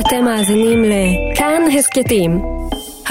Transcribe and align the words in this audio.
אתם 0.00 0.24
מאזינים 0.24 0.78
לכאן 0.84 1.62
הסכתים, 1.78 2.30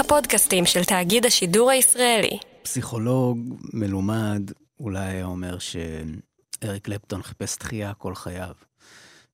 הפודקאסטים 0.00 0.66
של 0.66 0.84
תאגיד 0.84 1.26
השידור 1.26 1.70
הישראלי. 1.70 2.38
פסיכולוג 2.62 3.38
מלומד 3.72 4.50
אולי 4.80 5.06
היה 5.06 5.24
אומר 5.24 5.58
שאריק 5.58 6.84
קלפטון 6.84 7.22
חיפש 7.22 7.56
תחייה 7.56 7.94
כל 7.94 8.14
חייו. 8.14 8.54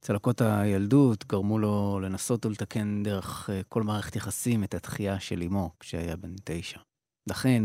צלקות 0.00 0.40
הילדות 0.40 1.26
גרמו 1.26 1.58
לו 1.58 2.00
לנסות 2.02 2.46
ולתקן 2.46 3.02
דרך 3.02 3.50
אה, 3.50 3.60
כל 3.68 3.82
מערכת 3.82 4.16
יחסים 4.16 4.64
את 4.64 4.74
התחייה 4.74 5.20
של 5.20 5.42
אמו 5.42 5.70
כשהיה 5.80 6.16
בן 6.16 6.34
תשע. 6.44 6.78
לכן, 7.26 7.62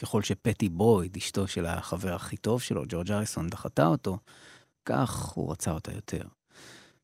ככל 0.00 0.22
שפטי 0.22 0.68
בויד, 0.68 1.16
אשתו 1.16 1.48
של 1.48 1.66
החבר 1.66 2.14
הכי 2.14 2.36
טוב 2.36 2.60
שלו, 2.60 2.82
ג'ורג' 2.88 3.12
אריסון, 3.12 3.48
דחתה 3.48 3.86
אותו, 3.86 4.18
כך 4.84 5.24
הוא 5.24 5.52
רצה 5.52 5.70
אותה 5.70 5.92
יותר. 5.92 6.22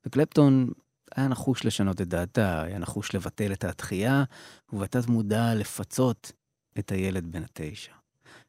וקלפטון 0.06 0.68
היה 1.16 1.28
נחוש 1.28 1.64
לשנות 1.64 2.00
את 2.00 2.08
דעתה, 2.08 2.62
היה 2.62 2.78
נחוש 2.78 3.14
לבטל 3.14 3.52
את 3.52 3.64
התחייה, 3.64 4.24
ובתת 4.72 5.06
מודע 5.06 5.54
לפצות 5.54 6.32
את 6.78 6.92
הילד 6.92 7.32
בן 7.32 7.42
התשע. 7.44 7.92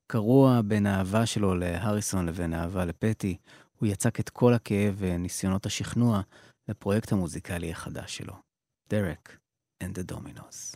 קרוע 0.08 0.62
בין 0.62 0.86
האהבה 0.86 1.26
שלו 1.26 1.56
להריסון 1.56 2.26
לבין 2.26 2.54
האהבה 2.54 2.86
לפטי, 2.86 3.38
הוא 3.80 3.90
יצק 3.90 4.20
את 4.20 4.30
כל 4.30 4.54
הכאב 4.54 4.96
וניסיונות 4.98 5.66
השכנוע 5.66 6.22
לפרויקט 6.68 7.12
המוזיקלי 7.12 7.72
החדש 7.72 8.18
שלו, 8.18 8.34
דרק 8.90 9.38
and 9.84 9.98
the 9.98 10.14
Dominos. 10.14 10.76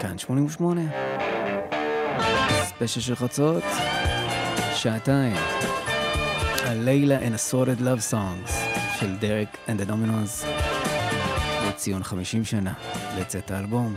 כאן 0.00 0.18
88. 0.18 0.80
ספיישל 2.64 3.00
של 3.00 3.14
חצות, 3.14 3.64
שעתיים. 4.82 5.36
הלילה 6.64 7.18
and 7.18 7.34
assorted 7.34 7.80
love 7.80 8.12
songs 8.12 8.52
של 9.00 9.16
דרק 9.16 9.56
and 9.66 9.80
the 9.80 9.90
Dominos. 9.90 10.46
לציון 11.68 12.02
50 12.02 12.44
שנה 12.44 12.72
לצאת 13.18 13.50
האלבום. 13.50 13.94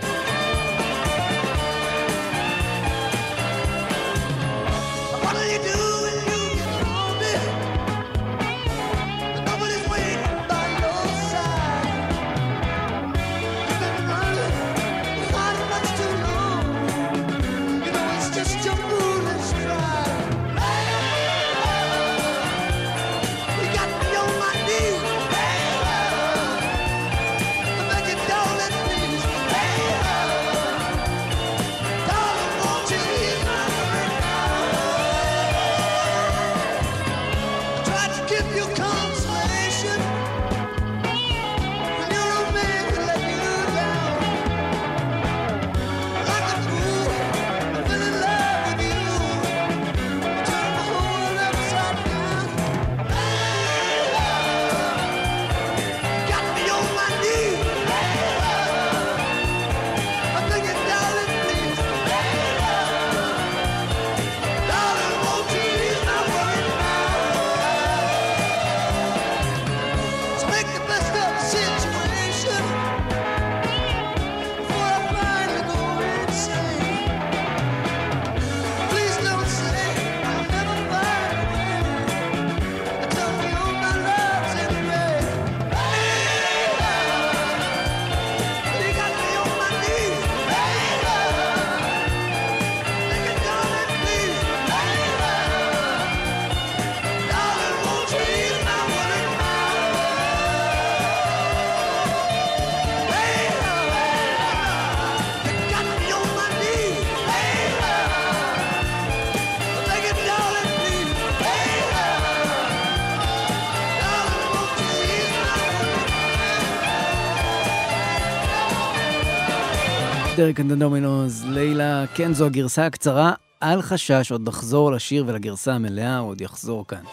דרק 120.44 120.60
אנד 120.60 120.74
דומינוז, 120.74 121.46
לילה, 121.46 122.06
כן 122.16 122.34
זו 122.34 122.46
הגרסה 122.46 122.86
הקצרה, 122.86 123.34
אל 123.64 123.82
חשש, 123.82 124.32
עוד 124.32 124.50
נחזור 124.50 124.92
לשיר 124.92 125.24
ולגרסה 125.28 125.74
המלאה, 125.74 126.18
עוד 126.18 126.42
יחזור 126.42 126.88
כאן. 126.88 127.04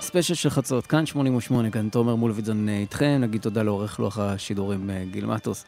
ספיישל 0.00 0.34
של 0.34 0.50
חצות, 0.50 0.86
כאן 0.86 1.06
88, 1.06 1.70
כאן 1.70 1.88
תומר 1.88 2.14
מולוידזון 2.14 2.68
אה, 2.68 2.78
איתכם, 2.78 3.18
נגיד 3.20 3.40
תודה 3.40 3.62
לעורך 3.62 3.98
לוח 3.98 4.18
השידורים 4.18 4.90
אה, 4.90 5.04
גיל 5.10 5.26
מטוס, 5.26 5.64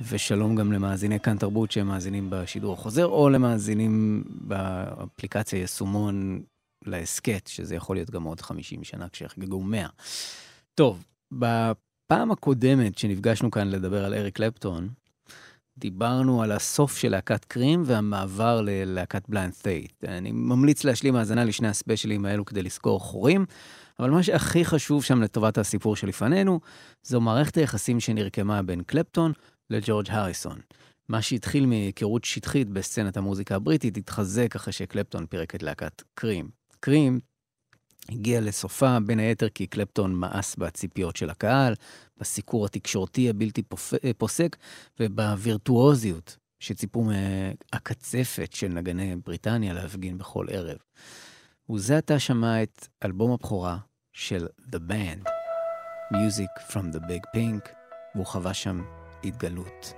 ושלום 0.00 0.56
גם 0.56 0.72
למאזיני 0.72 1.20
כאן 1.20 1.36
תרבות 1.36 1.70
שהם 1.70 1.86
מאזינים 1.86 2.26
בשידור 2.30 2.74
החוזר, 2.74 3.06
או 3.06 3.30
למאזינים 3.30 4.24
באפליקציה 4.26 5.58
יישומון 5.58 6.42
להסכת, 6.86 7.46
שזה 7.46 7.74
יכול 7.74 7.96
להיות 7.96 8.10
גם 8.10 8.22
עוד 8.22 8.40
50 8.40 8.84
שנה 8.84 9.08
כשיחגגו 9.08 9.62
100. 9.62 9.86
טוב, 10.74 11.04
בפעם 11.32 12.30
הקודמת 12.30 12.98
שנפגשנו 12.98 13.50
כאן 13.50 13.68
לדבר 13.68 14.04
על 14.04 14.14
אריק 14.14 14.36
קלפטון, 14.36 14.88
דיברנו 15.78 16.42
על 16.42 16.52
הסוף 16.52 16.96
של 16.96 17.08
להקת 17.08 17.44
קרים 17.44 17.82
והמעבר 17.86 18.60
ללהקת 18.60 19.28
בליינד 19.28 19.52
פייט. 19.54 20.04
אני 20.04 20.32
ממליץ 20.32 20.84
להשלים 20.84 21.16
האזנה 21.16 21.44
לשני 21.44 21.68
הספיישלים 21.68 22.24
האלו 22.24 22.44
כדי 22.44 22.62
לסגור 22.62 23.00
חורים, 23.00 23.46
אבל 23.98 24.10
מה 24.10 24.22
שהכי 24.22 24.64
חשוב 24.64 25.04
שם 25.04 25.22
לטובת 25.22 25.58
הסיפור 25.58 25.96
שלפנינו, 25.96 26.60
זו 27.02 27.20
מערכת 27.20 27.56
היחסים 27.56 28.00
שנרקמה 28.00 28.62
בין 28.62 28.82
קלפטון 28.82 29.32
לג'ורג' 29.70 30.10
הריסון. 30.10 30.58
מה 31.08 31.22
שהתחיל 31.22 31.66
מהיכרות 31.66 32.24
שטחית 32.24 32.68
בסצנת 32.68 33.16
המוזיקה 33.16 33.56
הבריטית 33.56 33.96
התחזק 33.96 34.56
אחרי 34.56 34.72
שקלפטון 34.72 35.26
פירק 35.26 35.54
את 35.54 35.62
להקת 35.62 36.02
קרים. 36.14 36.48
קרים 36.80 37.18
הגיע 38.08 38.40
לסופה 38.40 39.00
בין 39.00 39.18
היתר 39.18 39.48
כי 39.48 39.66
קלפטון 39.66 40.14
מאס 40.14 40.56
בציפיות 40.56 41.16
של 41.16 41.30
הקהל, 41.30 41.74
בסיקור 42.18 42.66
התקשורתי 42.66 43.30
הבלתי 43.30 43.62
אה, 44.04 44.10
פוסק 44.18 44.56
ובווירטואוזיות 45.00 46.36
שציפו 46.60 47.04
מהקצפת 47.04 48.52
של 48.52 48.68
נגני 48.68 49.16
בריטניה 49.24 49.72
להפגין 49.72 50.18
בכל 50.18 50.46
ערב. 50.50 50.78
וזה 51.70 51.98
עתה 51.98 52.18
שמע 52.18 52.62
את 52.62 52.88
אלבום 53.04 53.32
הבכורה 53.32 53.78
של 54.12 54.46
The 54.72 54.78
Band, 54.90 55.28
Music 56.12 56.72
from 56.72 56.94
the 56.94 57.00
Big 57.00 57.36
Pink, 57.36 57.68
והוא 58.14 58.26
חווה 58.26 58.54
שם 58.54 58.82
התגלות. 59.24 59.97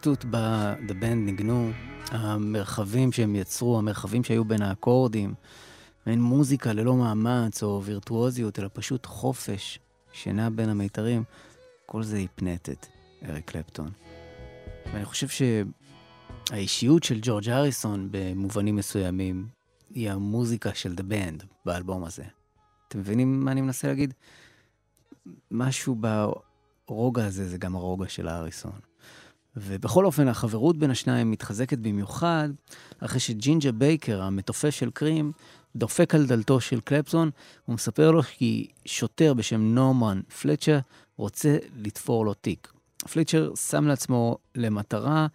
הפשטות 0.00 0.24
בה 0.24 0.74
The 0.88 0.90
Band 0.90 1.14
ניגנו, 1.14 1.70
המרחבים 2.10 3.12
שהם 3.12 3.36
יצרו, 3.36 3.78
המרחבים 3.78 4.24
שהיו 4.24 4.44
בין 4.44 4.62
האקורדים, 4.62 5.34
אין 6.06 6.22
מוזיקה 6.22 6.72
ללא 6.72 6.96
מאמץ 6.96 7.62
או 7.62 7.82
וירטואוזיות, 7.84 8.58
אלא 8.58 8.68
פשוט 8.72 9.06
חופש 9.06 9.78
שנע 10.12 10.48
בין 10.48 10.68
המיתרים, 10.68 11.24
כל 11.86 12.02
זה 12.02 12.16
היפנטת, 12.16 12.86
אריק 13.28 13.50
קלפטון. 13.50 13.90
ואני 14.86 15.04
חושב 15.04 15.26
שהאישיות 16.48 17.02
של 17.02 17.18
ג'ורג' 17.22 17.48
הריסון 17.48 18.08
במובנים 18.10 18.76
מסוימים 18.76 19.48
היא 19.90 20.10
המוזיקה 20.10 20.74
של 20.74 20.94
The 20.96 21.02
Band 21.12 21.44
באלבום 21.64 22.04
הזה. 22.04 22.24
אתם 22.88 22.98
מבינים 22.98 23.44
מה 23.44 23.52
אני 23.52 23.60
מנסה 23.60 23.88
להגיד? 23.88 24.14
משהו 25.50 25.96
ברוגע 26.88 27.26
הזה 27.26 27.48
זה 27.48 27.58
גם 27.58 27.76
הרוגע 27.76 28.08
של 28.08 28.28
האריסון. 28.28 28.89
ובכל 29.56 30.04
אופן, 30.04 30.28
החברות 30.28 30.76
בין 30.76 30.90
השניים 30.90 31.30
מתחזקת 31.30 31.78
במיוחד 31.78 32.48
אחרי 32.98 33.20
שג'ינג'ה 33.20 33.72
בייקר, 33.72 34.22
המתופף 34.22 34.70
של 34.70 34.90
קרים, 34.90 35.32
דופק 35.76 36.14
על 36.14 36.26
דלתו 36.26 36.60
של 36.60 36.80
קלפסון, 36.80 37.30
הוא 37.64 37.74
מספר 37.74 38.10
לו 38.10 38.22
כי 38.22 38.68
שוטר 38.84 39.34
בשם 39.34 39.60
נורמן 39.60 40.20
פלצ'ר 40.40 40.78
רוצה 41.16 41.56
לתפור 41.76 42.24
לו 42.24 42.34
תיק. 42.34 42.72
פלצ'ר 43.12 43.52
שם 43.54 43.86
לעצמו 43.86 44.38
למטרה 44.54 45.26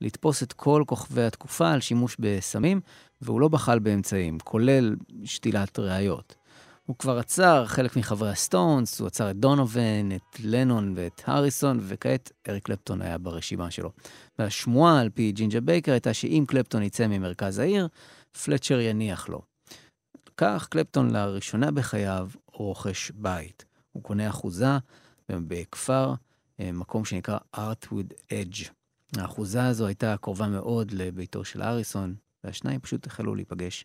לתפוס 0.00 0.42
את 0.42 0.52
כל 0.52 0.84
כוכבי 0.86 1.22
התקופה 1.22 1.72
על 1.72 1.80
שימוש 1.80 2.16
בסמים, 2.18 2.80
והוא 3.20 3.40
לא 3.40 3.48
בחל 3.48 3.78
באמצעים, 3.78 4.38
כולל 4.38 4.96
שתילת 5.24 5.78
ראיות. 5.78 6.34
הוא 6.86 6.96
כבר 6.98 7.18
עצר 7.18 7.66
חלק 7.66 7.96
מחברי 7.96 8.30
הסטונס, 8.30 9.00
הוא 9.00 9.06
עצר 9.06 9.30
את 9.30 9.36
דונובן, 9.36 10.08
את 10.16 10.40
לנון 10.40 10.92
ואת 10.96 11.22
הריסון, 11.26 11.78
וכעת 11.80 12.32
אריק 12.48 12.64
קלפטון 12.64 13.02
היה 13.02 13.18
ברשימה 13.18 13.70
שלו. 13.70 13.90
והשמועה 14.38 15.00
על 15.00 15.10
פי 15.10 15.32
ג'ינג'ה 15.32 15.60
בייקר 15.60 15.92
הייתה 15.92 16.14
שאם 16.14 16.44
קלפטון 16.48 16.82
יצא 16.82 17.06
ממרכז 17.06 17.58
העיר, 17.58 17.88
פילצ'ר 18.44 18.80
יניח 18.80 19.28
לו. 19.28 19.42
כך 20.36 20.68
קלפטון 20.70 21.10
לראשונה 21.10 21.70
בחייו 21.70 22.28
רוכש 22.52 23.10
בית. 23.10 23.64
הוא 23.92 24.02
קונה 24.02 24.28
אחוזה 24.28 24.78
בכפר, 25.28 26.14
אה, 26.60 26.72
מקום 26.72 27.04
שנקרא 27.04 27.38
Hurtwood 27.56 28.12
Edge. 28.30 28.70
האחוזה 29.16 29.66
הזו 29.66 29.86
הייתה 29.86 30.16
קרובה 30.16 30.48
מאוד 30.48 30.92
לביתו 30.92 31.44
של 31.44 31.62
הריסון, 31.62 32.14
והשניים 32.44 32.80
פשוט 32.80 33.06
החלו 33.06 33.34
להיפגש 33.34 33.84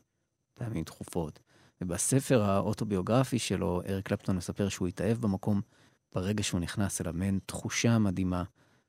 פעמים 0.53 0.83
תכופות. 0.83 1.39
ובספר 1.81 2.41
האוטוביוגרפי 2.43 3.39
שלו, 3.39 3.81
אריק 3.89 4.07
קלפטון 4.07 4.35
מספר 4.35 4.69
שהוא 4.69 4.87
התאהב 4.87 5.17
במקום 5.17 5.61
ברגע 6.15 6.43
שהוא 6.43 6.59
נכנס 6.59 7.01
אליו, 7.01 7.13
מעין 7.13 7.39
תחושה 7.45 7.97
מדהימה 7.97 8.43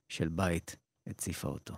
של 0.09 0.29
בית 0.29 0.77
הציפה 1.07 1.49
אותו. 1.49 1.75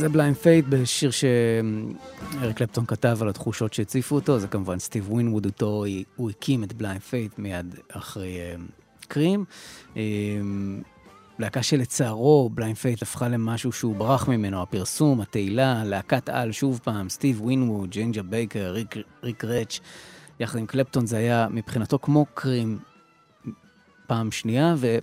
זה 0.00 0.08
בליינד 0.08 0.36
פייט 0.36 0.64
בשיר 0.68 1.10
שאריק 1.10 2.56
קלפטון 2.56 2.86
כתב 2.86 3.18
על 3.20 3.28
התחושות 3.28 3.74
שהציפו 3.74 4.14
אותו, 4.14 4.38
זה 4.38 4.48
כמובן 4.48 4.78
סטיב 4.78 5.12
ווינווד 5.12 5.46
איתו, 5.46 5.84
הוא 6.16 6.30
הקים 6.30 6.64
את 6.64 6.72
בליינד 6.72 7.00
פייט 7.00 7.38
מיד 7.38 7.74
אחרי 7.92 8.38
uh, 8.54 9.06
קרים. 9.08 9.44
Uh, 9.94 9.96
להקה 11.38 11.62
שלצערו 11.62 12.50
בליינד 12.54 12.76
פייט 12.76 13.02
הפכה 13.02 13.28
למשהו 13.28 13.72
שהוא 13.72 13.96
ברח 13.96 14.28
ממנו, 14.28 14.62
הפרסום, 14.62 15.20
התהילה, 15.20 15.84
להקת 15.84 16.28
על, 16.28 16.52
שוב 16.52 16.80
פעם, 16.84 17.08
סטיב 17.08 17.42
ווינווד, 17.42 17.90
ג'ינג'ה 17.90 18.22
בייקר, 18.22 18.72
ריק, 18.72 18.96
ריק 19.22 19.44
גרץ', 19.44 19.80
יחד 20.40 20.58
עם 20.58 20.66
קלפטון 20.66 21.06
זה 21.06 21.16
היה 21.16 21.46
מבחינתו 21.50 21.98
כמו 21.98 22.26
קרים 22.34 22.78
פעם 24.06 24.30
שנייה, 24.30 24.74
ו... 24.76 24.98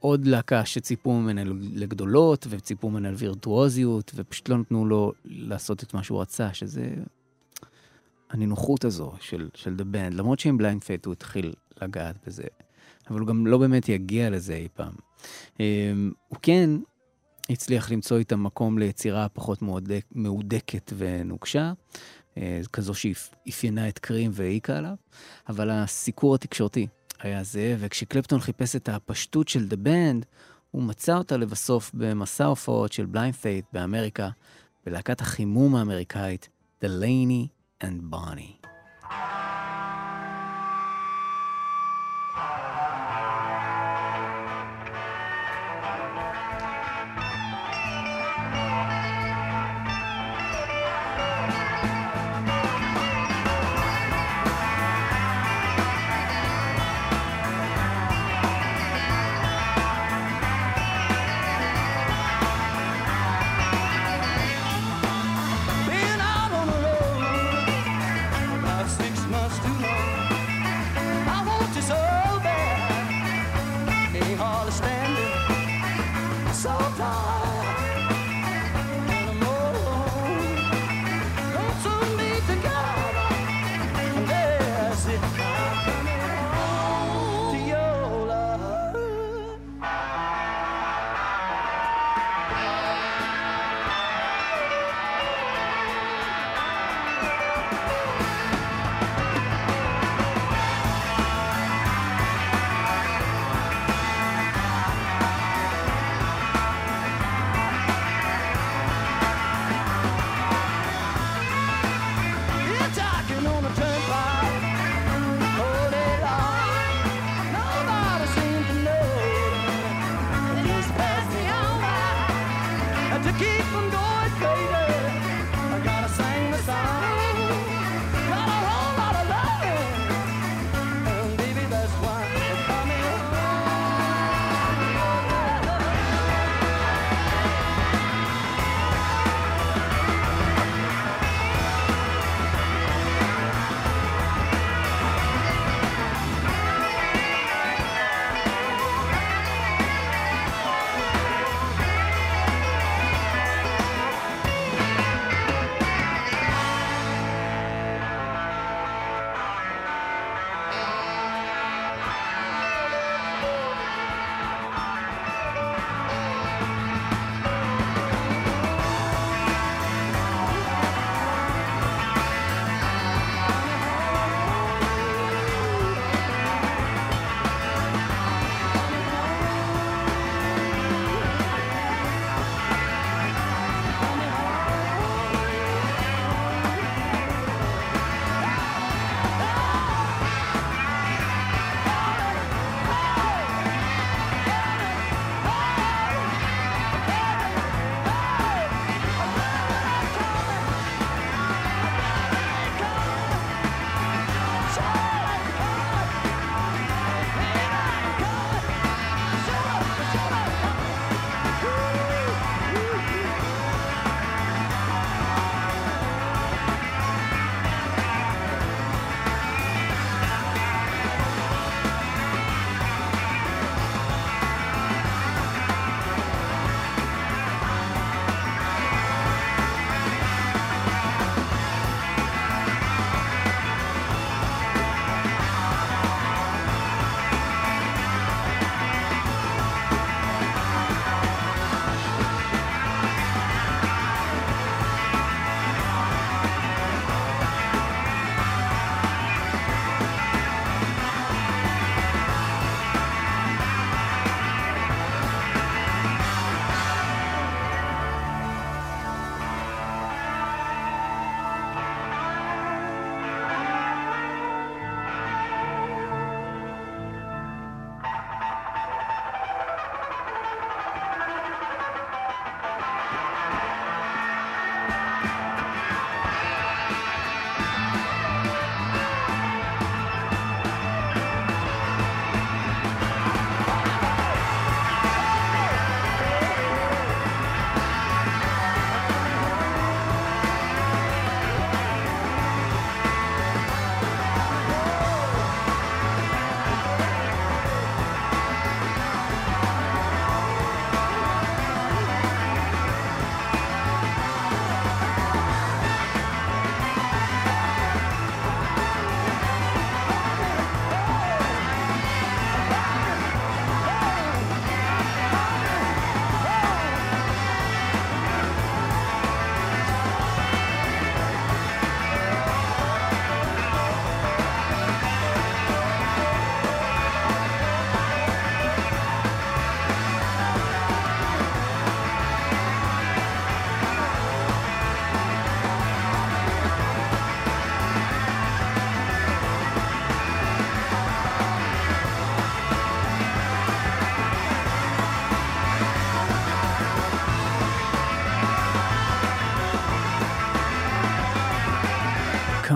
עוד 0.00 0.26
להקה 0.26 0.64
שציפו 0.64 1.12
ממנה 1.12 1.42
לגדולות, 1.74 2.46
וציפו 2.50 2.90
ממנה 2.90 3.10
לווירטואוזיות, 3.10 4.12
ופשוט 4.14 4.48
לא 4.48 4.58
נתנו 4.58 4.86
לו 4.86 5.12
לעשות 5.24 5.82
את 5.82 5.94
מה 5.94 6.02
שהוא 6.02 6.20
רצה, 6.20 6.54
שזה 6.54 6.94
הנינוחות 8.30 8.84
הזו 8.84 9.12
של, 9.20 9.48
של 9.54 9.74
The 9.78 9.94
Band, 9.94 10.14
למרות 10.14 10.38
שעם 10.38 10.58
בליינד 10.58 10.84
פייט 10.84 11.06
הוא 11.06 11.12
התחיל 11.12 11.52
לגעת 11.82 12.16
בזה 12.26 12.44
אבל 13.10 13.20
הוא 13.20 13.28
גם 13.28 13.46
לא 13.46 13.58
באמת 13.58 13.88
יגיע 13.88 14.30
לזה 14.30 14.54
אי 14.54 14.68
פעם. 14.74 14.92
אמ, 15.60 16.12
הוא 16.28 16.38
כן 16.42 16.70
הצליח 17.50 17.90
למצוא 17.90 18.18
איתם 18.18 18.42
מקום 18.42 18.78
ליצירה 18.78 19.28
פחות 19.28 19.62
מהודק, 19.62 20.04
מהודקת 20.12 20.92
ונוקשה, 20.96 21.72
אה, 22.36 22.60
כזו 22.72 22.92
שאפיינה 22.94 23.88
את 23.88 23.98
קרים 23.98 24.30
והעיקה 24.34 24.78
עליו, 24.78 24.94
אבל 25.48 25.70
הסיקור 25.70 26.34
התקשורתי 26.34 26.86
היה 27.20 27.42
זה, 27.42 27.76
וכשקלפטון 27.78 28.40
חיפש 28.40 28.76
את 28.76 28.88
הפשטות 28.88 29.48
של 29.48 29.68
דה 29.68 29.76
בנד, 29.76 30.26
הוא 30.70 30.82
מצא 30.82 31.16
אותה 31.16 31.36
לבסוף 31.36 31.90
במסע 31.94 32.44
הופעות 32.44 32.92
של 32.92 33.06
בליינד 33.06 33.34
פייט 33.34 33.64
באמריקה, 33.72 34.28
בלהקת 34.86 35.20
החימום 35.20 35.76
האמריקאית, 35.76 36.48
דלייני 36.82 37.48
and 37.82 38.02
Bonnie. 38.10 38.66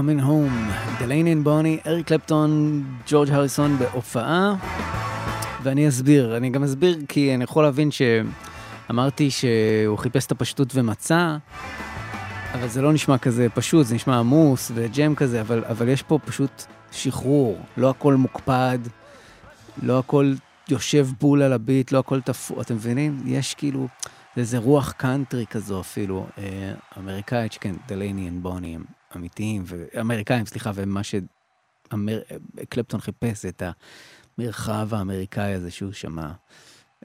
Coming 0.00 0.22
Home, 0.22 0.72
דלייני 1.00 1.32
אנד 1.32 1.44
בוני, 1.44 1.78
אריק 1.86 2.06
קלפטון, 2.06 2.82
ג'ורג' 3.06 3.30
הריסון 3.30 3.76
בהופעה, 3.78 4.54
ואני 5.62 5.88
אסביר, 5.88 6.36
אני 6.36 6.50
גם 6.50 6.64
אסביר 6.64 6.98
כי 7.08 7.34
אני 7.34 7.44
יכול 7.44 7.64
להבין 7.64 7.88
שאמרתי 7.90 9.30
שהוא 9.30 9.98
חיפש 9.98 10.26
את 10.26 10.32
הפשטות 10.32 10.68
ומצא, 10.74 11.36
אבל 12.54 12.68
זה 12.68 12.82
לא 12.82 12.92
נשמע 12.92 13.18
כזה 13.18 13.46
פשוט, 13.54 13.86
זה 13.86 13.94
נשמע 13.94 14.18
עמוס 14.18 14.72
וג'ם 14.74 15.14
כזה, 15.14 15.40
אבל, 15.40 15.64
אבל 15.64 15.88
יש 15.88 16.02
פה 16.02 16.18
פשוט 16.24 16.62
שחרור, 16.92 17.58
לא 17.76 17.90
הכל 17.90 18.14
מוקפד, 18.14 18.78
לא 19.82 19.98
הכל 19.98 20.32
יושב 20.68 21.08
בול 21.20 21.42
על 21.42 21.52
הביט, 21.52 21.92
לא 21.92 21.98
הכל 21.98 22.20
תפור, 22.20 22.60
אתם 22.60 22.74
מבינים? 22.74 23.22
יש 23.26 23.54
כאילו 23.54 23.88
איזה 24.36 24.58
רוח 24.58 24.92
קאנטרי 24.92 25.46
כזו 25.46 25.80
אפילו, 25.80 26.26
אה, 26.38 26.72
אמריקאית, 26.98 27.52
שכן, 27.52 27.74
דלייני 27.88 28.28
אנד 28.28 28.42
בוני 28.42 28.78
אמיתיים. 29.16 29.64
אמריקאים, 30.00 30.46
סליחה, 30.46 30.70
ומה 30.74 31.00
שקלפטון 31.02 33.00
חיפש, 33.00 33.46
את 33.46 33.62
המרחב 34.38 34.94
האמריקאי 34.94 35.52
הזה 35.52 35.70
שהוא 35.70 35.92
שמע. 35.92 36.32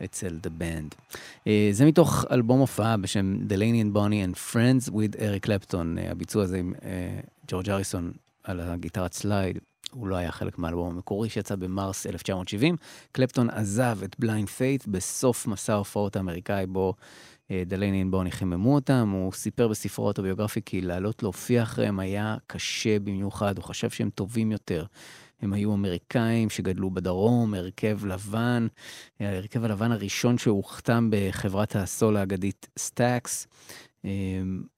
אצל 0.04 0.40
The 0.44 0.50
Band. 0.62 1.16
Uh, 1.16 1.48
זה 1.72 1.86
מתוך 1.86 2.26
אלבום 2.32 2.60
הופעה 2.60 2.98
בשם 2.98 3.38
Delaney 3.50 3.86
and 3.86 3.96
Bonnie 3.96 4.34
and 4.34 4.54
Friends 4.54 4.90
with 4.90 5.16
Eric 5.16 5.46
Clapton, 5.46 5.74
uh, 5.74 6.12
הביצוע 6.12 6.44
הזה 6.44 6.58
עם 6.58 6.74
ג'ורג' 7.48 7.70
uh, 7.70 7.72
הריסון 7.72 8.12
על 8.44 8.60
הגיטרת 8.60 9.14
סלייד. 9.14 9.60
הוא 9.92 10.08
לא 10.08 10.16
היה 10.16 10.32
חלק 10.32 10.58
מהאלבום 10.58 10.96
המקורי 10.96 11.30
שיצא 11.30 11.56
במרס 11.56 12.08
1970. 12.08 12.76
קלפטון 13.12 13.50
עזב 13.50 13.98
את 14.04 14.16
בליינד 14.20 14.50
פייט 14.50 14.88
בסוף 14.88 15.48
מסע 15.48 15.74
ההופעות 15.74 16.16
האמריקאי 16.16 16.66
בו 16.66 16.94
דלייני 17.52 18.02
אנד 18.02 18.15
בוני 18.15 18.32
חיממו 18.32 18.76
אותם. 18.76 19.10
הוא 19.14 19.32
סיפר 19.32 19.68
בספרו 19.68 20.06
האוטוביוגרפי 20.06 20.62
כי 20.66 20.82
לעלות 20.82 21.24
להופיע 21.24 21.64
אחריהם 21.64 22.00
היה 22.00 22.38
קשה 22.48 23.00
במיוחד, 23.00 23.58
הוא 23.58 23.64
חשב 23.64 23.90
שהם 23.90 24.10
טובים 24.10 24.52
יותר. 24.52 24.86
הם 25.42 25.54
היו 25.54 25.74
אמריקאים 25.74 26.50
שגדלו 26.50 26.92
בדרום, 26.92 27.54
הרכב 27.54 28.06
לבן, 28.06 28.68
ההרכב 29.20 29.64
הלבן 29.64 29.92
הראשון 29.92 30.38
שהוחתם 30.38 31.10
בחברת 31.12 31.76
הסול 31.76 32.18
האגדית 32.18 32.68
סטאקס. 32.80 33.48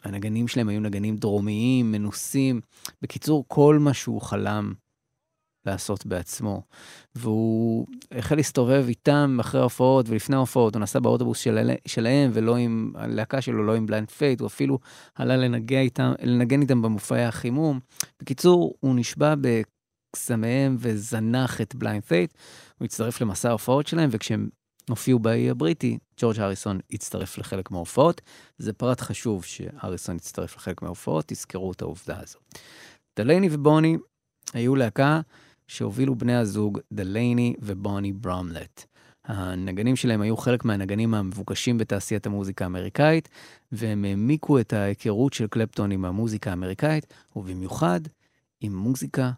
הנגנים 0.03 0.47
שלהם 0.47 0.69
היו 0.69 0.79
נגנים 0.79 1.17
דרומיים, 1.17 1.91
מנוסים. 1.91 2.61
בקיצור, 3.01 3.45
כל 3.47 3.77
מה 3.79 3.93
שהוא 3.93 4.21
חלם 4.21 4.73
לעשות 5.65 6.05
בעצמו. 6.05 6.61
והוא 7.17 7.87
החל 8.11 8.35
להסתובב 8.35 8.85
איתם 8.87 9.37
אחרי 9.39 9.61
ההופעות 9.61 10.09
ולפני 10.09 10.35
ההופעות, 10.35 10.75
הוא 10.75 10.81
נסע 10.81 10.99
באוטובוס 10.99 11.39
של, 11.39 11.71
שלהם 11.85 12.31
ולא 12.33 12.55
עם 12.55 12.91
הלהקה 12.95 13.41
שלו, 13.41 13.63
לא 13.63 13.75
עם 13.75 13.85
בליינד 13.85 14.09
פייט, 14.09 14.39
הוא 14.39 14.47
אפילו 14.47 14.79
עלה 15.15 15.37
לנגן 15.37 15.77
איתם, 15.77 16.11
לנגן 16.23 16.61
איתם 16.61 16.81
במופעי 16.81 17.25
החימום. 17.25 17.79
בקיצור, 18.21 18.73
הוא 18.79 18.95
נשבה 18.95 19.33
בקסמיהם 19.41 20.75
וזנח 20.79 21.61
את 21.61 21.75
בליינד 21.75 22.03
פייט. 22.03 22.33
הוא 22.77 22.85
הצטרף 22.85 23.21
למסע 23.21 23.49
ההופעות 23.49 23.87
שלהם, 23.87 24.09
וכשהם 24.11 24.49
הופיעו 24.89 25.19
באי 25.19 25.49
הבריטי, 25.49 25.97
ג'ורג' 26.19 26.39
הריסון 26.39 26.79
הצטרף 26.91 27.37
לחלק 27.37 27.71
מההופעות. 27.71 28.21
זה 28.57 28.73
פרט 28.73 29.01
חשוב 29.01 29.43
שהריסון 29.43 30.15
הצטרף 30.15 30.55
לחלק 30.55 30.81
מההופעות, 30.81 31.25
תזכרו 31.27 31.71
את 31.71 31.81
העובדה 31.81 32.19
הזו. 32.19 32.39
דלייני 33.19 33.47
ובוני 33.51 33.97
היו 34.53 34.75
להקה 34.75 35.21
שהובילו 35.67 36.15
בני 36.15 36.35
הזוג 36.35 36.79
דלייני 36.93 37.55
ובוני 37.61 38.13
ברמלט. 38.13 38.85
הנגנים 39.25 39.95
שלהם 39.95 40.21
היו 40.21 40.37
חלק 40.37 40.65
מהנגנים 40.65 41.13
המבוקשים 41.13 41.77
בתעשיית 41.77 42.25
המוזיקה 42.25 42.65
האמריקאית, 42.65 43.29
והם 43.71 44.05
העמיקו 44.05 44.59
את 44.59 44.73
ההיכרות 44.73 45.33
של 45.33 45.47
קלפטון 45.47 45.91
עם 45.91 46.05
המוזיקה 46.05 46.49
האמריקאית, 46.49 47.13
ובמיוחד 47.35 47.99
עם 48.61 48.75
מוזיקה 48.75 49.31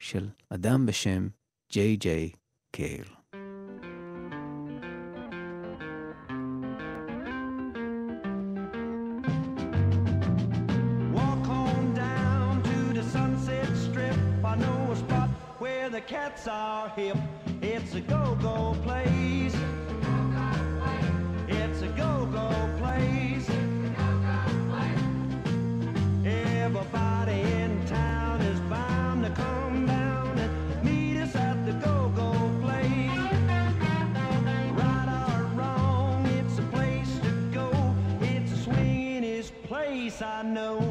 של 0.00 0.28
אדם 0.50 0.86
בשם 0.86 1.28
ג'יי 1.72 1.96
ג'יי 1.96 2.30
קייל. 2.70 3.23
Are 16.84 16.90
hip. 16.90 17.16
It's 17.62 17.94
a 17.94 18.00
go-go 18.00 18.76
place. 18.82 19.56
It's 21.48 21.80
a 21.80 21.88
go-go 21.88 22.48
place. 22.78 23.48
Everybody 26.26 27.40
in 27.40 27.86
town 27.86 28.40
is 28.42 28.60
bound 28.68 29.24
to 29.24 29.30
come 29.30 29.86
down 29.86 30.38
and 30.38 30.84
meet 30.84 31.16
us 31.22 31.34
at 31.34 31.64
the 31.64 31.72
go-go 31.72 32.32
place. 32.60 33.32
Right 34.80 35.08
or 35.30 35.44
wrong, 35.56 36.26
it's 36.38 36.58
a 36.58 36.62
place 36.64 37.18
to 37.22 37.30
go. 37.50 37.94
It's 38.20 38.52
a 38.52 38.56
swinging 38.58 39.42
place, 39.68 40.20
I 40.20 40.42
know. 40.42 40.83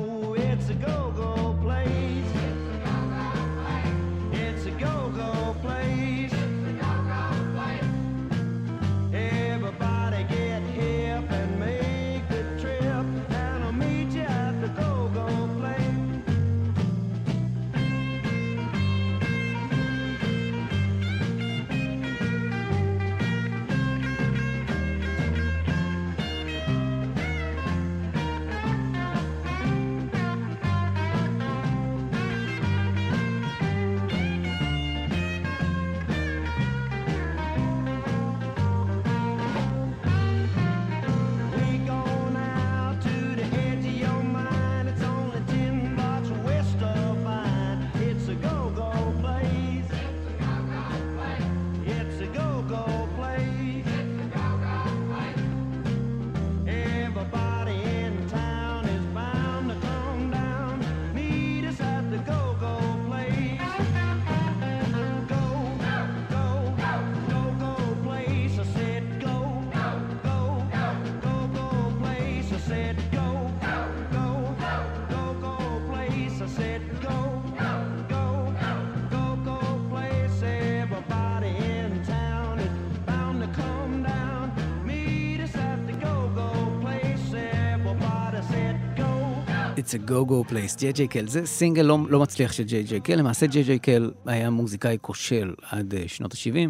It's 89.94 89.96
a 89.96 90.10
go-go 90.10 90.52
place, 90.52 90.80
ג'יי 90.80 90.92
ג'יי 90.92 91.08
קייל. 91.08 91.28
זה 91.28 91.46
סינגל 91.46 91.82
לא, 91.82 92.00
לא 92.10 92.20
מצליח 92.20 92.52
של 92.52 92.64
ג'יי 92.64 92.84
ג'יי 92.84 93.02
קייל. 93.02 93.16
למעשה 93.16 93.46
ג'יי 93.46 93.64
ג'יי 93.64 93.80
קייל 93.80 94.12
היה 94.26 94.50
מוזיקאי 94.50 94.98
כושל 95.02 95.54
עד 95.70 95.94
uh, 95.94 95.98
שנות 96.08 96.34
ה-70. 96.34 96.70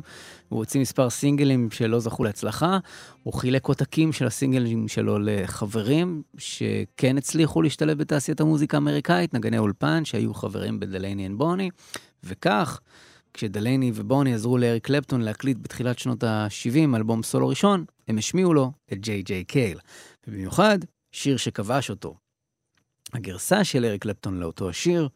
הוא 0.49 0.59
הוציא 0.59 0.81
מספר 0.81 1.09
סינגלים 1.09 1.71
שלא 1.71 1.99
זכו 1.99 2.23
להצלחה. 2.23 2.77
הוא 3.23 3.33
חילק 3.33 3.67
עותקים 3.67 4.13
של 4.13 4.27
הסינגלים 4.27 4.87
שלו 4.87 5.19
לחברים 5.19 6.21
שכן 6.37 7.17
הצליחו 7.17 7.61
להשתלב 7.61 7.97
בתעשיית 7.97 8.41
המוזיקה 8.41 8.77
האמריקאית, 8.77 9.33
נגני 9.33 9.57
אולפן 9.57 10.05
שהיו 10.05 10.33
חברים 10.33 10.79
בדלייני 10.79 11.27
אנד 11.27 11.37
בוני. 11.37 11.69
וכך, 12.23 12.79
כשדלייני 13.33 13.91
ובוני 13.95 14.33
עזרו 14.33 14.57
לאריק 14.57 14.85
קלפטון 14.85 15.21
להקליט 15.21 15.57
בתחילת 15.61 15.99
שנות 15.99 16.23
ה-70 16.23 16.95
אלבום 16.95 17.23
סולו 17.23 17.47
ראשון, 17.47 17.85
הם 18.07 18.17
השמיעו 18.17 18.53
לו 18.53 18.71
את 18.93 18.99
ג'יי 18.99 19.21
ג'יי 19.21 19.43
קייל. 19.43 19.77
ובמיוחד, 20.27 20.79
שיר 21.11 21.37
שכבש 21.37 21.89
אותו. 21.89 22.22
הגרסה 23.13 23.63
של 23.63 23.85
אריק 23.85 24.01
קלפטון 24.01 24.39
לאותו 24.39 24.69
השיר, 24.69 25.09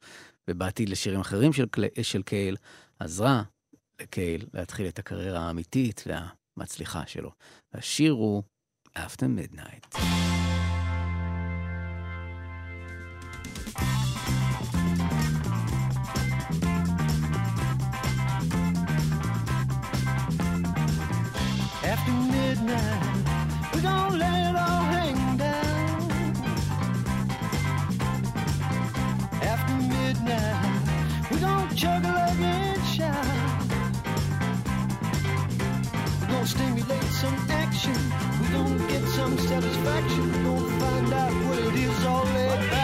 ובעתיד 0.47 0.89
לשירים 0.89 1.19
אחרים 1.19 1.54
של, 1.54 1.65
של 2.02 2.21
קייל, 2.21 2.56
עזרה 3.00 3.43
לקייל 4.02 4.45
להתחיל 4.54 4.88
את 4.88 5.00
הקריירה 5.00 5.39
האמיתית 5.39 6.04
והמצליחה 6.08 7.04
שלו. 7.08 7.32
השיר 7.73 8.12
הוא 8.12 8.43
After 8.97 9.28
Midnight. 9.38 9.97
After 21.84 22.12
midnight 22.32 23.16
satisfaction. 39.61 40.43
Gonna 40.43 40.79
find 40.79 41.13
out 41.13 41.31
what 41.47 41.57
it 41.57 41.75
is 41.75 42.05
all 42.05 42.21
about. 42.21 42.76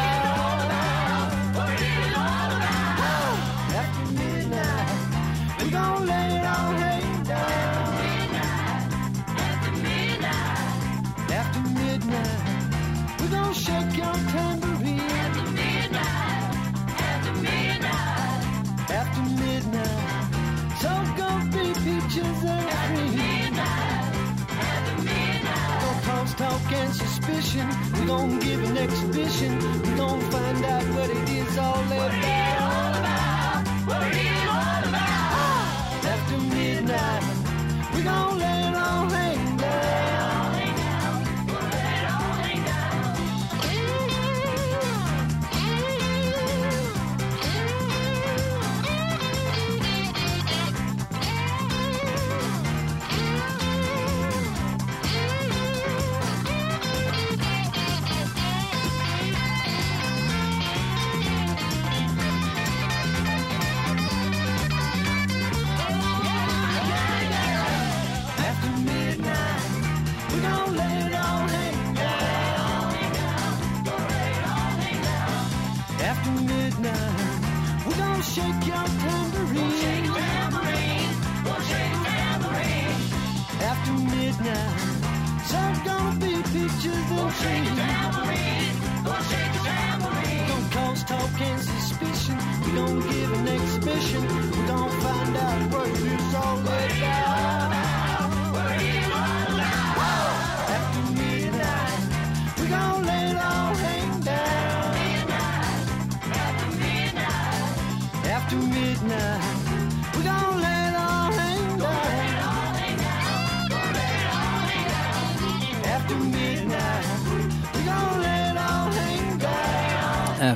suspicion. 27.23 27.67
We 27.99 28.05
don't 28.05 28.39
give 28.39 28.63
an 28.63 28.77
exhibition. 28.77 29.57
We 29.81 29.95
don't 29.95 30.21
find 30.31 30.65
out 30.65 30.83
what 30.95 31.09
it 31.09 31.29
is 31.29 31.57
all 31.57 31.75
about. 31.75 31.97
What 31.97 32.13
it 32.13 32.25
is 32.25 32.62
all 32.62 32.89
about. 32.99 34.33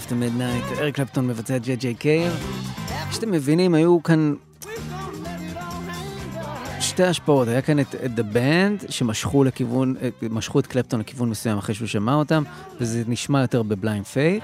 After 0.08 0.14
Midnight, 0.14 0.80
אריק 0.80 0.96
קלפטון 0.96 1.28
מבצע 1.28 1.56
את 1.56 1.64
ג'יי 1.64 1.76
ג'יי 1.76 1.94
קייל. 1.94 2.32
שאתם 3.12 3.32
מבינים, 3.32 3.74
היו 3.74 4.04
כאן. 4.04 4.34
שתי 6.80 7.04
השפעות, 7.04 7.48
היה 7.48 7.62
כאן 7.62 7.80
את, 7.80 7.96
את 8.06 8.12
The 8.20 8.36
Band, 8.36 8.92
שמשכו 8.92 9.44
לכיוון, 9.44 9.96
את- 10.08 10.24
משכו 10.30 10.60
את 10.60 10.68
קלפטון 10.68 11.00
לכיוון 11.00 11.30
מסוים 11.30 11.58
אחרי 11.58 11.76
שהוא 11.76 11.88
שמע 11.88 12.14
אותם, 12.16 12.44
וזה 12.82 13.04
נשמע 13.08 13.42
יותר 13.42 13.64
בבליינד 13.64 14.06
פיית'. 14.06 14.44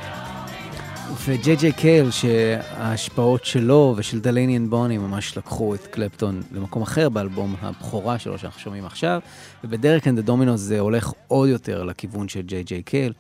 וג'יי 1.26 1.56
ג'יי 1.56 1.72
קייל, 1.72 2.12
שההשפעות 2.12 3.46
שלו 3.46 3.94
ושל 3.98 4.20
דלייני 4.20 4.58
אנד 4.58 4.70
בוני 4.70 4.98
ממש 4.98 5.38
לקחו 5.38 5.76
את 5.76 5.88
קלפטון 5.88 6.42
למקום 6.52 6.82
אחר 6.82 7.10
באלבום 7.10 7.56
הבכורה 7.62 8.20
שלו 8.20 8.38
שאנחנו 8.38 8.60
שומעים 8.62 8.86
עכשיו, 8.86 9.20
ובדרק 9.64 10.04
אנד 10.04 10.22
דומינוס 10.22 10.62
זה 10.62 10.80
הולך 10.80 11.12
עוד 11.28 11.50
יותר 11.50 11.84
לכיוון 11.84 12.28
של 12.30 12.42
ג'יי 12.42 12.64
ג'יי 12.64 12.82
קייל, 12.84 13.14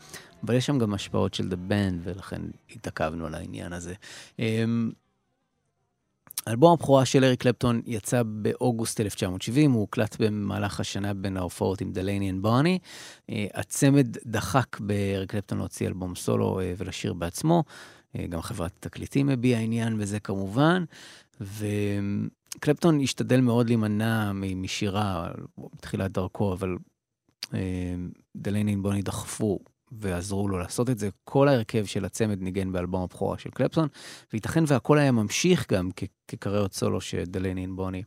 אבל 0.43 0.56
יש 0.56 0.65
שם 0.65 0.79
גם 0.79 0.93
השפעות 0.93 1.34
של 1.34 1.49
The 1.49 1.71
Band, 1.71 1.95
ולכן 2.03 2.41
התעכבנו 2.75 3.25
על 3.25 3.36
העניין 3.36 3.73
הזה. 3.73 3.93
אמ, 4.39 4.91
אלבום 6.47 6.73
הבכורה 6.73 7.06
של 7.06 7.23
אריק 7.23 7.41
קלפטון 7.41 7.82
יצא 7.86 8.23
באוגוסט 8.23 9.01
1970, 9.01 9.71
הוא 9.71 9.82
הוקלט 9.82 10.15
במהלך 10.19 10.79
השנה 10.79 11.13
בין 11.13 11.38
ההופעות 11.38 11.82
עם 11.82 11.91
דלייני 11.91 12.29
אנד 12.29 12.41
בוני. 12.41 12.79
אה, 13.29 13.45
הצמד 13.53 14.08
דחק 14.25 14.79
באריק 14.79 15.32
קלפטון 15.32 15.58
להוציא 15.58 15.88
אלבום 15.88 16.15
סולו 16.15 16.60
אה, 16.60 16.73
ולשיר 16.77 17.13
בעצמו. 17.13 17.63
אה, 18.15 18.27
גם 18.27 18.41
חברת 18.41 18.71
תקליטים 18.79 19.29
הביעה 19.29 19.62
עניין 19.62 19.97
בזה 19.97 20.19
כמובן. 20.19 20.84
וקלפטון 21.41 23.01
השתדל 23.01 23.41
מאוד 23.41 23.67
להימנע 23.67 24.32
משירה 24.34 25.32
בתחילת 25.75 26.12
דרכו, 26.12 26.53
אבל 26.53 26.77
דלייני 28.36 28.73
אנד 28.73 28.84
בוני 28.84 29.01
דחפו 29.01 29.60
ועזרו 29.99 30.47
לו 30.47 30.58
לעשות 30.60 30.89
את 30.89 30.99
זה. 30.99 31.10
כל 31.23 31.47
ההרכב 31.47 31.86
של 31.86 32.06
הצמד 32.06 32.41
ניגן 32.41 32.71
באלבום 32.71 33.03
הבכורה 33.03 33.38
של 33.38 33.49
קלפטון, 33.49 33.88
וייתכן 34.34 34.63
והכל 34.67 34.97
היה 34.97 35.12
ממשיך 35.12 35.71
גם 35.71 35.89
כקריירות 36.27 36.73
סולו 36.73 37.01
שדלייני 37.01 37.65
אנד 37.65 37.75
בוני 37.75 38.03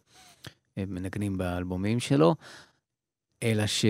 אה, 0.78 0.84
מנגנים 0.86 1.38
באלבומים 1.38 2.00
שלו, 2.00 2.34
אלא 3.42 3.66
ש... 3.66 3.84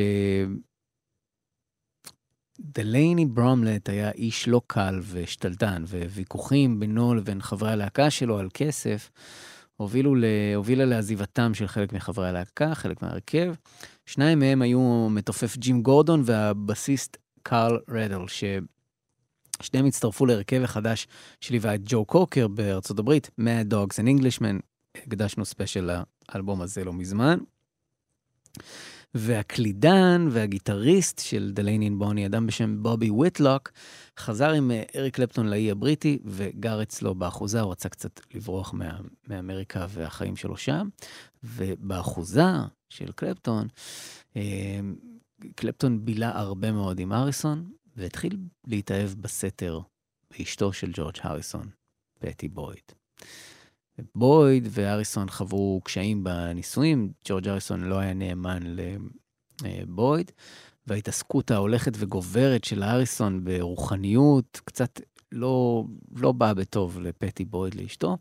דלייני 2.60 3.26
ברמלט 3.26 3.88
היה 3.88 4.10
איש 4.10 4.48
לא 4.48 4.60
קל 4.66 5.00
ושתלטן, 5.10 5.84
וויכוחים 5.88 6.80
בינו 6.80 7.14
לבין 7.14 7.42
חברי 7.42 7.70
הלהקה 7.70 8.10
שלו 8.10 8.38
על 8.38 8.48
כסף 8.54 9.10
הובילו 9.76 10.14
ל... 10.14 10.24
הובילה 10.54 10.84
לעזיבתם 10.84 11.54
של 11.54 11.66
חלק 11.66 11.92
מחברי 11.92 12.28
הלהקה, 12.28 12.74
חלק 12.74 13.02
מההרכב. 13.02 13.54
שניים 14.06 14.38
מהם 14.38 14.62
היו 14.62 15.08
מתופף 15.10 15.56
ג'ים 15.56 15.82
גורדון 15.82 16.22
והבסיסט 16.24 17.16
קארל 17.48 17.78
רדל, 17.88 18.18
ששניהם 18.28 19.86
הצטרפו 19.86 20.26
להרכב 20.26 20.62
החדש 20.62 21.06
שליווה 21.40 21.74
את 21.74 21.80
ג'ו 21.84 22.04
קוקר 22.04 22.48
בארצות 22.48 22.98
הברית, 22.98 23.30
Mad 23.40 23.72
Dogs 23.72 23.94
and 23.94 24.20
Englishmen, 24.20 24.60
הקדשנו 25.06 25.44
ספיישל 25.44 25.90
לאלבום 26.32 26.62
הזה 26.62 26.84
לא 26.84 26.92
מזמן. 26.92 27.38
והקלידן 29.14 30.28
והגיטריסט 30.30 31.18
של 31.18 31.50
דלייני 31.54 31.78
אנד 31.78 31.90
בוני, 31.90 32.26
אדם 32.26 32.46
בשם 32.46 32.82
בובי 32.82 33.10
וויטלוק, 33.10 33.70
חזר 34.18 34.50
עם 34.50 34.70
אה, 34.70 34.82
אריק 34.96 35.14
קלפטון 35.14 35.48
לאי 35.48 35.70
הבריטי 35.70 36.18
וגר 36.24 36.82
אצלו 36.82 37.14
באחוזה, 37.14 37.60
הוא 37.60 37.72
רצה 37.72 37.88
קצת 37.88 38.20
לברוח 38.34 38.72
מה, 38.74 38.98
מאמריקה 39.28 39.86
והחיים 39.90 40.36
שלו 40.36 40.56
שם. 40.56 40.88
ובאחוזה 41.44 42.50
של 42.88 43.12
קלפטון, 43.12 43.66
אה, 44.36 44.80
קלפטון 45.54 46.04
בילה 46.04 46.38
הרבה 46.38 46.72
מאוד 46.72 47.00
עם 47.00 47.12
אריסון, 47.12 47.70
והתחיל 47.96 48.38
להתאהב 48.66 49.10
בסתר 49.10 49.80
באשתו 50.30 50.72
של 50.72 50.90
ג'ורג' 50.94 51.16
הריסון, 51.22 51.68
פטי 52.18 52.48
בויד. 52.48 52.82
בויד 54.14 54.68
ואריסון 54.70 55.28
חוו 55.30 55.80
קשיים 55.84 56.24
בנישואים, 56.24 57.12
ג'ורג' 57.28 57.48
אריסון 57.48 57.80
לא 57.80 57.98
היה 57.98 58.14
נאמן 58.14 58.62
לבויד, 59.62 60.30
וההתעסקות 60.86 61.50
ההולכת 61.50 61.92
וגוברת 61.96 62.64
של 62.64 62.82
אריסון 62.82 63.44
ברוחניות 63.44 64.60
קצת 64.64 65.00
לא, 65.32 65.84
לא 66.16 66.32
באה 66.32 66.54
בטוב 66.54 67.00
לפטי 67.00 67.44
בויד 67.44 67.74
לאשתו. 67.74 68.16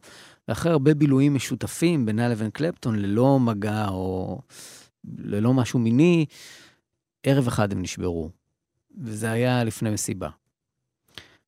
ואחרי 0.47 0.71
הרבה 0.71 0.93
בילויים 0.93 1.33
משותפים 1.35 2.05
בינה 2.05 2.29
לבין 2.29 2.49
קלפטון, 2.49 2.95
ללא 2.95 3.39
מגע 3.39 3.87
או 3.87 4.41
ללא 5.17 5.53
משהו 5.53 5.79
מיני, 5.79 6.25
ערב 7.27 7.47
אחד 7.47 7.71
הם 7.71 7.81
נשברו. 7.81 8.29
וזה 8.97 9.31
היה 9.31 9.63
לפני 9.63 9.89
מסיבה. 9.89 10.29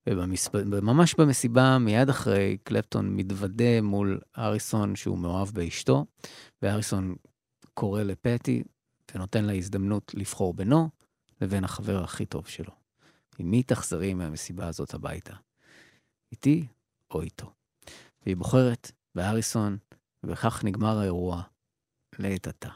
וממש 0.08 1.16
במסיבה, 1.16 1.78
מיד 1.78 2.10
אחרי, 2.10 2.58
קלפטון 2.64 3.16
מתוודה 3.16 3.82
מול 3.82 4.20
אריסון 4.38 4.96
שהוא 4.96 5.18
מאוהב 5.18 5.50
באשתו, 5.50 6.06
ואריסון 6.62 7.16
קורא 7.74 8.04
לפטי, 8.04 8.64
ונותן 9.16 9.46
לה 9.46 9.54
הזדמנות 9.54 10.12
לבחור 10.14 10.54
בינו 10.54 10.90
לבין 11.42 11.64
החבר 11.64 12.04
הכי 12.04 12.26
טוב 12.26 12.48
שלו. 12.48 12.74
עם 13.40 13.52
מי 13.52 13.64
תחזרי 13.64 14.14
מהמסיבה 14.14 14.68
הזאת 14.68 14.94
הביתה? 14.94 15.34
איתי 16.32 16.68
או 17.12 17.22
איתו? 17.22 17.52
והיא 18.26 18.38
בוחרת 18.38 18.92
בהריסון, 19.16 19.78
ובכך 20.24 20.64
נגמר 20.64 21.00
האירוע 21.00 21.42
לעת 22.20 22.48
עתה. 22.48 22.70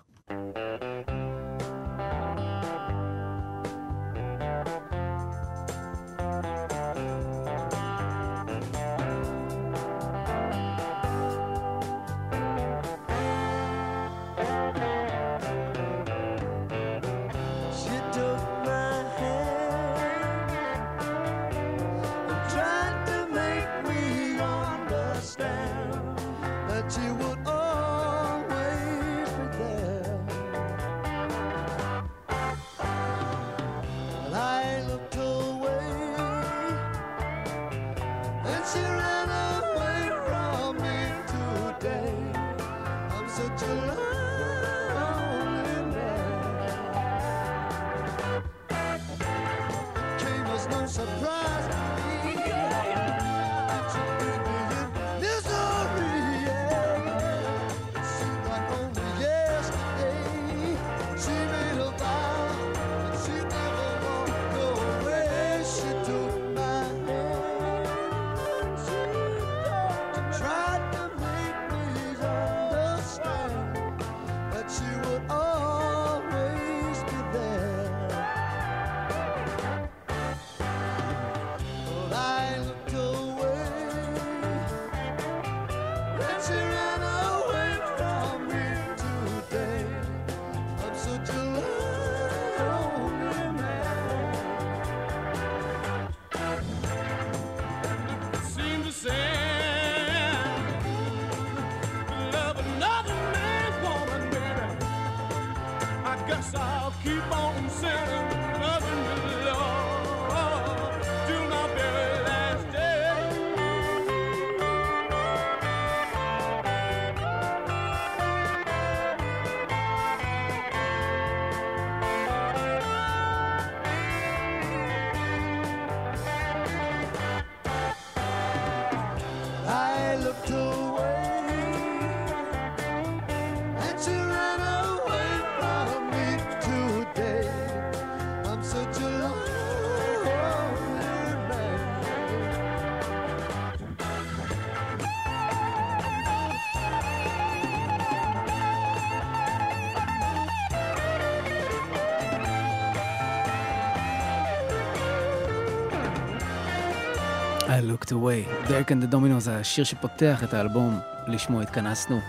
I 157.81 157.83
looked 157.83 158.11
away. 158.11 158.69
דרק 158.69 158.91
אנד 158.91 159.05
דומינוס 159.05 159.39
זה 159.39 159.57
השיר 159.57 159.83
שפותח 159.83 160.43
את 160.43 160.53
האלבום, 160.53 160.99
לשמו 161.27 161.61
התכנסנו. 161.61 162.19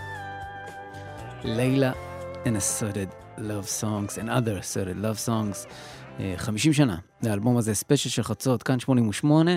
Layla 1.43 1.91
and 2.43 2.47
assorted 2.47 3.39
love 3.39 3.81
songs 3.81 4.17
and 4.17 4.29
other 4.29 4.59
assorted 4.61 5.03
love 5.03 5.27
songs. 5.27 5.67
אה, 6.19 6.33
50 6.37 6.73
שנה 6.73 6.97
לאלבום 7.23 7.57
הזה, 7.57 7.75
ספיישל 7.75 8.09
של 8.09 8.23
חצות, 8.23 8.63
כאן 8.63 8.79
88. 8.79 9.51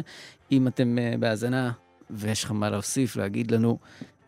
אם 0.53 0.69
אתם 0.69 0.99
אה, 0.99 1.15
בהאזנה 1.19 1.73
ויש 2.11 2.45
לכם 2.45 2.57
מה 2.57 2.71
להוסיף, 2.71 3.17
להגיד 3.17 3.51
לנו, 3.51 3.79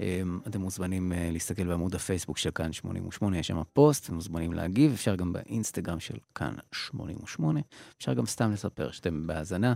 אה, 0.01 0.23
אתם 0.47 0.61
מוזמנים 0.61 1.13
אה, 1.13 1.29
להסתכל 1.33 1.65
בעמוד 1.65 1.95
הפייסבוק 1.95 2.39
של 2.39 2.51
כאן 2.51 2.73
88, 2.73 3.39
יש 3.39 3.47
שם 3.47 3.63
פוסט, 3.73 4.05
אתם 4.05 4.15
מוזמנים 4.15 4.53
להגיב, 4.53 4.93
אפשר 4.93 5.15
גם 5.15 5.33
באינסטגרם 5.33 6.01
של 6.01 6.17
כאן 6.35 6.55
88, 6.73 7.61
אפשר 7.99 8.15
גם 8.15 8.27
סתם 8.27 8.53
לספר 8.53 8.91
שאתם 8.91 9.27
בהאזנה, 9.27 9.75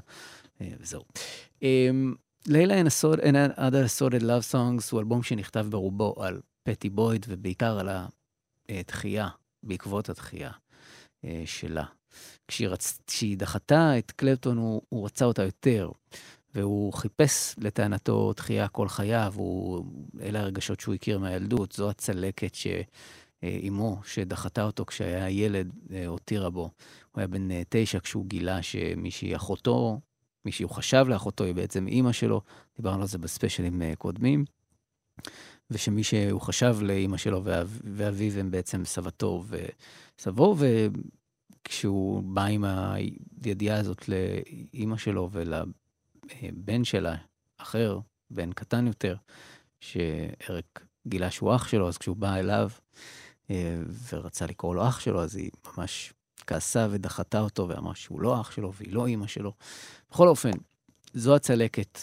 אה, 0.61 0.69
וזהו. 0.81 1.03
אמ, 1.62 2.15
לילה 2.47 2.75
אין 2.75 2.87
other 3.57 3.87
assorted 3.87 4.23
love 4.23 4.53
songs 4.53 4.88
הוא 4.93 5.01
אלבום 5.01 5.23
שנכתב 5.23 5.67
ברובו 5.71 6.15
על 6.23 6.41
פטי 6.62 6.91
בויד 6.91 7.27
ובעיקר 7.29 7.79
על 7.79 7.88
התחייה, 8.69 9.29
בעקבות 9.62 10.09
התחייה 10.09 10.51
אה, 11.25 11.43
שלה. 11.47 11.85
כשהיא, 12.49 12.69
רצ... 12.69 12.99
כשהיא 13.07 13.38
דחתה 13.38 13.99
את 13.99 14.11
קלפטון 14.11 14.57
הוא, 14.57 14.83
הוא 14.88 15.07
רצה 15.07 15.25
אותה 15.25 15.43
יותר, 15.43 15.91
והוא 16.55 16.93
חיפש 16.93 17.55
לטענתו 17.59 18.33
תחייה 18.33 18.69
כל 18.69 18.88
חייו, 18.88 19.33
הוא... 19.37 19.85
אלה 20.21 20.41
הרגשות 20.41 20.81
שהוא 20.81 20.95
הכיר 20.95 21.19
מהילדות, 21.19 21.73
זו 21.73 21.91
הצלקת 21.91 22.55
שאימו, 22.55 24.01
שדחתה 24.05 24.62
אותו 24.62 24.87
כשהיה 24.87 25.31
ילד, 25.31 25.73
אה, 25.93 26.07
הותירה 26.07 26.51
בו. 26.51 26.62
הוא 27.12 27.21
היה 27.21 27.27
בן 27.27 27.51
אה, 27.51 27.62
תשע 27.69 28.01
כשהוא 28.01 28.27
גילה 28.27 28.62
שמישהי 28.62 29.37
אחותו, 29.37 30.01
מי 30.45 30.53
שהוא 30.53 30.71
חשב 30.71 31.05
לאחותו 31.09 31.45
היא 31.45 31.55
בעצם 31.55 31.87
אימא 31.87 32.12
שלו, 32.12 32.41
דיברנו 32.77 33.01
על 33.01 33.09
זה 33.09 33.19
בספיישלים 33.19 33.83
אה, 33.83 33.93
קודמים, 33.99 34.45
ושמי 35.71 36.05
שהוא 36.05 36.41
חשב 36.41 36.77
לאימא 36.81 37.17
שלו 37.17 37.45
ואב, 37.45 37.81
ואביו 37.85 38.38
הם 38.38 38.51
בעצם 38.51 38.85
סבתו 38.85 39.45
וסבו, 40.19 40.57
וכשהוא 41.62 42.23
בא 42.23 42.45
עם 42.45 42.65
הידיעה 42.65 43.79
הזאת 43.79 44.09
לאימא 44.09 44.97
שלו 44.97 45.29
ולבן 46.24 46.85
שלה, 46.85 47.16
אחר, 47.58 47.98
בן 48.30 48.52
קטן 48.52 48.87
יותר, 48.87 49.16
שאריק 49.80 50.87
גילה 51.06 51.30
שהוא 51.30 51.54
אח 51.54 51.68
שלו, 51.68 51.88
אז 51.88 51.98
כשהוא 51.98 52.16
בא 52.16 52.35
אליו 52.35 52.70
אה, 53.50 53.80
ורצה 54.12 54.46
לקרוא 54.46 54.74
לו 54.74 54.88
אח 54.88 55.00
שלו, 55.00 55.22
אז 55.22 55.37
היא 55.37 55.50
ממש 55.76 56.12
כעסה 56.46 56.87
ודחתה 56.90 57.40
אותו 57.40 57.68
ואמרה 57.68 57.94
שהוא 57.94 58.20
לא 58.20 58.40
אח 58.40 58.50
שלו 58.50 58.72
והיא 58.74 58.92
לא 58.92 59.06
אימא 59.06 59.26
שלו. 59.26 59.52
בכל 60.11 60.28
אופן, 60.28 60.50
זו 61.14 61.37
הצלקת 61.37 61.98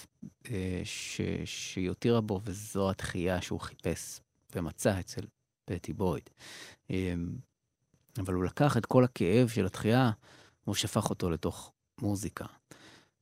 אה, 0.52 0.82
ש... 0.84 1.22
שהיא 1.46 1.90
הותירה 1.90 2.22
בו, 2.22 2.42
וזו 2.44 2.90
התחייה 2.90 3.42
שהוא 3.42 3.60
חיפש 3.60 4.22
ומצא 4.56 5.00
אצל 5.00 5.22
פטי 5.66 5.94
בויד. 5.94 6.30
אה, 6.92 7.14
אבל 8.18 8.34
הוא 8.34 8.44
לקח 8.44 8.78
את 8.78 8.86
כל 8.86 9.04
הכאב 9.04 9.48
של 9.48 9.66
התחייה, 9.66 10.12
והוא 10.64 10.76
שפך 10.76 11.10
אותו 11.10 11.30
לתוך 11.30 11.72
מוזיקה. 12.02 12.46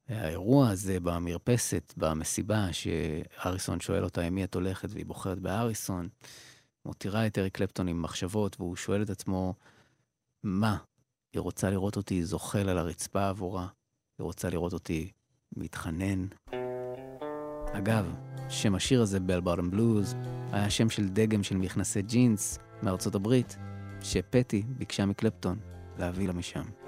האירוע 0.10 0.70
הזה 0.70 1.00
במרפסת, 1.00 1.93
במסיבה, 1.98 2.67
שאריסון 2.72 3.80
שואל 3.80 4.04
אותה 4.04 4.22
עם 4.22 4.36
מי 4.36 4.43
את 4.43 4.56
הולכת, 4.56 4.89
והיא 4.91 5.06
בוחרת 5.06 5.39
באריסון, 5.39 6.10
מותירה 6.86 7.28
את 7.28 7.38
אריק 7.38 7.58
קלפטון 7.58 7.88
עם 7.88 8.02
מחשבות, 8.02 8.56
והוא 8.60 8.76
שואל 8.76 9.02
את 9.02 9.10
עצמו, 9.10 9.54
מה? 10.43 10.78
היא 11.34 11.41
רוצה 11.41 11.70
לראות 11.70 11.98
אותי 11.98 12.24
זוחל 12.24 12.70
על 12.70 12.78
הרצפה 12.78 13.30
עבורה, 13.30 13.67
היא 14.20 14.24
רוצה 14.24 14.50
לראות 14.50 14.74
אותי 14.74 15.12
מתחנן. 15.56 16.28
אגב, 17.74 18.15
שם 18.50 18.76
השיר 18.76 19.02
הזה, 19.02 19.20
בל 19.20 19.39
בוטום 19.39 19.72
בלוז, 19.72 20.15
היה 20.52 20.70
שם 20.70 20.89
של 20.89 21.10
דגם 21.10 21.43
של 21.43 21.58
מכנסי 21.58 22.02
ג'ינס 22.02 22.60
מארצות 22.84 23.15
הברית, 23.15 23.58
שפטי 24.02 24.63
ביקשה 24.67 25.06
מקלפטון 25.06 25.60
להביא 25.98 26.28
לה 26.28 26.34
משם. 26.34 26.87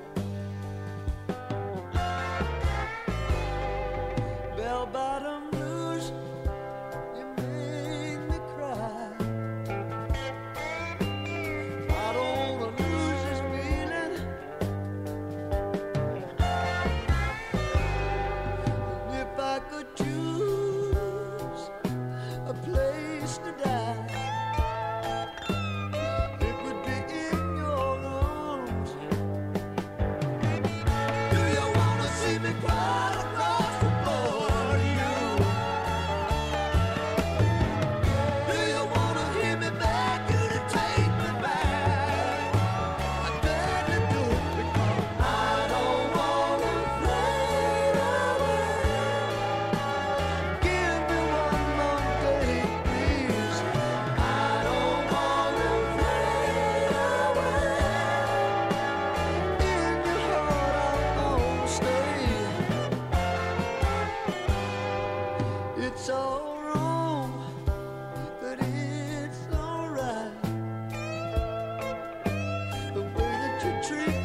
to 73.60 73.82
treat 73.82 74.19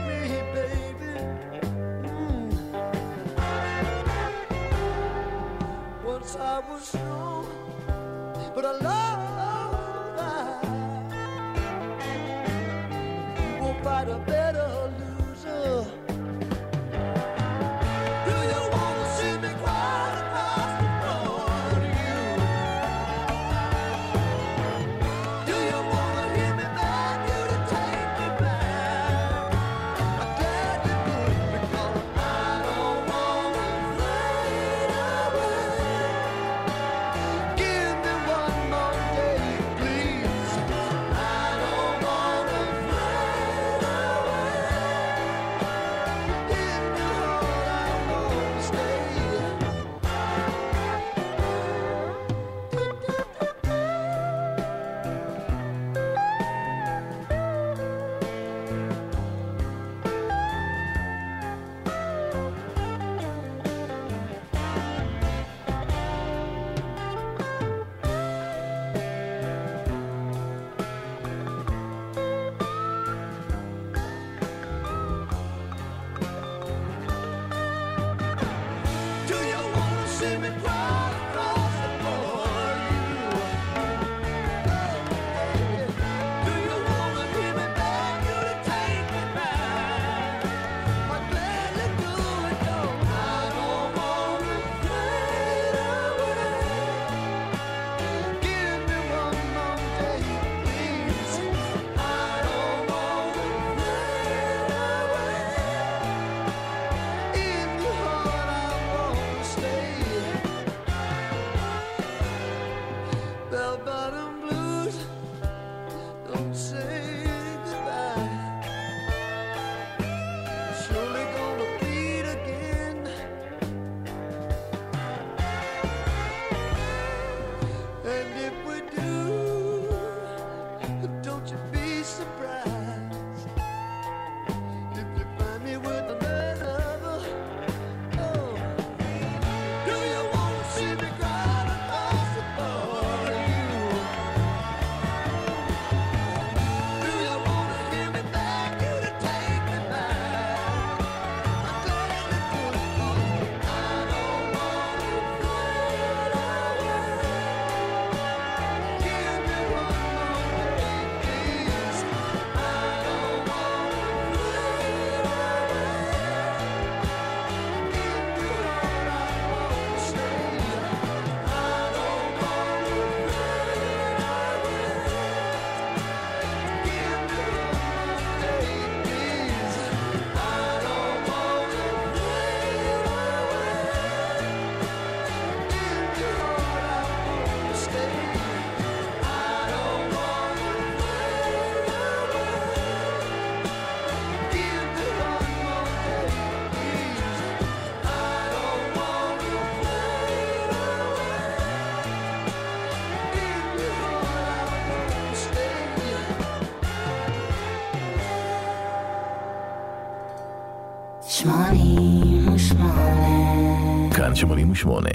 88. 214.75 215.11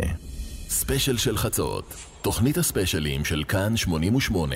ספיישל 0.69 1.17
של 1.17 1.37
חצות, 1.37 1.93
תוכנית 2.21 2.57
הספיישלים 2.57 3.25
של 3.25 3.43
כאן 3.47 3.77
88. 3.77 4.55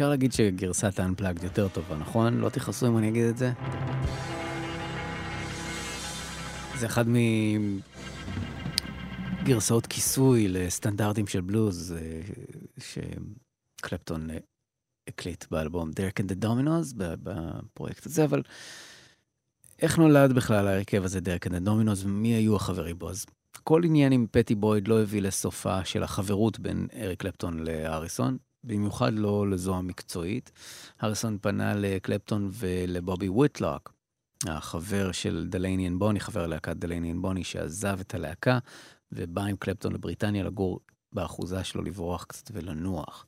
אפשר 0.00 0.08
להגיד 0.08 0.32
שגרסת 0.32 0.98
ה 0.98 1.03
Unplugged 1.03 1.44
יותר 1.44 1.68
טובה, 1.68 1.96
נכון? 1.96 2.38
לא 2.38 2.48
תכעסו 2.48 2.86
אם 2.86 2.98
אני 2.98 3.08
אגיד 3.08 3.24
את 3.24 3.36
זה? 3.36 3.52
זה 6.78 6.86
אחד 6.86 7.04
מגרסאות 9.42 9.86
כיסוי 9.86 10.48
לסטנדרטים 10.48 11.26
של 11.26 11.40
בלוז 11.40 11.94
אה, 11.98 12.20
שקלפטון 12.78 14.30
אה, 14.30 14.38
הקליט 15.08 15.44
באלבום 15.50 15.90
דרק 15.90 16.20
אנד 16.20 16.32
דומינוז 16.32 16.94
בפרויקט 16.96 18.06
הזה, 18.06 18.24
אבל 18.24 18.42
איך 19.78 19.98
נולד 19.98 20.32
בכלל 20.32 20.68
ההרכב 20.68 21.04
הזה 21.04 21.20
דרק 21.20 21.46
אנד 21.46 21.64
דומינוז 21.64 22.04
ומי 22.04 22.28
היו 22.28 22.56
החברים 22.56 22.98
בו? 22.98 23.10
אז 23.10 23.26
כל 23.64 23.84
עניין 23.84 24.12
עם 24.12 24.26
פטי 24.30 24.54
בויד 24.54 24.88
לא 24.88 25.02
הביא 25.02 25.22
לסופה 25.22 25.84
של 25.84 26.02
החברות 26.02 26.60
בין 26.60 26.88
אריק 26.96 27.20
קלפטון 27.20 27.58
להריסון, 27.58 28.38
במיוחד 28.64 29.12
לא 29.14 29.50
לזו 29.50 29.76
המקצועית. 29.76 30.52
הריסון 31.00 31.38
פנה 31.40 31.74
לקלפטון 31.74 32.50
ולבובי 32.52 33.28
וויטלוק, 33.28 33.92
החבר 34.46 35.12
של 35.12 35.46
דלייני 35.50 35.82
אנד 35.82 35.98
בוני, 35.98 36.20
חבר 36.20 36.46
להקת 36.46 36.76
דלייני 36.76 37.07
אנד 37.07 37.22
בוני, 37.22 37.44
שעזב 37.44 38.00
את 38.00 38.14
הלהקה 38.14 38.58
ובא 39.12 39.42
עם 39.42 39.56
קלפטון 39.56 39.92
לבריטניה 39.92 40.44
לגור 40.44 40.80
באחוזה 41.12 41.64
שלו 41.64 41.82
לברוח 41.82 42.24
קצת 42.24 42.50
ולנוח. 42.52 43.26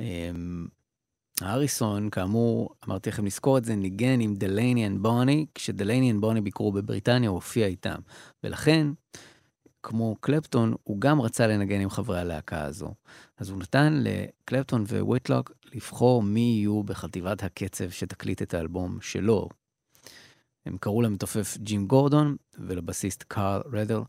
אמ, 0.00 0.66
הריסון, 1.42 2.10
כאמור, 2.10 2.70
אמרתי 2.88 3.10
לכם 3.10 3.26
לזכור 3.26 3.58
את 3.58 3.64
זה, 3.64 3.76
ניגן 3.76 4.20
עם 4.20 4.34
דלייני 4.34 4.86
אנד 4.86 5.02
בוני, 5.02 5.46
כשדלייני 5.54 6.10
אנד 6.10 6.20
בוני 6.20 6.40
ביקרו 6.40 6.72
בבריטניה, 6.72 7.28
הוא 7.28 7.34
הופיע 7.34 7.66
איתם. 7.66 7.98
ולכן, 8.44 8.86
כמו 9.82 10.16
קלפטון, 10.20 10.74
הוא 10.84 11.00
גם 11.00 11.20
רצה 11.20 11.46
לנגן 11.46 11.80
עם 11.80 11.90
חברי 11.90 12.20
הלהקה 12.20 12.62
הזו. 12.62 12.94
אז 13.38 13.50
הוא 13.50 13.58
נתן 13.58 14.02
לקלפטון 14.02 14.84
וויטלוק 14.88 15.52
לבחור 15.74 16.22
מי 16.22 16.40
יהיו 16.40 16.82
בחטיבת 16.82 17.42
הקצב 17.42 17.90
שתקליט 17.90 18.42
את 18.42 18.54
האלבום 18.54 18.98
שלו. 19.00 19.48
הם 20.66 20.78
קראו 20.80 21.02
למתופף 21.02 21.56
ג'ים 21.56 21.86
גורדון 21.86 22.36
ולבסיסט 22.58 23.24
קארל 23.28 23.62
רדל. 23.72 24.00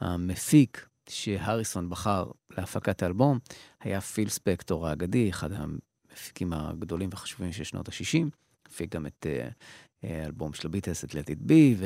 המפיק 0.00 0.88
שהריסון 1.08 1.90
בחר 1.90 2.30
להפקת 2.50 3.02
האלבום 3.02 3.38
היה 3.80 4.00
פיל 4.00 4.28
ספקטור 4.28 4.88
האגדי, 4.88 5.30
אחד 5.30 5.50
המפיקים 5.52 6.52
הגדולים 6.52 7.08
והחשובים 7.12 7.52
של 7.52 7.64
שנות 7.64 7.88
ה-60. 7.88 8.28
הפיק 8.66 8.94
גם 8.94 9.06
את 9.06 9.26
uh, 9.26 9.52
האלבום 10.02 10.52
של 10.52 10.68
הביטלס, 10.68 11.04
את 11.04 11.10
Let 11.10 11.14
It 11.14 11.48
Be, 11.48 11.82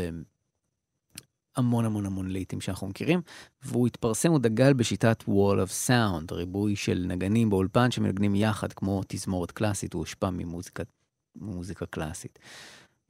והמון 1.56 1.84
המון 1.84 2.06
המון 2.06 2.30
לעיתים 2.30 2.60
שאנחנו 2.60 2.86
מכירים. 2.86 3.20
והוא 3.62 3.86
התפרסם, 3.86 4.30
הוא 4.30 4.38
דגל 4.38 4.72
בשיטת 4.72 5.22
Wall 5.22 5.66
of 5.66 5.88
Sound, 5.88 6.34
ריבוי 6.34 6.76
של 6.76 7.04
נגנים 7.08 7.50
באולפן 7.50 7.90
שמנגנים 7.90 8.34
יחד 8.34 8.72
כמו 8.72 9.00
תזמורת 9.08 9.50
קלאסית, 9.50 9.92
הוא 9.92 10.00
הושפע 10.00 10.30
ממוזיקה, 11.34 11.86
קלאסית. 11.90 12.38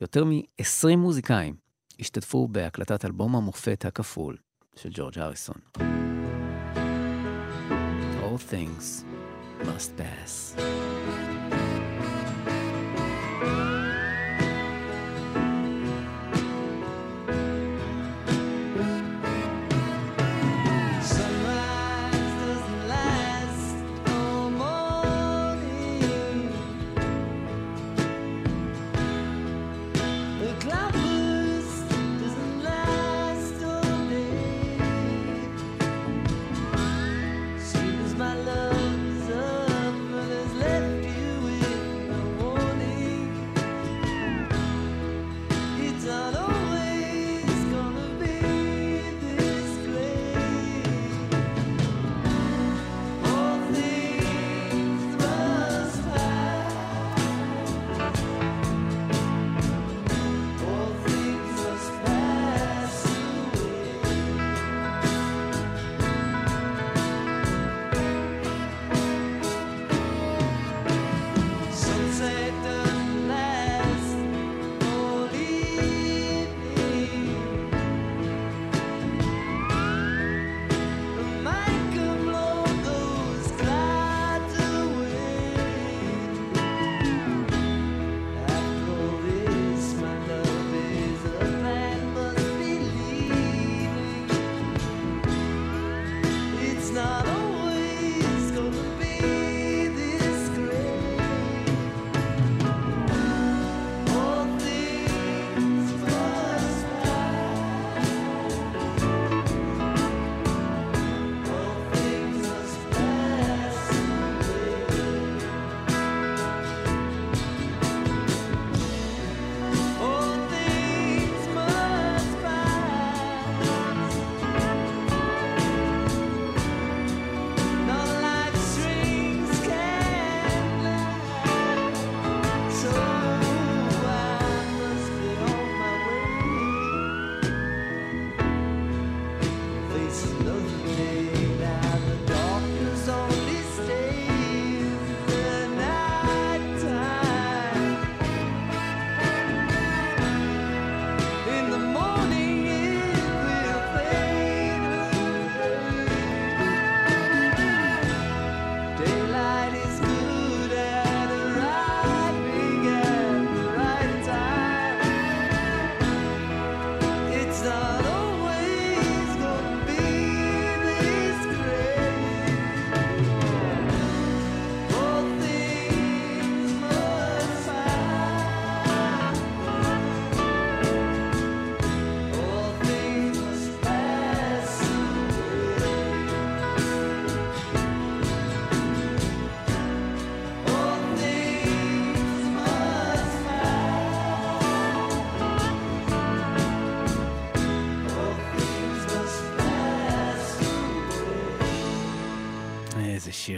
יותר 0.01 0.25
מ-20 0.25 0.97
מוזיקאים 0.97 1.55
השתתפו 2.01 2.49
בהקלטת 2.49 3.05
אלבום 3.05 3.37
המופת 3.37 3.85
הכפול 3.85 4.37
של 4.77 4.91
ג'ורג' 4.93 5.19
הריסון. 5.19 5.57
All 8.23 8.39
things 8.53 9.05
must 9.65 9.91
pass. 9.99 10.61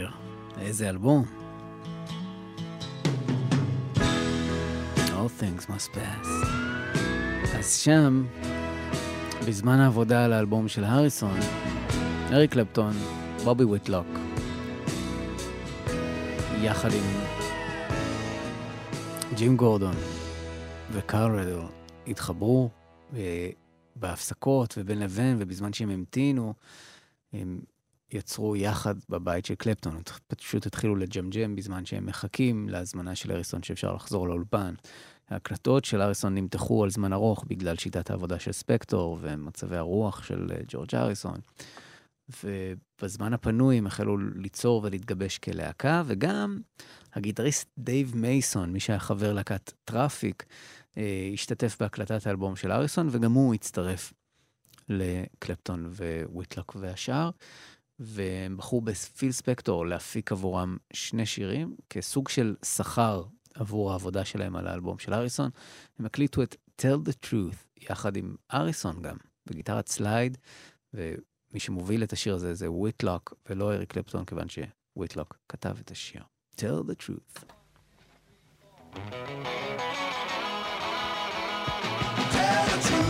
Away. 0.01 0.23
איזה 0.59 0.89
אלבום. 0.89 1.25
All 4.95 5.41
things 5.41 5.65
must 5.69 5.95
pass. 5.95 6.27
אז 7.57 7.77
שם, 7.77 8.25
בזמן 9.47 9.79
העבודה 9.79 10.25
על 10.25 10.33
האלבום 10.33 10.67
של 10.67 10.83
הריסון, 10.83 11.39
אריק 12.31 12.51
קלפטון, 12.51 12.93
בובי 13.43 13.63
וויטלוק, 13.63 14.07
יחד 16.61 16.89
עם 16.93 17.03
ג'ים 19.35 19.57
גורדון 19.57 19.95
וקארל 20.91 21.39
רדל, 21.39 21.59
התחברו 22.07 22.69
אה, 23.15 23.49
בהפסקות 23.95 24.73
ובין 24.77 24.99
לבין, 24.99 25.37
ובזמן 25.39 25.73
שהם 25.73 25.89
המתינו, 25.89 26.53
הם 27.33 27.59
יצרו 28.13 28.55
יחד 28.55 28.95
בבית 29.09 29.45
של 29.45 29.55
קלפטון. 29.55 30.01
פשוט 30.27 30.65
התחילו 30.65 30.95
לג'מג'ם 30.95 31.55
בזמן 31.55 31.85
שהם 31.85 32.05
מחכים 32.05 32.69
להזמנה 32.69 33.15
של 33.15 33.31
הריסון 33.31 33.63
שאפשר 33.63 33.93
לחזור 33.93 34.27
לאולפן. 34.27 34.73
ההקלטות 35.29 35.85
של 35.85 36.01
הריסון 36.01 36.35
נמתחו 36.35 36.83
על 36.83 36.89
זמן 36.89 37.13
ארוך 37.13 37.45
בגלל 37.47 37.75
שיטת 37.75 38.09
העבודה 38.09 38.39
של 38.39 38.51
ספקטור 38.51 39.17
ומצבי 39.21 39.77
הרוח 39.77 40.23
של 40.23 40.51
אה, 40.51 40.61
ג'ורג' 40.67 40.95
הריסון. 40.95 41.39
ובזמן 42.43 43.33
הפנוי 43.33 43.77
הם 43.77 43.87
החלו 43.87 44.17
ליצור 44.17 44.81
ולהתגבש 44.83 45.37
כלהקה, 45.37 46.03
וגם 46.05 46.61
הגיטריסט 47.13 47.69
דייב 47.77 48.15
מייסון, 48.15 48.73
מי 48.73 48.79
שהיה 48.79 48.99
חבר 48.99 49.33
להקת 49.33 49.71
טראפיק, 49.85 50.45
אה, 50.97 51.29
השתתף 51.33 51.77
בהקלטת 51.79 52.27
האלבום 52.27 52.55
של 52.55 52.71
הריסון, 52.71 53.07
וגם 53.11 53.33
הוא 53.33 53.53
הצטרף 53.53 54.13
לקלפטון 54.89 55.91
וויטלוק 56.31 56.75
והשאר, 56.79 57.29
והם 57.99 58.57
בחרו 58.57 58.81
בפיל 58.81 59.31
ספקטור 59.31 59.85
להפיק 59.85 60.31
עבורם 60.31 60.77
שני 60.93 61.25
שירים, 61.25 61.75
כסוג 61.89 62.29
של 62.29 62.55
שכר 62.65 63.23
עבור 63.53 63.91
העבודה 63.91 64.25
שלהם 64.25 64.55
על 64.55 64.67
האלבום 64.67 64.99
של 64.99 65.13
הריסון. 65.13 65.49
הם 65.99 66.05
הקליטו 66.05 66.43
את 66.43 66.55
Tell 66.81 67.09
the 67.09 67.25
Truth 67.25 67.83
יחד 67.89 68.17
עם 68.17 68.35
הריסון 68.53 69.01
גם, 69.01 69.15
בגיטרת 69.45 69.87
סלייד, 69.87 70.37
ומי 70.93 71.59
שמוביל 71.59 72.03
את 72.03 72.13
השיר 72.13 72.35
הזה 72.35 72.53
זה 72.53 72.71
וויטלוק 72.71 73.33
ולא 73.49 73.73
אריק 73.73 73.93
קלפטון, 73.93 74.25
כיוון 74.25 74.47
שוויטלוק 74.49 75.37
כתב 75.49 75.75
את 75.79 75.91
השיר. 75.91 76.23
Tell 76.57 76.61
the 76.61 76.95
Truth. 77.03 77.43
Tell 82.31 82.67
the 82.69 82.87
Truth, 82.87 83.02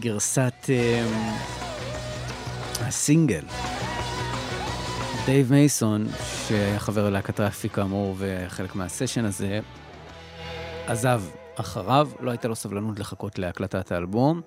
גרסת 0.00 0.54
אמ, 0.64 1.14
הסינגל. 2.80 3.44
דייב 5.26 5.50
מייסון, 5.52 6.06
שהיה 6.48 6.78
חבר 6.78 7.10
להקת 7.10 7.40
טראפיק 7.40 7.68
כאמור 7.68 8.14
וחלק 8.18 8.74
מהסשן 8.74 9.24
הזה, 9.24 9.60
עזב 10.86 11.22
אחריו, 11.54 12.10
לא 12.20 12.30
הייתה 12.30 12.48
לו 12.48 12.56
סבלנות 12.56 12.98
לחכות 12.98 13.38
להקלטת 13.38 13.92
האלבום. 13.92 14.40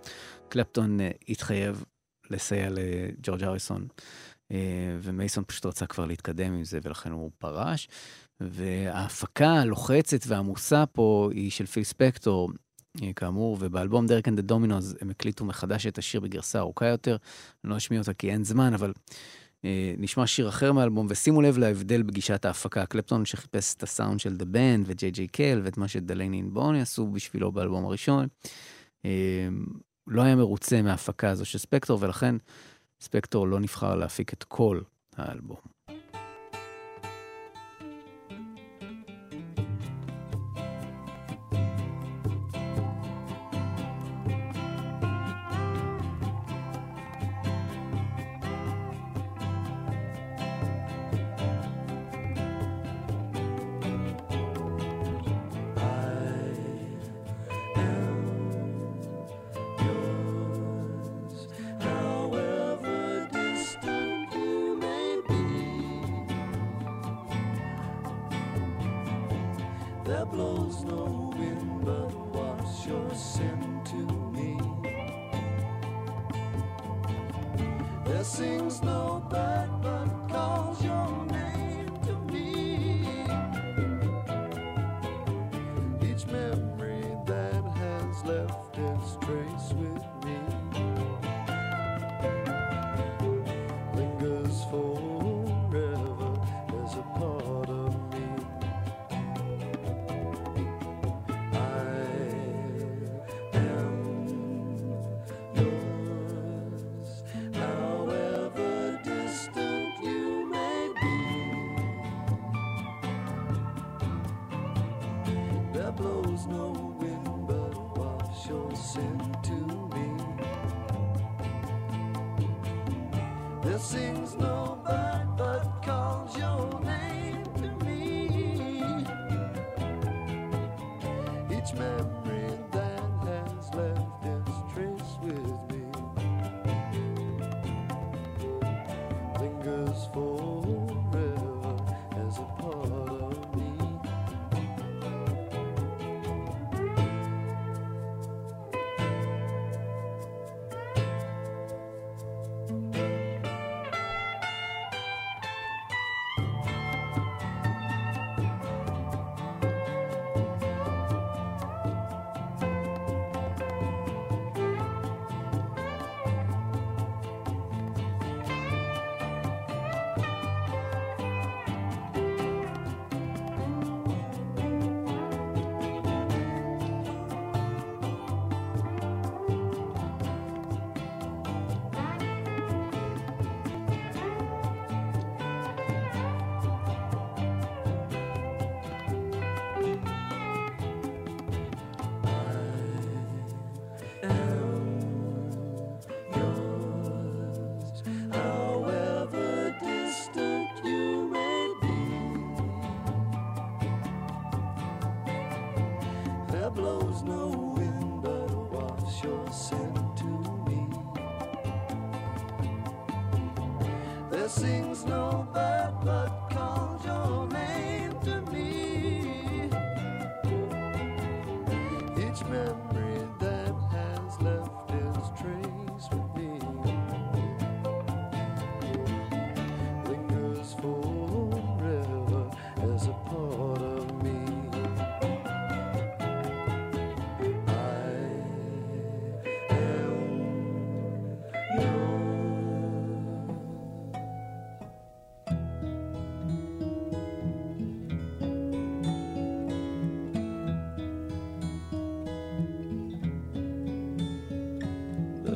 קלפטון 0.50 1.00
אה, 1.00 1.04
התחייב 1.30 1.84
לסייע 2.30 2.68
לג'ורג' 2.70 3.44
הריסון, 3.44 3.88
אה, 4.52 4.56
ומייסון 5.02 5.44
פשוט 5.48 5.66
רצה 5.66 5.86
כבר 5.86 6.06
להתקדם 6.06 6.54
עם 6.54 6.64
זה, 6.64 6.80
ולכן 6.84 7.12
הוא 7.12 7.32
פרש. 7.38 7.88
וההפקה 8.40 9.54
הלוחצת 9.54 10.28
והעמוסה 10.28 10.86
פה 10.86 11.30
היא 11.34 11.52
של 11.52 11.66
פיל 11.66 11.84
ספקטור, 11.84 12.50
אה, 12.50 12.67
כאמור, 13.16 13.58
ובאלבום 13.60 14.08
דרק 14.08 14.28
אנד 14.28 14.40
דומינוז 14.40 14.96
הם 15.02 15.10
הקליטו 15.10 15.46
מחדש 15.46 15.88
את 15.88 15.98
השיר 15.98 16.22
בגרסה 16.22 16.60
ארוכה 16.60 16.86
יותר. 16.86 17.18
אני 17.64 17.72
לא 17.72 17.78
אשמיע 17.78 18.00
אותה 18.00 18.14
כי 18.14 18.32
אין 18.32 18.44
זמן, 18.44 18.74
אבל 18.74 18.94
אה, 19.66 19.94
נשמע 19.98 20.28
שיר 20.28 20.50
אחר 20.50 20.72
מהאלבום, 20.74 21.08
ושימו 21.10 21.42
לב 21.42 21.58
להבדל 21.58 22.04
בגישת 22.04 22.46
ההפקה. 22.46 22.86
קלפטון 22.86 23.26
שחיפש 23.26 23.76
את 23.76 23.84
הסאונד 23.84 24.20
של 24.20 24.38
The 24.38 24.46
Band 24.46 24.86
וג'יי 24.88 25.12
ג'יי 25.12 25.28
קייל 25.28 25.62
ואת 25.64 25.78
מה 25.78 25.88
שדלייני 25.88 26.38
אנד 26.38 26.57
בוני 26.57 26.82
עשו 26.82 27.08
בשבילו 27.08 27.52
באלבום 27.52 27.86
הראשון. 27.86 28.28
אה, 29.06 29.48
לא 30.08 30.22
היה 30.22 30.36
מרוצה 30.36 30.82
מההפקה 30.82 31.30
הזו 31.30 31.46
של 31.46 31.58
ספקטור, 31.58 31.98
ולכן 32.02 32.36
ספקטור 33.02 33.48
לא 33.48 33.60
נבחר 33.60 33.96
להפיק 33.96 34.34
את 34.34 34.44
כל 34.44 34.82
האלבום. 35.18 35.77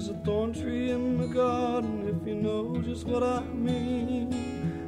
There's 0.02 0.18
a 0.18 0.20
thorn 0.26 0.52
tree 0.52 0.90
in 0.90 1.20
the 1.20 1.28
garden 1.28 2.08
if 2.10 2.28
you 2.28 2.34
know 2.34 2.82
just 2.82 3.06
what 3.06 3.22
I 3.22 3.42
mean. 3.42 4.34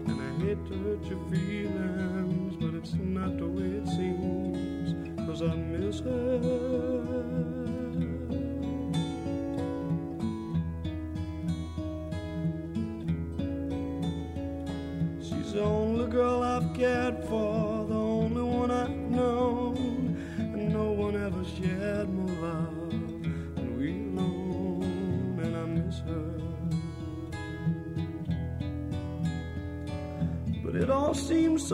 And 0.08 0.20
I 0.20 0.44
hate 0.44 0.66
to 0.66 0.74
hurt 0.74 1.04
your 1.04 1.20
feelings, 1.30 2.56
but 2.56 2.74
it's 2.74 2.96
not 2.96 3.38
the 3.38 3.46
way 3.46 3.78
it 3.78 3.88
seems. 3.90 5.20
Cause 5.28 5.44
I 5.44 5.54
miss 5.54 6.00
her. 6.00 7.43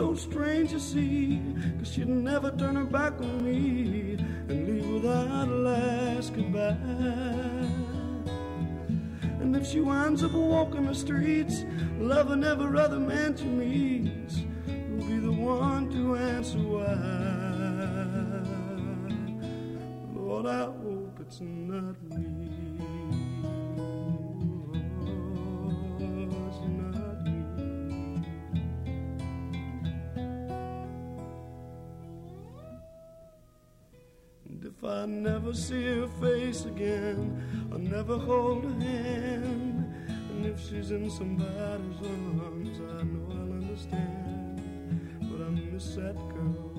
So 0.00 0.14
strange 0.14 0.70
to 0.70 0.80
see, 0.80 1.42
cause 1.78 1.92
she'd 1.92 2.08
never 2.08 2.50
turn 2.52 2.74
her 2.74 2.86
back 2.86 3.12
on 3.20 3.44
me 3.44 4.16
and 4.48 4.66
leave 4.66 4.88
without 4.94 5.46
a 5.46 5.50
last 5.50 6.32
goodbye. 6.32 6.74
And 9.42 9.54
if 9.54 9.66
she 9.66 9.80
winds 9.80 10.24
up 10.24 10.32
walking 10.32 10.86
the 10.86 10.94
streets, 10.94 11.66
loving 11.98 12.44
every 12.44 12.80
other 12.80 12.98
man 12.98 13.36
she 13.36 13.44
meets, 13.44 14.40
who'll 14.64 15.04
be 15.06 15.18
the 15.18 15.32
one 15.32 15.90
to 15.90 16.16
answer 16.16 16.60
why? 16.60 16.96
Lord, 20.14 20.46
I 20.46 20.64
hope 20.64 21.18
it's 21.20 21.42
not 21.42 22.02
me. 22.04 22.49
Never 35.50 35.62
see 35.62 35.84
her 35.84 36.06
face 36.20 36.64
again, 36.64 37.42
I'll 37.72 37.78
never 37.78 38.16
hold 38.16 38.62
her 38.62 38.80
hand. 38.80 39.92
And 40.30 40.46
if 40.46 40.60
she's 40.60 40.92
in 40.92 41.10
somebody's 41.10 42.06
arms, 42.38 42.78
I 42.78 43.02
know 43.02 43.26
I'll 43.32 43.52
understand. 43.54 44.62
But 45.22 45.44
I 45.44 45.50
miss 45.50 45.96
that 45.96 46.14
girl. 46.28 46.69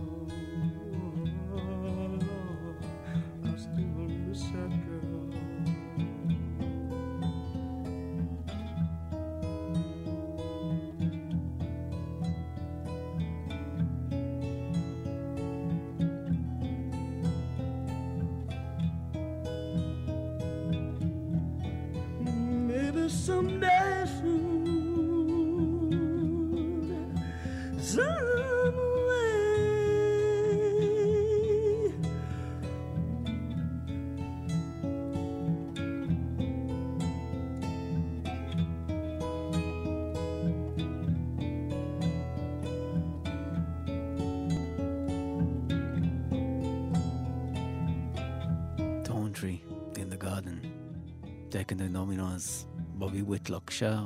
Dominos, 52.42 52.66
בובי 52.78 53.22
ויטלוק 53.22 53.72
שר 53.72 54.06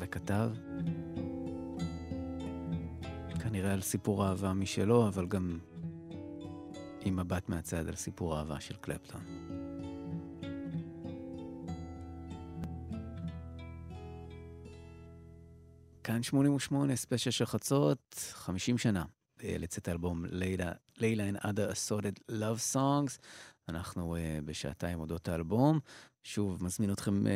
וכתב. 0.00 0.50
כנראה 3.40 3.72
על 3.72 3.80
סיפור 3.80 4.26
אהבה 4.26 4.52
משלו, 4.52 5.08
אבל 5.08 5.26
גם 5.26 5.58
עם 7.00 7.16
מבט 7.16 7.48
מהצד 7.48 7.88
על 7.88 7.94
סיפור 7.94 8.38
אהבה 8.38 8.60
של 8.60 8.76
קלפטון. 8.76 9.20
כאן 16.04 16.22
88, 16.22 16.96
ספיישל 16.96 17.30
של 17.30 17.46
חצות, 17.46 18.14
50 18.32 18.78
שנה 18.78 19.04
אה, 19.44 19.56
לצאת 19.58 19.88
האלבום 19.88 20.24
לילה, 20.24 20.72
לילה 20.98 21.28
and 21.28 21.42
other 21.42 21.72
assorted 21.72 22.30
love 22.30 22.74
songs. 22.74 23.18
אנחנו 23.68 24.16
uh, 24.16 24.18
בשעתיים 24.44 25.00
אודות 25.00 25.28
האלבום. 25.28 25.80
שוב, 26.24 26.64
מזמין 26.64 26.92
אתכם 26.92 27.26
uh, 27.26 27.28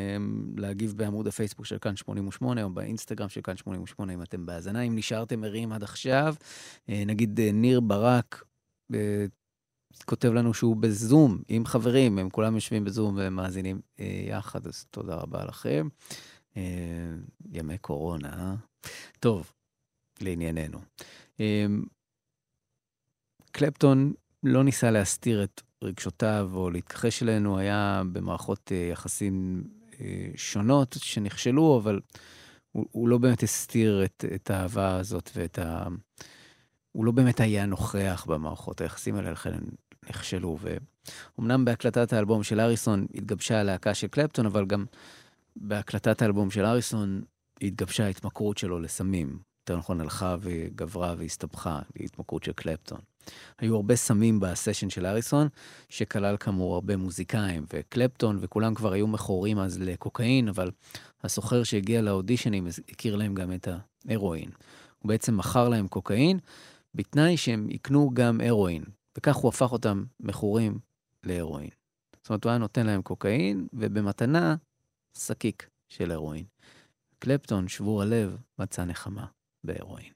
להגיב 0.61 0.95
בעמוד 0.97 1.27
הפייסבוק 1.27 1.67
של 1.67 1.79
כאן 1.79 1.97
88 1.97 2.63
או 2.63 2.71
באינסטגרם 2.71 3.29
של 3.29 3.41
כאן 3.41 3.57
88 3.57 4.15
אם 4.15 4.23
אתם 4.23 4.47
בהאזנה. 4.47 4.81
אם 4.81 4.97
נשארתם 4.97 5.45
ערים 5.45 5.73
עד 5.73 5.83
עכשיו, 5.83 6.35
uh, 6.87 6.91
נגיד 7.07 7.39
uh, 7.39 7.53
ניר 7.53 7.81
ברק 7.81 8.45
uh, 8.93 8.97
כותב 10.05 10.33
לנו 10.33 10.55
שהוא 10.55 10.77
בזום 10.77 11.43
עם 11.49 11.67
חברים, 11.67 12.19
הם 12.19 12.31
כולם 12.31 12.55
יושבים 12.55 12.85
בזום 12.85 13.15
ומאזינים 13.19 13.81
uh, 13.97 14.03
יחד, 14.29 14.67
אז 14.67 14.87
תודה 14.91 15.15
רבה 15.15 15.45
לכם. 15.45 15.89
Uh, 16.55 16.59
ימי 17.53 17.79
קורונה, 17.79 18.29
אה? 18.29 18.55
טוב, 19.21 19.53
לענייננו. 20.21 20.79
Uh, 21.37 21.41
קלפטון 23.53 24.13
לא 24.43 24.65
ניסה 24.65 24.91
להסתיר 24.91 25.45
את 25.45 25.63
רגשותיו 25.83 26.51
או 26.55 26.71
להתכחש 26.71 27.23
אלינו, 27.23 27.59
היה 27.59 28.03
במערכות 28.13 28.73
אה, 28.73 28.89
יחסים 28.93 29.65
אה, 30.01 30.29
שונות 30.37 30.97
שנכשלו, 30.99 31.81
אבל 31.83 32.01
הוא, 32.73 32.87
הוא 32.93 33.09
לא 33.09 33.19
באמת 33.19 33.43
הסתיר 33.43 34.05
את, 34.05 34.25
את 34.35 34.51
האהבה 34.51 34.97
הזאת 34.97 35.31
ואת 35.35 35.59
ה... 35.59 35.87
הוא 36.93 37.05
לא 37.05 37.13
באמת 37.13 37.41
היה 37.41 37.67
נוכח 37.67 38.25
במערכות 38.29 38.81
היחסים 38.81 39.17
האלה, 39.17 39.31
לכן 39.31 39.55
הם 39.55 39.65
נכשלו. 40.11 40.59
ואומנם 40.61 41.65
בהקלטת 41.65 42.13
האלבום 42.13 42.43
של 42.43 42.61
אריסון 42.61 43.07
התגבשה 43.15 43.61
הלהקה 43.61 43.95
של 43.95 44.07
קלפטון, 44.07 44.47
אבל 44.47 44.67
גם 44.67 44.85
בהקלטת 45.57 46.23
האלבום 46.23 46.51
של 46.51 46.65
אריסון 46.65 47.23
התגבשה 47.63 48.05
ההתמכרות 48.05 48.59
שלו 48.59 48.81
לסמים. 48.81 49.39
יותר 49.61 49.77
נכון, 49.77 50.01
הלכה 50.01 50.37
וגברה 50.41 51.15
והסתבכה 51.19 51.81
להתמכרות 51.97 52.45
של 52.45 52.53
קלפטון. 52.53 52.99
היו 53.59 53.77
הרבה 53.77 53.97
סמים 53.97 54.41
בסשן 54.41 54.91
של 54.91 55.07
אריסון, 55.07 55.49
שכלל 55.89 56.37
כאמור 56.37 56.75
הרבה 56.75 56.97
מוזיקאים, 56.97 57.67
וקלפטון 57.73 58.39
וכולם 58.41 58.75
כבר 58.75 58.93
היו 58.93 59.07
מכורים 59.07 59.59
אז 59.59 59.79
לקוקאין, 59.81 60.49
אבל 60.49 60.71
הסוחר 61.23 61.63
שהגיע 61.63 62.03
לאודישנים 62.03 62.67
הכיר 62.89 63.17
להם 63.17 63.35
גם 63.35 63.53
את 63.53 63.69
ההרואין. 64.09 64.51
הוא 64.99 65.09
בעצם 65.09 65.37
מכר 65.37 65.69
להם 65.69 65.89
קוקאין, 65.89 66.39
בתנאי 66.95 67.37
שהם 67.37 67.71
יקנו 67.71 68.11
גם 68.15 68.41
הרואין, 68.41 68.85
וכך 69.19 69.37
הוא 69.37 69.49
הפך 69.49 69.73
אותם 69.73 70.05
מכורים 70.21 70.79
להרואין. 71.25 71.71
זאת 72.23 72.31
אומרת, 72.31 72.45
הוא 72.45 72.51
היה 72.51 72.59
נותן 72.59 72.87
להם 72.87 73.03
קוקאין, 73.03 73.67
ובמתנה, 73.73 74.57
שקיק 75.19 75.69
של 75.89 76.11
הרואין. 76.11 76.45
קלפטון, 77.19 77.69
שבור 77.69 78.03
הלב, 78.03 78.37
מצא 78.59 78.85
נחמה 78.85 79.27
בהרואין. 79.65 80.16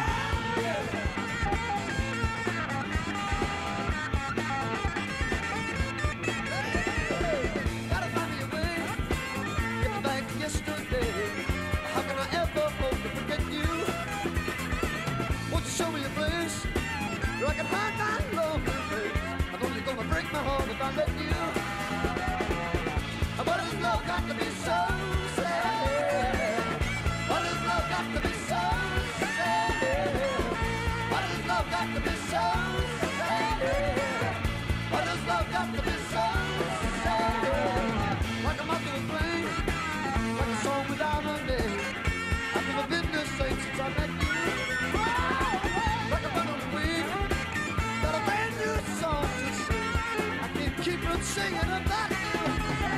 Singing 51.31 51.59
about 51.59 52.09
you. 52.09 52.17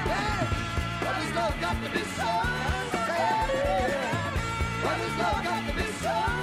Hey, 0.09 0.45
what 1.03 1.15
has 1.21 1.35
love 1.35 1.55
got 1.61 1.75
to 1.83 1.89
be 1.91 2.03
so 2.17 2.29
sad? 3.05 3.49
What 4.83 4.97
has 5.03 5.15
love 5.21 5.43
got 5.43 5.61
to 5.67 5.73
be 5.75 5.87
so 6.01 6.42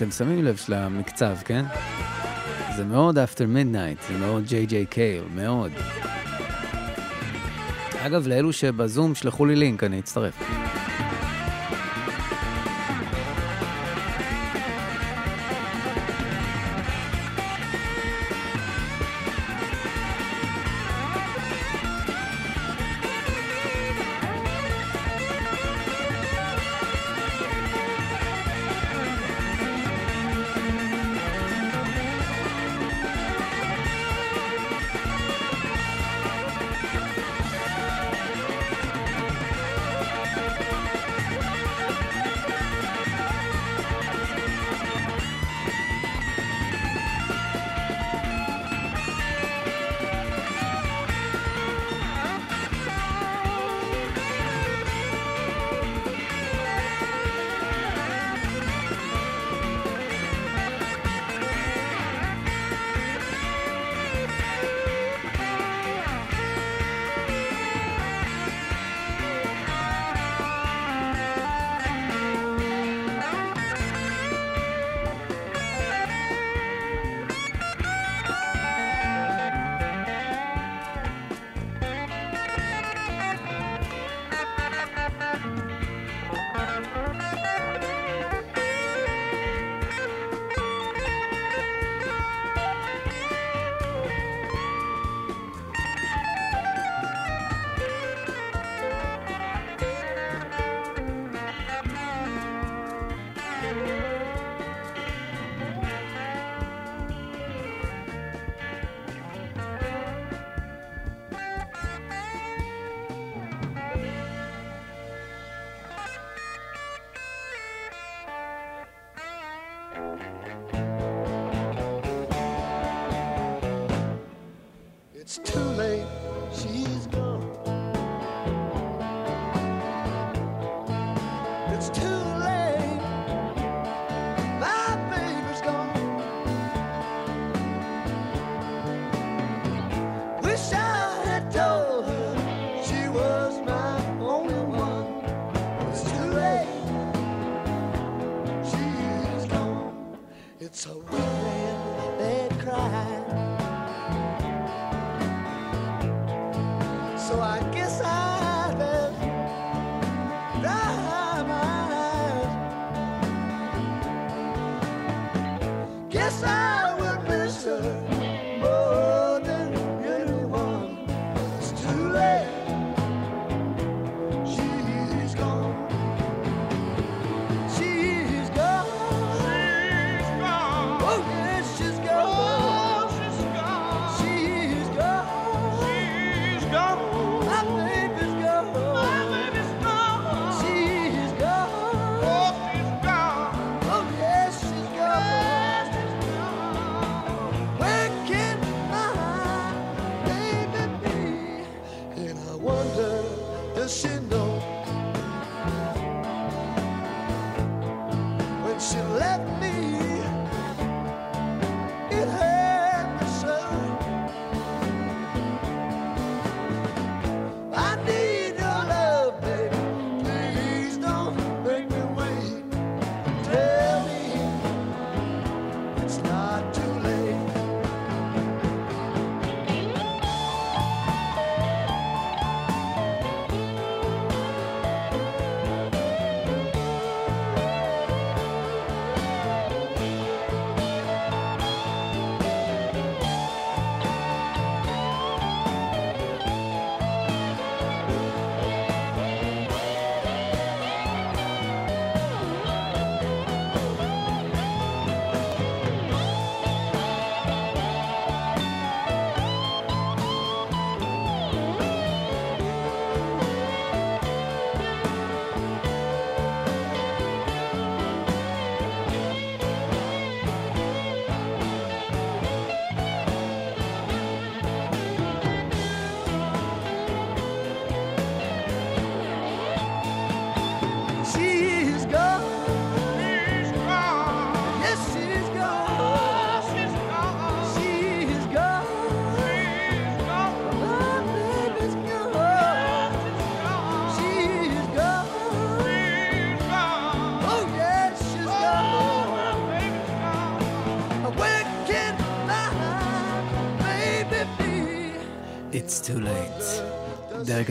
אתם 0.00 0.10
שמים 0.10 0.44
לב 0.44 0.56
של 0.56 0.74
המקצב, 0.74 1.36
כן? 1.44 1.64
זה 2.76 2.84
מאוד 2.84 3.18
After 3.18 3.40
Midnight, 3.40 4.12
זה 4.12 4.18
מאוד 4.18 4.44
J.J. 4.46 4.74
קייל, 4.90 5.24
מאוד. 5.34 5.72
אגב, 7.98 8.26
לאלו 8.26 8.52
שבזום, 8.52 9.14
שלחו 9.14 9.46
לי 9.46 9.56
לינק, 9.56 9.84
אני 9.84 9.98
אצטרף. 10.00 10.59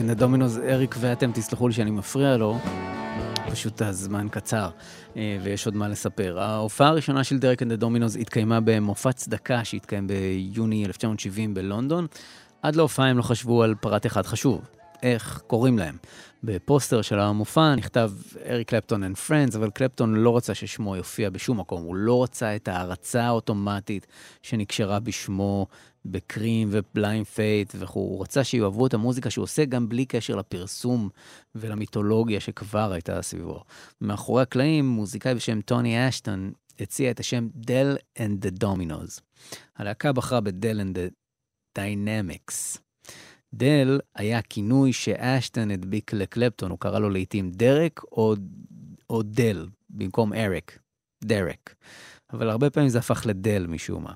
דרק 0.00 0.08
אנד 0.08 0.16
הדומינוס, 0.16 0.58
אריק 0.58 0.96
ואתם, 0.98 1.32
תסלחו 1.32 1.68
לי 1.68 1.74
שאני 1.74 1.90
מפריע 1.90 2.36
לו, 2.36 2.58
פשוט 3.50 3.82
הזמן 3.82 4.28
קצר, 4.30 4.70
אה, 5.16 5.38
ויש 5.42 5.66
עוד 5.66 5.76
מה 5.76 5.88
לספר. 5.88 6.40
ההופעה 6.40 6.88
הראשונה 6.88 7.24
של 7.24 7.38
דרק 7.38 7.62
אנד 7.62 7.72
הדומינוס 7.72 8.16
התקיימה 8.16 8.60
במופע 8.60 9.12
צדקה 9.12 9.64
שהתקיים 9.64 10.06
ביוני 10.06 10.86
1970 10.86 11.54
בלונדון. 11.54 12.06
עד 12.62 12.76
להופעה 12.76 13.06
הם 13.06 13.18
לא 13.18 13.22
חשבו 13.22 13.62
על 13.62 13.74
פרט 13.74 14.06
אחד 14.06 14.26
חשוב, 14.26 14.60
איך 15.02 15.42
קוראים 15.46 15.78
להם. 15.78 15.96
בפוסטר 16.42 17.02
של 17.02 17.18
המופע 17.18 17.74
נכתב 17.74 18.12
אריק 18.46 18.68
קלפטון 18.68 19.04
and 19.04 19.16
Friends, 19.28 19.56
אבל 19.56 19.70
קלפטון 19.70 20.14
לא 20.14 20.36
רצה 20.36 20.54
ששמו 20.54 20.96
יופיע 20.96 21.30
בשום 21.30 21.60
מקום, 21.60 21.82
הוא 21.82 21.96
לא 21.96 22.22
רצה 22.22 22.56
את 22.56 22.68
ההערצה 22.68 23.24
האוטומטית 23.24 24.06
שנקשרה 24.42 25.00
בשמו 25.00 25.66
בקרים 26.04 26.68
ובליינד 26.70 27.26
פיית' 27.26 27.74
וכו', 27.78 28.00
הוא 28.00 28.22
רצה 28.22 28.44
שיאהבו 28.44 28.86
את 28.86 28.94
המוזיקה 28.94 29.30
שהוא 29.30 29.42
עושה 29.42 29.64
גם 29.64 29.88
בלי 29.88 30.06
קשר 30.06 30.36
לפרסום 30.36 31.08
ולמיתולוגיה 31.54 32.40
שכבר 32.40 32.92
הייתה 32.92 33.22
סביבו. 33.22 33.64
מאחורי 34.00 34.42
הקלעים, 34.42 34.88
מוזיקאי 34.88 35.34
בשם 35.34 35.60
טוני 35.60 36.08
אשטון 36.08 36.52
הציע 36.80 37.10
את 37.10 37.20
השם 37.20 37.48
Del 37.54 37.96
and 38.18 38.46
the 38.46 38.64
Dominos. 38.64 39.20
הלהקה 39.76 40.12
בחרה 40.12 40.40
ב 40.40 40.50
Del 40.50 40.80
and 40.80 40.96
the 40.96 41.12
Dynamics. 41.78 42.78
דל 43.54 44.00
היה 44.14 44.42
כינוי 44.42 44.92
שאשטון 44.92 45.70
הדביק 45.70 46.12
לקלפטון, 46.12 46.70
הוא 46.70 46.78
קרא 46.78 46.98
לו 46.98 47.10
לעיתים 47.10 47.50
דרק 47.50 48.00
או, 48.12 48.34
או 49.10 49.22
דל, 49.22 49.66
במקום 49.90 50.32
אריק, 50.32 50.78
דרק. 51.24 51.74
אבל 52.32 52.50
הרבה 52.50 52.70
פעמים 52.70 52.88
זה 52.88 52.98
הפך 52.98 53.22
לדל 53.26 53.66
משום 53.66 54.04
מה. 54.04 54.12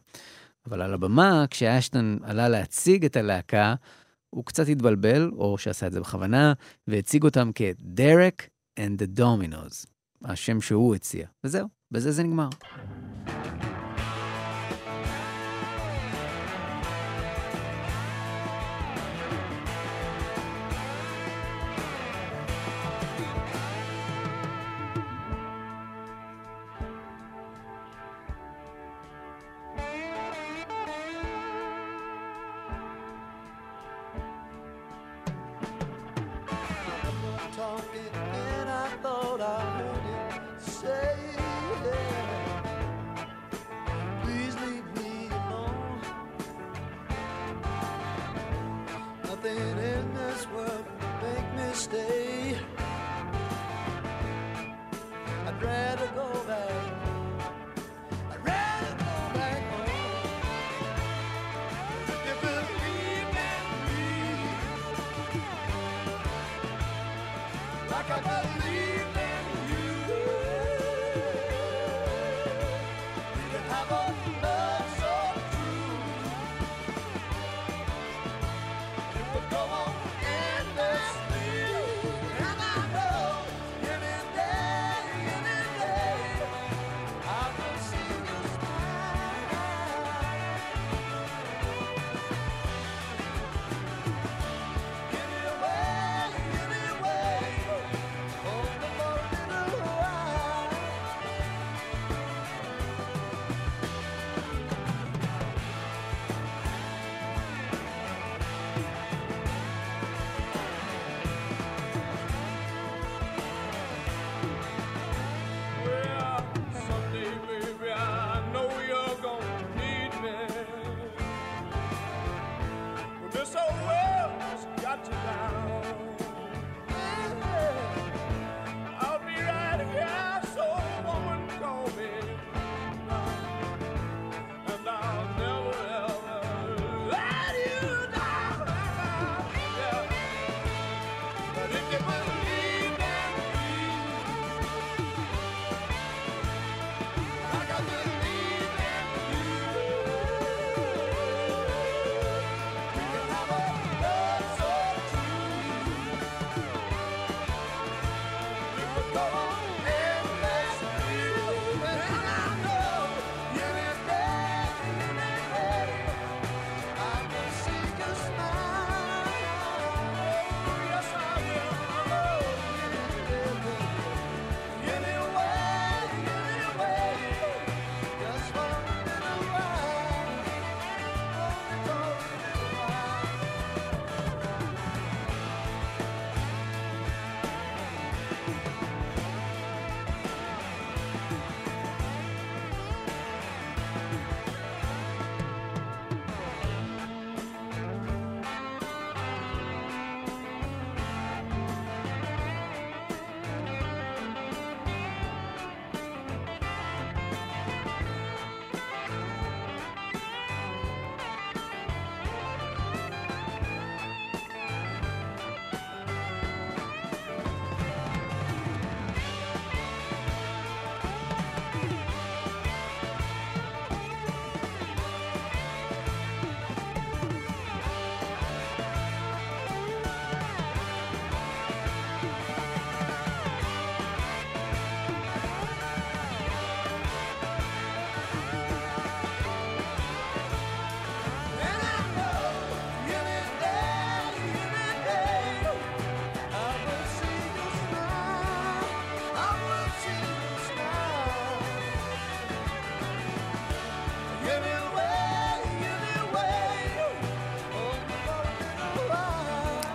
אבל 0.67 0.83
על 0.83 0.95
הבמה, 0.95 1.45
כשאשטון 1.51 2.19
עלה 2.23 2.49
להציג 2.49 3.05
את 3.05 3.17
הלהקה, 3.17 3.75
הוא 4.31 4.45
קצת 4.45 4.69
התבלבל, 4.69 5.31
או 5.37 5.59
שעשה 5.59 5.87
את 5.87 5.93
זה 5.93 6.01
בכוונה, 6.01 6.53
והציג 6.89 7.25
אותם 7.25 7.51
כדרק 7.55 8.49
and 8.81 9.03
the 9.03 9.21
Dominoes, 9.21 9.87
השם 10.25 10.61
שהוא 10.61 10.95
הציע. 10.95 11.27
וזהו, 11.45 11.69
בזה 11.91 12.13
זה 12.13 12.23
נגמר. 12.23 12.49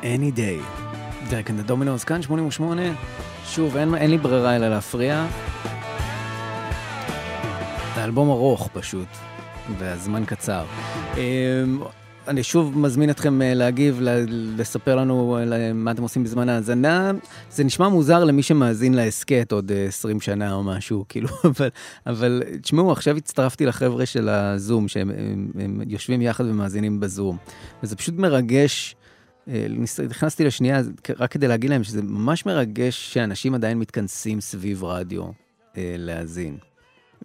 Any 0.02 0.38
Day. 0.38 0.82
Derek 1.30 1.50
and 1.50 1.62
the 1.62 1.73
Dominos, 1.73 2.04
כאן 2.04 2.22
88. 2.22 2.82
שוב, 3.46 3.78
אין, 3.78 3.96
אין 3.96 4.10
לי 4.10 4.18
ברירה 4.18 4.56
אלא 4.56 4.68
להפריע. 4.68 5.28
זה 7.96 8.04
אלבום 8.04 8.30
ארוך 8.30 8.70
פשוט, 8.74 9.08
והזמן 9.78 10.26
קצר. 10.26 10.66
אמ, 11.18 11.80
אני 12.28 12.44
שוב 12.44 12.78
מזמין 12.78 13.10
אתכם 13.10 13.42
אה, 13.42 13.54
להגיב, 13.54 14.00
לספר 14.58 14.96
לנו 14.96 15.38
אה, 15.38 15.74
מה 15.74 15.92
אתם 15.92 16.02
עושים 16.02 16.24
בזמן 16.24 16.50
ההאזנה. 16.50 17.12
זה 17.52 17.64
נשמע 17.64 17.90
מוזר 17.90 18.24
למי 18.24 18.44
שמאזין 18.44 18.94
להסכת 18.94 19.52
עוד 19.52 19.72
אה, 19.72 19.86
20 19.86 20.22
שנה 20.22 20.54
או 20.54 20.64
משהו, 20.64 21.06
כאילו, 21.10 21.30
אבל, 21.44 21.70
אבל 22.06 22.44
תשמעו, 22.62 22.92
עכשיו 22.92 23.18
הצטרפתי 23.18 23.66
לחבר'ה 23.66 24.06
של 24.06 24.30
הזום, 24.30 24.88
שהם 24.88 25.10
הם, 25.10 25.48
הם 25.60 25.82
יושבים 25.88 26.22
יחד 26.22 26.46
ומאזינים 26.46 27.00
בזום. 27.00 27.38
וזה 27.84 27.96
פשוט 27.96 28.16
מרגש. 28.18 28.96
אה, 29.50 29.68
נכנסתי 30.10 30.44
לשנייה 30.44 30.82
רק 31.20 31.32
כדי 31.32 31.48
להגיד 31.48 31.70
להם 31.70 31.84
שזה 31.84 32.02
ממש 32.02 32.46
מרגש 32.46 33.14
שאנשים 33.14 33.56
עדיין 33.56 33.80
מתכנסים 33.80 34.42
סביב 34.42 34.84
רדיו 34.84 35.24
אה, 35.78 35.96
להאזין. 35.98 36.58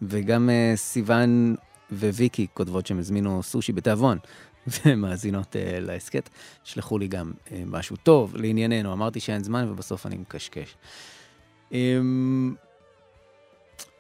וגם 0.03 0.51
אה, 0.51 0.73
סיוון 0.77 1.55
וויקי 1.93 2.47
כותבות 2.55 2.87
שהם 2.87 2.99
הזמינו 2.99 3.43
סושי 3.43 3.73
בתיאבון 3.73 4.19
ומאזינות 4.87 5.57
אה, 5.57 5.81
להסכת. 5.81 6.29
שלחו 6.65 6.99
לי 6.99 7.09
גם 7.09 7.33
אה, 7.53 7.63
משהו 7.67 7.97
טוב 7.97 8.37
לענייננו, 8.37 8.93
אמרתי 8.93 9.21
שאין 9.21 9.45
זמן 9.45 9.69
ובסוף 9.71 10.07
אני 10.07 10.17
מקשקש. 10.17 10.77
אה, 11.73 11.99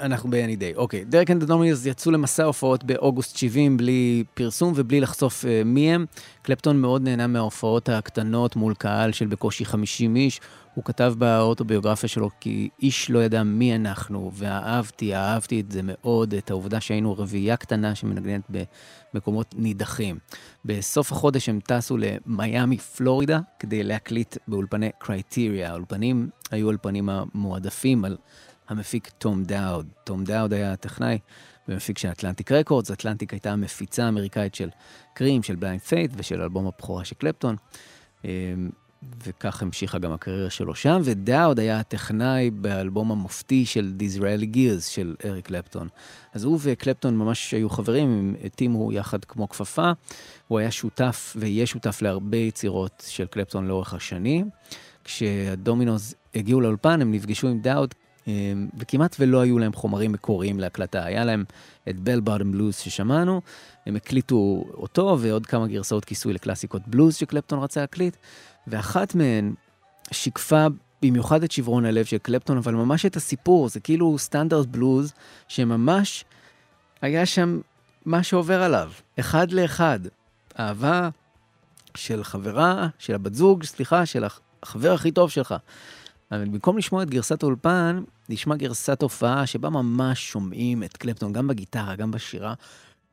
אנחנו 0.01 0.31
ב 0.31 0.38
Any 0.38 0.61
Day. 0.61 0.77
אוקיי, 0.77 1.05
Derek 1.05 1.31
and 1.31 1.45
the 1.45 1.57
Dominos 1.57 1.87
יצאו 1.87 2.13
למסע 2.13 2.45
הופעות 2.45 2.85
באוגוסט 2.85 3.37
70 3.37 3.77
בלי 3.77 4.25
פרסום 4.35 4.73
ובלי 4.77 5.01
לחשוף 5.01 5.45
אה, 5.45 5.49
מי 5.65 5.95
הם. 5.95 6.07
קלפטון 6.43 6.81
מאוד 6.81 7.03
נהנה 7.03 7.27
מההופעות 7.27 7.89
הקטנות 7.89 8.57
מול 8.57 8.75
קהל 8.75 9.13
של 9.13 9.27
בקושי 9.27 9.65
50 9.65 10.17
איש. 10.17 10.41
הוא 10.75 10.85
כתב 10.85 11.15
באוטוביוגרפיה 11.19 12.09
שלו 12.09 12.31
כי 12.41 12.69
איש 12.83 13.11
לא 13.11 13.25
ידע 13.25 13.43
מי 13.43 13.75
אנחנו, 13.75 14.31
ואהבתי, 14.35 15.15
אהבתי 15.15 15.61
את 15.61 15.73
זה 15.73 15.81
מאוד, 15.83 16.35
את 16.35 16.51
העובדה 16.51 16.81
שהיינו 16.81 17.19
רביעייה 17.19 17.57
קטנה 17.57 17.95
שמנגנת 17.95 18.51
במקומות 19.15 19.55
נידחים. 19.59 20.19
בסוף 20.65 21.13
החודש 21.13 21.49
הם 21.49 21.61
טסו 21.61 21.97
למיאמי, 21.97 22.79
פלורידה, 22.79 23.41
כדי 23.59 23.83
להקליט 23.83 24.37
באולפני 24.49 24.91
קרייטריה. 24.99 25.71
האולפנים 25.71 26.29
היו 26.51 26.67
האולפנים 26.67 27.09
המועדפים 27.09 28.05
על 28.05 28.17
המפיק 28.69 29.11
תום 29.19 29.45
דאוד. 29.45 29.87
תום 30.05 30.25
דאוד 30.25 30.53
היה 30.53 30.73
הטכנאי 30.73 31.19
ומפיק 31.69 31.99
של 31.99 32.09
אטלנטיק 32.09 32.53
רקורדס. 32.53 32.91
אטלנטיק 32.91 33.33
הייתה 33.33 33.53
המפיצה 33.53 34.05
האמריקאית 34.05 34.55
של 34.55 34.69
קרים, 35.15 35.43
של 35.43 35.57
בליינד 35.57 35.81
פיית' 35.81 36.11
ושל 36.17 36.43
אלבום 36.43 36.67
הבכורה 36.67 37.05
של 37.05 37.15
קלפטון. 37.15 37.57
אמ, 38.25 38.71
וכך 39.25 39.63
המשיכה 39.63 39.99
גם 39.99 40.13
הקריירה 40.13 40.51
שלו 40.51 40.75
שם, 40.75 41.01
ודאוד 41.05 41.61
היה 41.61 41.81
הטכנאי 41.81 42.51
באלבום 42.51 43.11
המופתי 43.11 43.67
של 43.67 43.93
Disraeli 43.99 44.57
Gears 44.57 44.81
של 44.81 45.15
אריק 45.25 45.47
קלפטון. 45.47 45.89
אז 46.33 46.45
הוא 46.45 46.59
וקלפטון 46.63 47.17
ממש 47.17 47.55
היו 47.55 47.71
חברים, 47.71 48.09
הם 48.09 48.35
התאימו 48.45 48.93
יחד 48.93 49.25
כמו 49.25 49.49
כפפה. 49.49 49.93
הוא 50.49 50.59
היה 50.59 50.71
שותף 50.71 51.37
ויהיה 51.39 51.67
שותף 51.67 52.03
להרבה 52.03 52.37
יצירות 52.37 53.05
של 53.09 53.27
קלפטון 53.27 53.67
לאורך 53.67 53.95
השנים. 53.95 54.51
כשהדומינוס 55.05 56.15
הגיעו 56.35 56.61
לאולפן, 56.61 57.03
הם 57.03 57.13
נפגשו 57.13 57.49
עם 57.49 57.61
דאוד, 57.61 57.95
אה, 57.99 58.04
וכמעט 58.79 59.17
ולא 59.21 59.41
היו 59.41 59.59
להם 59.59 59.73
חומרים 59.73 60.13
מקוריים 60.13 60.61
להקלטה. 60.61 61.05
היה 61.05 61.25
להם 61.25 61.45
את 61.89 62.01
בל 62.01 62.21
בוטום 62.21 62.53
בלוז 62.53 62.77
ששמענו, 62.77 63.41
הם 63.87 63.97
הקליטו 63.97 64.65
אותו 64.75 65.17
ועוד 65.21 65.47
כמה 65.47 65.67
גרסאות 65.67 66.05
כיסוי 66.05 66.33
לקלאסיקות 66.33 66.83
בלוז 66.87 67.17
שקלפטון 67.17 67.59
רצה 67.59 67.81
להקליט, 67.81 68.17
ואחת 68.67 69.15
מהן 69.15 69.55
שיקפה 70.11 70.67
במיוחד 71.03 71.43
את 71.43 71.53
שברון 71.53 71.85
הלב 71.85 72.05
של 72.05 72.19
קלפטון, 72.19 72.57
אבל 72.57 72.75
ממש 72.75 73.07
את 73.07 73.17
הסיפור, 73.17 73.69
זה 73.69 73.81
כאילו 73.81 74.19
סטנדרט 74.19 74.67
בלוז, 74.67 75.13
שממש 75.49 76.25
היה 77.03 77.27
שם 77.27 77.61
מה 78.05 78.23
שעובר 78.23 78.63
עליו, 78.63 78.93
אחד 79.21 79.53
לאחד. 79.53 80.01
אהבה 80.59 81.09
של 81.95 82.25
חברה, 82.25 82.89
של 82.99 83.15
הבת 83.15 83.35
זוג, 83.35 83.65
סליחה, 83.65 84.07
של 84.07 84.25
החבר 84.63 84.93
הכי 84.93 85.11
טוב 85.11 85.31
שלך. 85.31 85.55
אבל 86.31 86.45
במקום 86.45 86.79
לשמוע 86.79 87.03
את 87.03 87.11
גרסת 87.11 87.43
האולפן, 87.43 88.03
נשמע 88.29 88.57
גרסת 88.57 89.03
הופעה 89.03 89.47
שבה 89.47 89.71
ממש 89.71 90.31
שומעים 90.31 90.83
את 90.83 90.97
קלפטון, 90.97 91.33
גם 91.33 91.47
בגיטרה, 91.47 91.97
גם 91.97 92.11
בשירה, 92.11 92.55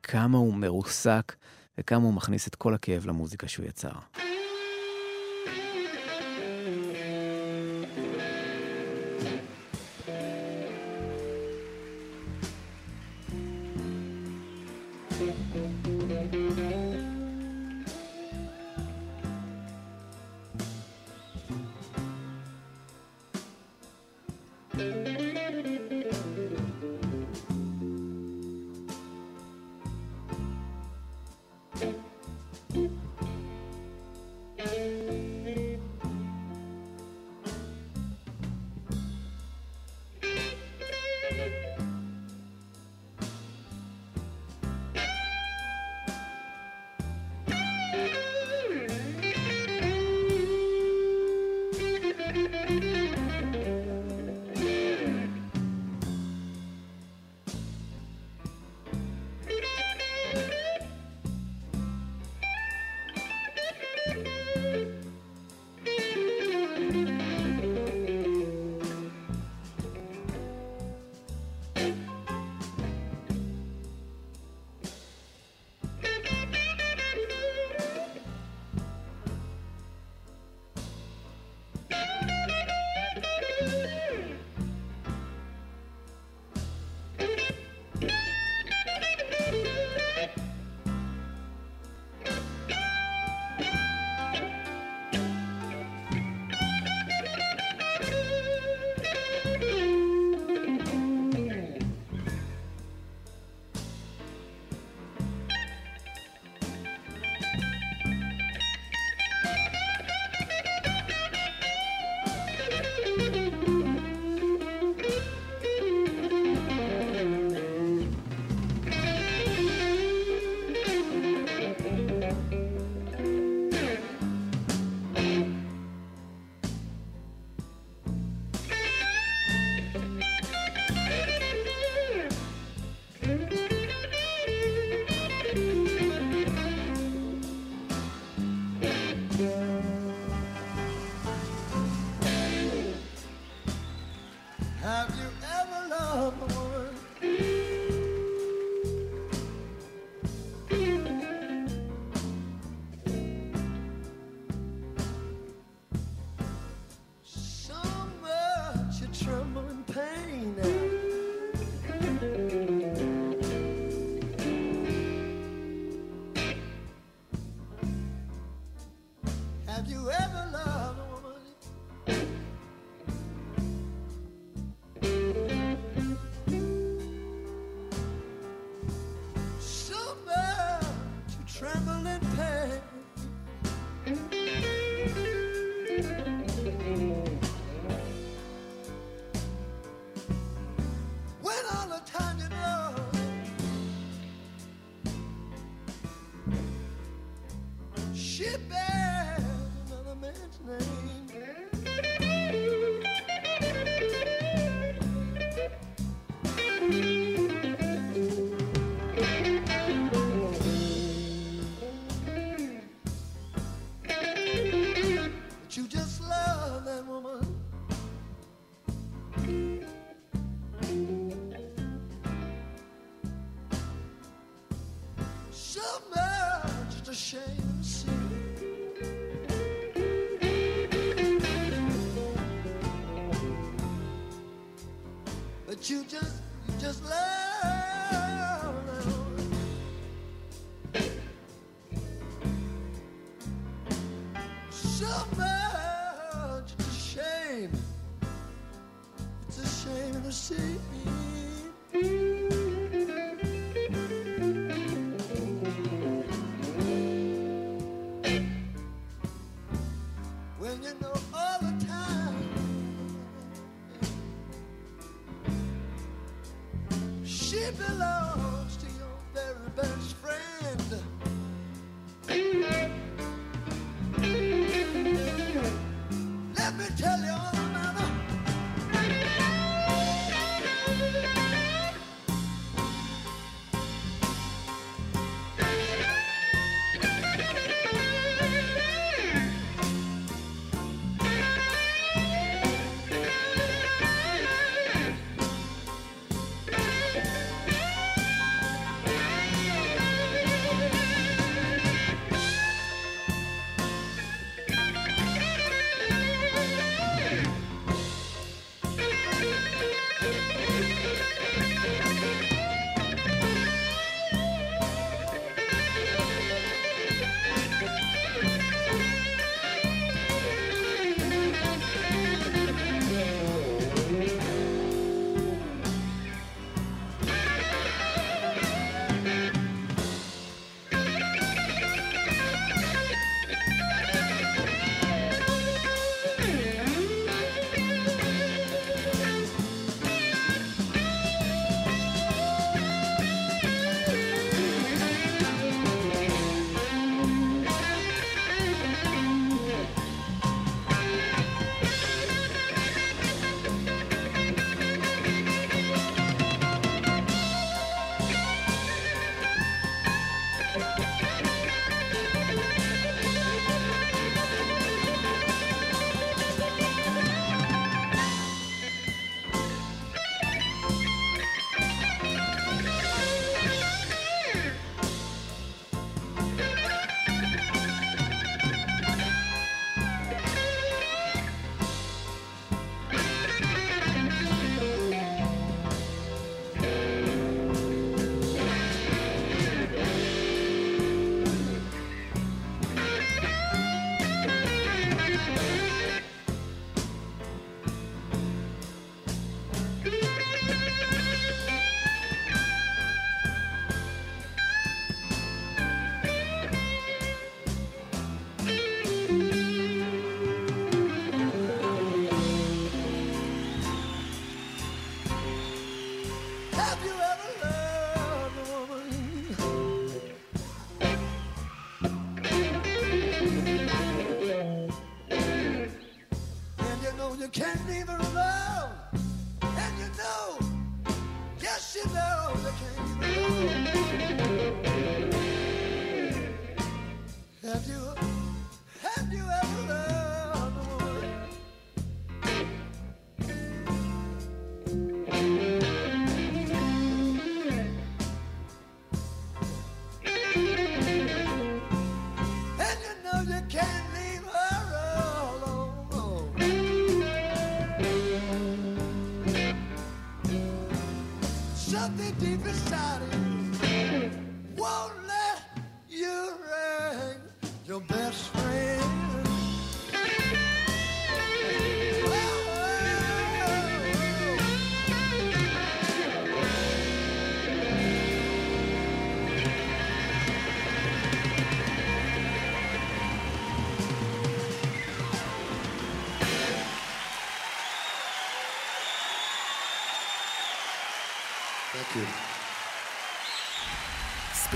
כמה 0.02 0.38
הוא 0.38 0.54
מרוסק 0.54 1.34
וכמה 1.78 2.04
הוא 2.04 2.14
מכניס 2.14 2.48
את 2.48 2.54
כל 2.54 2.74
הכאב 2.74 3.06
למוזיקה 3.06 3.48
שהוא 3.48 3.66
יצר. 3.66 3.92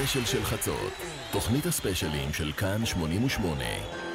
ספיישל 0.06 0.26
של 0.26 0.44
חצות, 0.44 0.92
תוכנית 1.32 1.66
הספיישלים 1.66 2.32
של 2.32 2.52
כאן 2.52 2.86
88. 2.86 4.05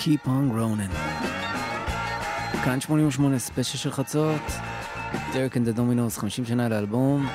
Keep 0.00 0.26
on 0.26 0.50
Growing. 0.52 0.96
כאן 2.64 2.80
88 2.80 3.38
ספיישל 3.38 3.78
של 3.78 3.90
חצות, 3.90 4.42
Derek 5.32 5.56
and 5.56 5.68
the 5.68 5.82
Dominos, 5.82 6.18
50 6.18 6.44
שנה 6.44 6.68
לאלבום. 6.68 7.26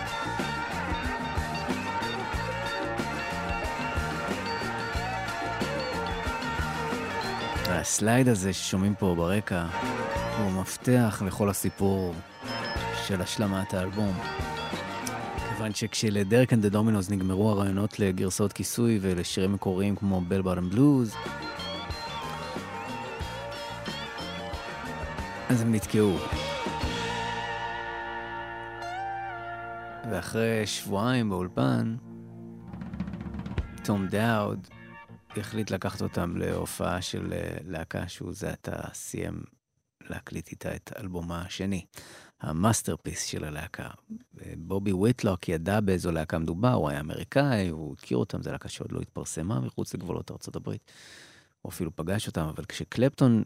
ה 7.68 7.78
slide 7.78 8.28
הזה 8.28 8.54
ששומעים 8.54 8.96
פה 8.96 9.16
ברקע 9.18 9.66
הוא 10.38 10.52
מפתח 10.52 11.22
לכל 11.26 11.50
הסיפור 11.50 12.14
של 13.08 13.22
השלמת 13.22 13.74
האלבום. 13.74 14.14
כיוון 15.50 15.74
שכשל 15.74 16.21
Derek 16.21 16.54
and 16.54 16.66
the 16.66 16.79
Dominos 16.79 17.10
נגמרו 17.10 17.50
הרעיונות 17.50 18.00
לגרסאות 18.00 18.54
כיסוי 18.54 19.00
ולשירים 19.02 19.54
מקוריים 19.54 19.96
כמו 19.96 20.22
Bell 20.22 20.42
Bottom 20.42 20.70
Blues, 20.70 21.16
אז 25.50 25.62
הם 25.62 25.76
נתקעו. 25.76 26.18
ואחרי 30.12 30.68
שבועיים 30.68 31.30
באולפן, 31.30 31.96
תום 33.84 34.08
דאוד 34.08 34.68
החליט 35.38 35.72
לקחת 35.72 36.02
אותם 36.02 36.38
להופעה 36.38 37.02
של 37.02 37.34
אה, 37.34 37.58
להקה 37.66 38.08
שהוא 38.08 38.34
זה 38.34 38.50
עתה 38.50 38.78
סיים 38.94 39.44
להקליט 40.10 40.52
איתה 40.52 40.76
את 40.76 40.92
אלבומה 41.00 41.42
השני, 41.42 41.86
ה 42.42 42.49
masterpiece 42.49 43.24
של 43.24 43.44
הלהקה. 43.44 43.90
בובי 44.58 44.94
וויטלוק 44.94 45.50
ידע 45.50 45.80
באיזו 45.80 46.12
להקה 46.12 46.40
מדובר, 46.40 46.74
הוא 46.74 46.90
היה 46.90 47.00
אמריקאי, 47.00 47.70
הוא 47.70 47.96
הכיר 48.00 48.18
אותם, 48.18 48.42
זו 48.42 48.52
להקה 48.52 48.70
שעוד 48.70 48.92
לא 48.92 49.00
התפרסמה 49.00 49.60
מחוץ 49.60 49.94
לגבולות 49.94 50.32
ארה"ב. 50.32 50.70
הוא 51.62 51.70
אפילו 51.72 51.96
פגש 51.96 52.28
אותם, 52.28 52.42
אבל 52.42 52.66
כשקלפטון 52.66 53.44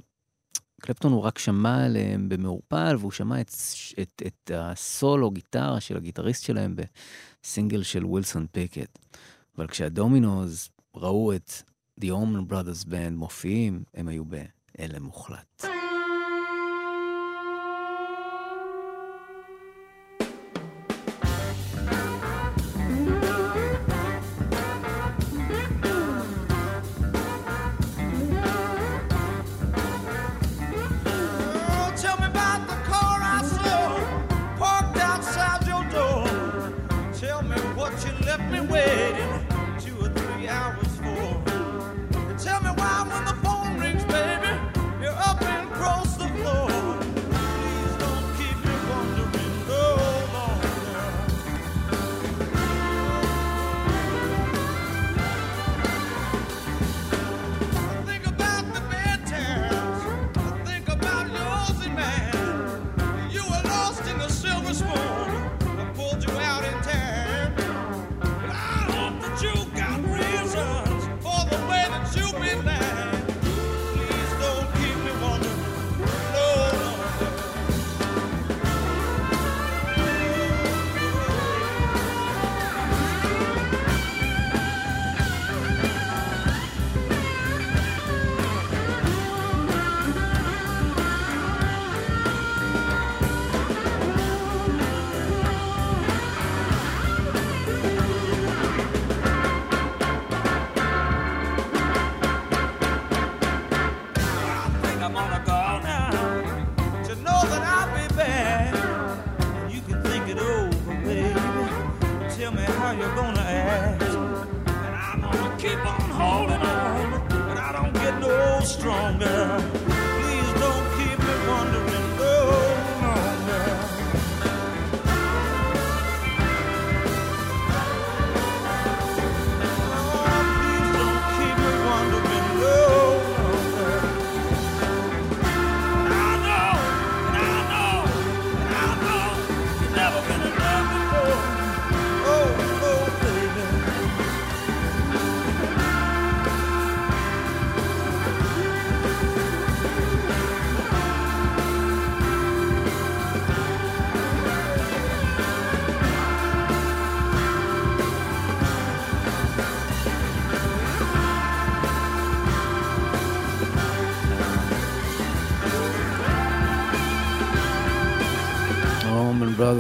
קלפטון 0.80 1.12
הוא 1.12 1.22
רק 1.22 1.40
שמע 1.40 1.86
עליהם 1.86 2.30
במעורפל, 2.30 2.96
והוא 3.00 3.12
שמע 3.12 3.42
את, 3.42 3.52
את, 4.02 4.22
את 4.28 4.52
הסולו 4.54 5.32
גיטרה 5.32 5.80
של 5.80 5.98
הגיטריסט 5.98 6.44
שלהם 6.44 6.76
בסינגל 7.44 7.84
של 7.84 8.06
ווילסון 8.06 8.48
פיקט. 8.52 9.00
אבל 9.58 9.68
כשהדומינוז 9.68 10.70
ראו 10.96 11.34
את 11.34 11.52
The 12.02 12.08
Omen 12.08 12.52
Brothers 12.52 12.86
Band 12.86 13.12
מופיעים, 13.12 13.84
הם 13.94 14.08
היו 14.08 14.24
בהלם 14.26 15.04
מוחלט. 15.04 15.79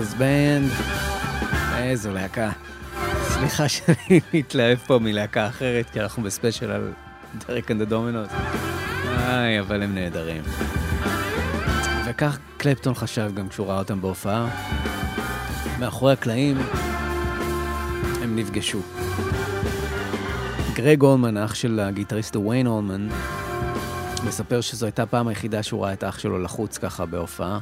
Brothers 0.10 0.14
Band. 0.14 0.72
איזו 1.78 2.14
להקה. 2.14 2.52
סליחה 3.24 3.68
שאני 3.68 4.20
מתלהב 4.34 4.78
פה 4.78 5.00
מלהקה 5.00 5.48
אחרת, 5.48 5.90
כי 5.90 6.02
אנחנו 6.02 6.24
בספיישל 6.24 6.72
על 6.72 6.92
Derek 7.48 7.72
and 7.72 7.82
the 7.82 7.95
Dominos. 7.95 8.30
איי, 9.08 9.60
אבל 9.60 9.84
הם 9.84 9.96
נהדרים. 9.96 10.44
וכך 12.06 12.38
קלפטון 12.58 12.94
חשב 12.94 13.32
גם 13.36 13.50
כשהוא 13.50 13.68
ראה 13.68 13.80
אותם 13.80 14.02
בהופעה. 14.02 14.48
מאחורי 15.80 16.14
הקלעים 16.14 16.58
הם 18.22 18.36
נפגשו. 18.36 18.82
גרג 20.74 21.02
אולמן, 21.02 21.38
אח 21.38 21.56
של 21.56 21.80
הגיטריסט 21.80 22.36
דוויין 22.36 22.68
אולמן, 22.68 23.08
מספר 24.28 24.62
שזו 24.62 24.86
הייתה 24.86 25.04
הפעם 25.04 25.28
היחידה 25.28 25.64
שהוא 25.64 25.84
ראה 25.84 25.94
את 25.94 26.04
אח 26.04 26.20
שלו 26.20 26.40
לחוץ 26.40 26.78
ככה 26.78 27.06
בהופעה. 27.06 27.60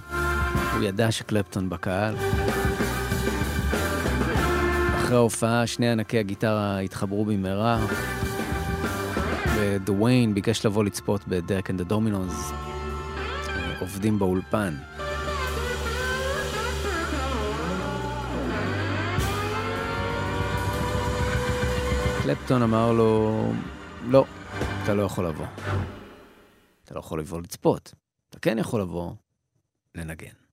הוא 0.73 0.83
ידע 0.83 1.11
שקלפטון 1.11 1.69
בקהל. 1.69 2.15
אחרי 4.97 5.15
ההופעה, 5.15 5.67
שני 5.67 5.89
ענקי 5.89 6.19
הגיטרה 6.19 6.79
התחברו 6.79 7.25
במהרה, 7.25 7.85
ודוויין 9.55 10.33
ביקש 10.33 10.65
לבוא 10.65 10.83
לצפות 10.83 11.27
בדרק 11.27 11.69
אנד 11.69 11.81
הדומינוז, 11.81 12.51
עובדים 13.79 14.19
באולפן. 14.19 14.73
קלפטון 22.23 22.61
אמר 22.61 22.91
לו, 22.91 23.51
לא, 24.07 24.25
אתה 24.83 24.93
לא 24.93 25.03
יכול 25.03 25.27
לבוא. 25.27 25.45
אתה 26.83 26.93
לא 26.93 26.99
יכול 26.99 27.19
לבוא 27.19 27.41
לצפות. 27.41 27.93
אתה 28.29 28.39
כן 28.39 28.57
יכול 28.57 28.81
לבוא 28.81 29.11
לנגן. 29.95 30.46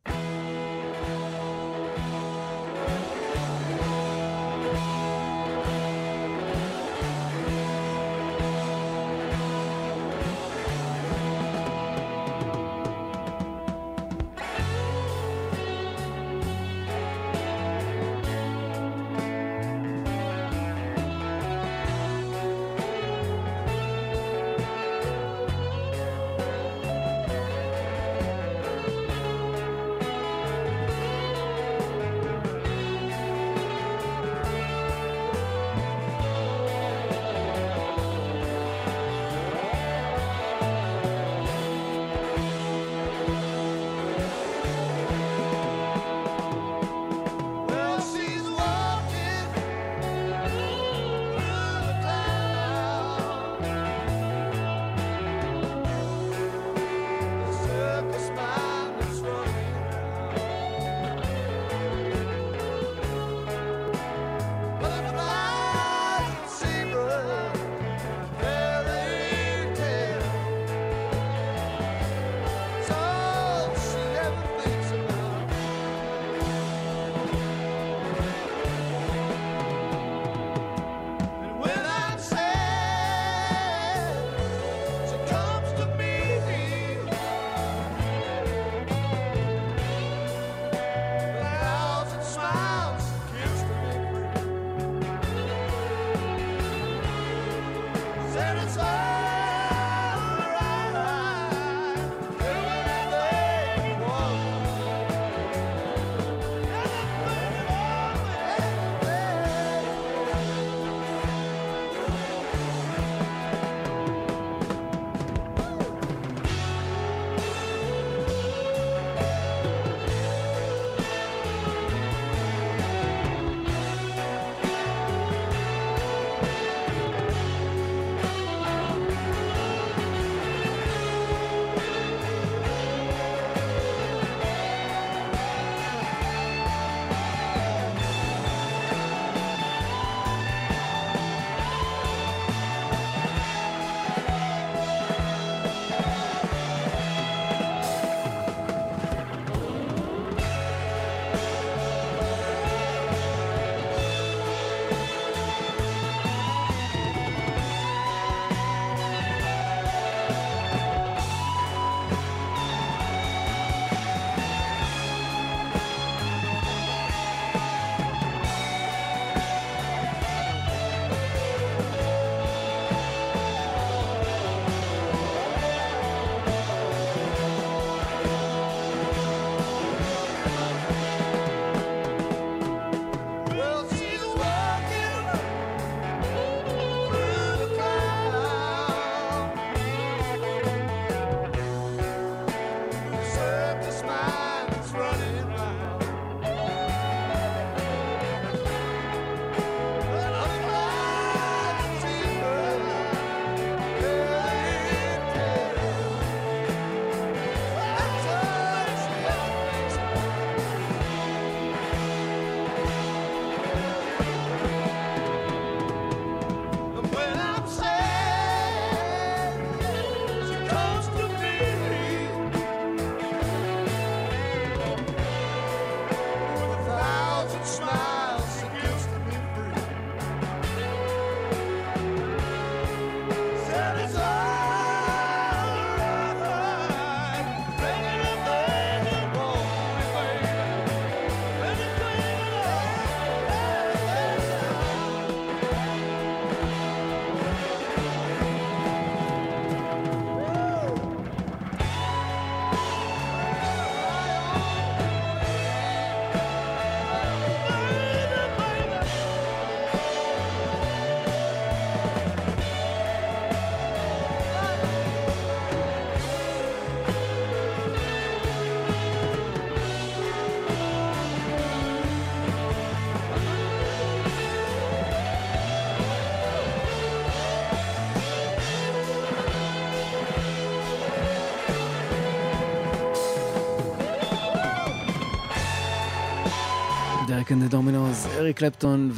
Derek 287.44 287.52
and 287.52 287.70
the 287.70 287.86
Dominos, 287.86 288.26
אריק 288.26 288.56
קלפטון 288.56 289.10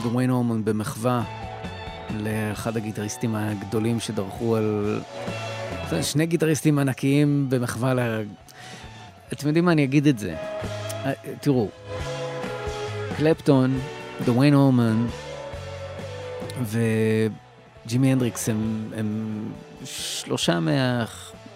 ודוויין 0.00 0.30
אולמן 0.30 0.64
במחווה 0.64 1.22
לאחד 2.10 2.76
הגיטריסטים 2.76 3.34
הגדולים 3.34 4.00
שדרכו 4.00 4.56
על... 4.56 5.00
שני 6.02 6.26
גיטריסטים 6.26 6.78
ענקיים 6.78 7.46
במחווה 7.48 7.94
ל... 7.94 8.00
אתם 9.32 9.46
יודעים 9.46 9.64
מה, 9.64 9.72
אני 9.72 9.84
אגיד 9.84 10.06
את 10.06 10.18
זה. 10.18 10.36
אה, 11.04 11.12
תראו, 11.40 11.68
קלפטון, 13.16 13.78
דוויין 14.24 14.54
אולמן 14.54 15.06
וג'ימי 16.62 18.12
הנדריקס 18.12 18.48
הם, 18.48 18.90
הם 18.96 19.42
שלושה 19.84 20.60
מה... 20.60 21.04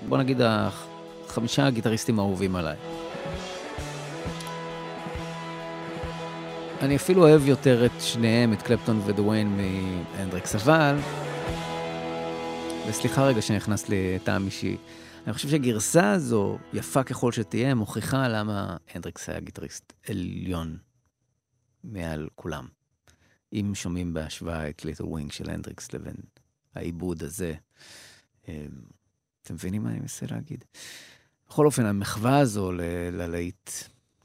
בוא 0.08 0.18
נגיד 0.18 0.40
החמישה 0.44 1.66
הגיטריסטים 1.66 2.18
האהובים 2.18 2.56
עליי. 2.56 2.76
אני 6.80 6.96
אפילו 6.96 7.22
אוהב 7.22 7.46
יותר 7.46 7.86
את 7.86 8.00
שניהם, 8.00 8.52
את 8.52 8.62
קלפטון 8.62 9.00
ודוויין 9.06 9.56
מהנדריקס, 9.56 10.54
אבל... 10.54 10.96
וסליחה 12.88 13.26
רגע 13.26 13.42
שנכנס 13.42 13.84
לטעם 13.88 14.46
אישי. 14.46 14.76
אני 15.26 15.32
חושב 15.32 15.48
שהגרסה 15.48 16.12
הזו, 16.12 16.58
יפה 16.72 17.02
ככל 17.02 17.32
שתהיה, 17.32 17.74
מוכיחה 17.74 18.28
למה 18.28 18.76
הנדריקס 18.94 19.28
היה 19.28 19.40
גיטריסט 19.40 19.92
עליון 20.08 20.78
מעל 21.84 22.28
כולם. 22.34 22.66
אם 23.52 23.72
שומעים 23.74 24.14
בהשוואה 24.14 24.68
את 24.68 24.84
Little 24.84 25.04
Wing 25.04 25.32
של 25.32 25.50
הנדריקס 25.50 25.92
לבין 25.92 26.16
העיבוד 26.74 27.22
הזה, 27.22 27.54
אמ, 28.48 28.54
אתם 29.42 29.54
מבינים 29.54 29.82
מה 29.82 29.90
אני 29.90 30.00
מנסה 30.00 30.26
להגיד? 30.30 30.64
בכל 31.48 31.66
אופן, 31.66 31.86
המחווה 31.86 32.38
הזו 32.38 32.72
ללהיט 33.12 33.70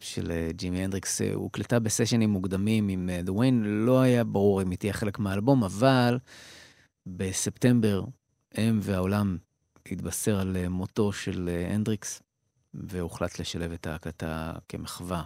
של 0.06 0.32
אה, 0.32 0.50
ג'ימי 0.52 0.84
הנדריקס 0.84 1.22
אה, 1.22 1.34
הוקלטה 1.34 1.80
בסשנים 1.80 2.30
מוקדמים 2.30 2.88
עם 2.88 3.10
אה, 3.10 3.22
דוויין, 3.22 3.64
לא 3.64 4.02
היה 4.02 4.24
ברור 4.24 4.62
אם 4.62 4.72
היא 4.72 4.80
תהיה 4.80 4.94
חלק 4.94 5.20
מהאלבום, 5.20 5.64
אבל 5.64 6.18
בספטמבר 7.06 8.04
הם 8.52 8.80
והעולם 8.82 9.38
התבשר 9.92 10.40
על 10.40 10.68
מותו 10.68 11.12
של 11.12 11.50
הנדריקס, 11.70 12.22
והוחלט 12.74 13.40
לשלב 13.40 13.72
את 13.72 13.88
ההקלטה 13.88 14.54
כמחווה 14.70 15.24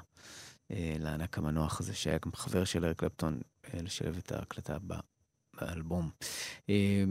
לענק 0.70 1.38
המנוח 1.38 1.80
הזה, 1.80 1.94
שהיה 1.94 2.18
גם 2.26 2.32
חבר 2.34 2.64
של 2.64 2.86
אריק 2.86 3.00
קלפטון, 3.00 3.40
לשלב 3.74 4.18
את 4.18 4.32
ההקלטה 4.32 4.78
באלבום. 5.54 6.10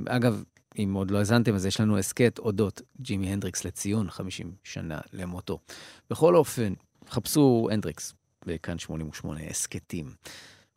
אגב, 0.09 0.45
אם 0.79 0.93
עוד 0.95 1.11
לא 1.11 1.19
האזנתם, 1.19 1.55
אז 1.55 1.67
יש 1.67 1.81
לנו 1.81 1.99
הסכת 1.99 2.39
אודות 2.39 2.83
ג'ימי 3.01 3.33
הנדריקס 3.33 3.65
לציון 3.65 4.11
50 4.11 4.53
שנה 4.65 5.01
למותו. 5.13 5.59
בכל 6.11 6.37
אופן, 6.37 6.73
חפשו 7.11 7.69
הנדריקס 7.73 8.15
בכאן 8.47 8.79
88, 8.79 9.41
הסכתים. 9.51 10.15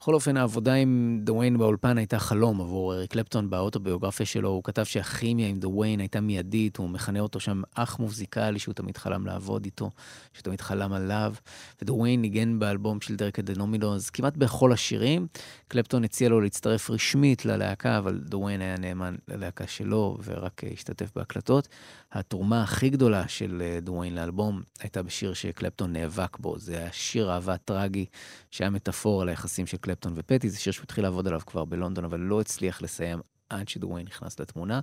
בכל 0.02 0.14
אופן, 0.14 0.38
העבודה 0.38 0.74
עם 0.74 1.20
דוויין 1.24 1.58
באולפן 1.58 1.98
הייתה 1.98 2.20
חלום 2.20 2.62
עבור 2.62 2.94
אריק 2.94 3.12
קלפטון 3.12 3.50
באוטוביוגרפיה 3.50 4.26
שלו. 4.26 4.50
הוא 4.50 4.64
כתב 4.64 4.84
שהכימיה 4.84 5.48
עם 5.48 5.60
דוויין 5.60 6.00
הייתה 6.00 6.22
מיידית, 6.22 6.78
הוא 6.78 6.90
מכנה 6.90 7.20
אותו 7.20 7.40
שם 7.40 7.62
אח 7.76 8.00
מוזיקלי 8.00 8.60
שהוא 8.60 8.74
תמיד 8.74 8.98
חלם 8.98 9.26
לעבוד 9.26 9.66
איתו, 9.66 9.90
שתמיד 10.34 10.62
חלם 10.62 10.94
עליו. 10.94 11.34
ודוויין 11.82 12.22
ניגן 12.22 12.60
באלבום 12.60 13.02
של 13.02 13.16
Derek 13.16 13.42
and 13.42 13.58
the 13.58 13.73
Dominos 13.73 14.10
כמעט 14.10 14.38
בכל 14.38 14.72
השירים. 14.72 15.28
קלפטון 15.68 16.04
הציע 16.04 16.30
לו 16.30 16.42
להצטרף 16.42 16.90
רשמית 16.90 17.46
ללהקה, 17.46 17.98
אבל 17.98 18.20
דוויין 18.26 18.62
היה 18.62 18.78
נאמן 18.78 19.16
ללהקה 19.28 19.68
שלו 19.68 20.18
ורק 20.24 20.62
השתתף 20.74 21.12
בהקלטות. 21.16 21.68
התרומה 22.12 22.64
הכי 22.64 22.90
גדולה 22.90 23.28
של 23.28 23.62
אה, 23.66 23.80
דוויין 23.82 24.16
לאלבום 24.16 24.62
הייתה 24.80 25.04
בשיר 25.04 25.34
שקלפטון 25.34 25.94
נאבק 25.94 26.38
בו. 26.38 26.60
זה 26.60 26.78
היה 26.78 26.92
שיר 26.92 27.32
אהבה 27.32 27.58
טרגי, 27.58 28.06
שהיה 28.52 28.70
מטאפור 28.70 29.22
על 29.22 29.30
היחסים 29.30 29.68
של 29.68 29.78
ופטי. 30.16 30.50
זה 30.50 30.60
שיר 30.60 30.74
שהוא 30.74 30.84
התחיל 30.84 31.04
לעבוד 31.04 31.28
עליו 31.28 31.42
כבר 31.46 31.66
בלונדון, 31.66 32.06
אבל 32.06 32.20
לא 32.20 32.42
הצליח 32.42 32.82
לסיים 32.82 33.20
עד 33.50 33.68
שדוויין 33.68 34.08
נכנס 34.08 34.40
לתמונה. 34.40 34.80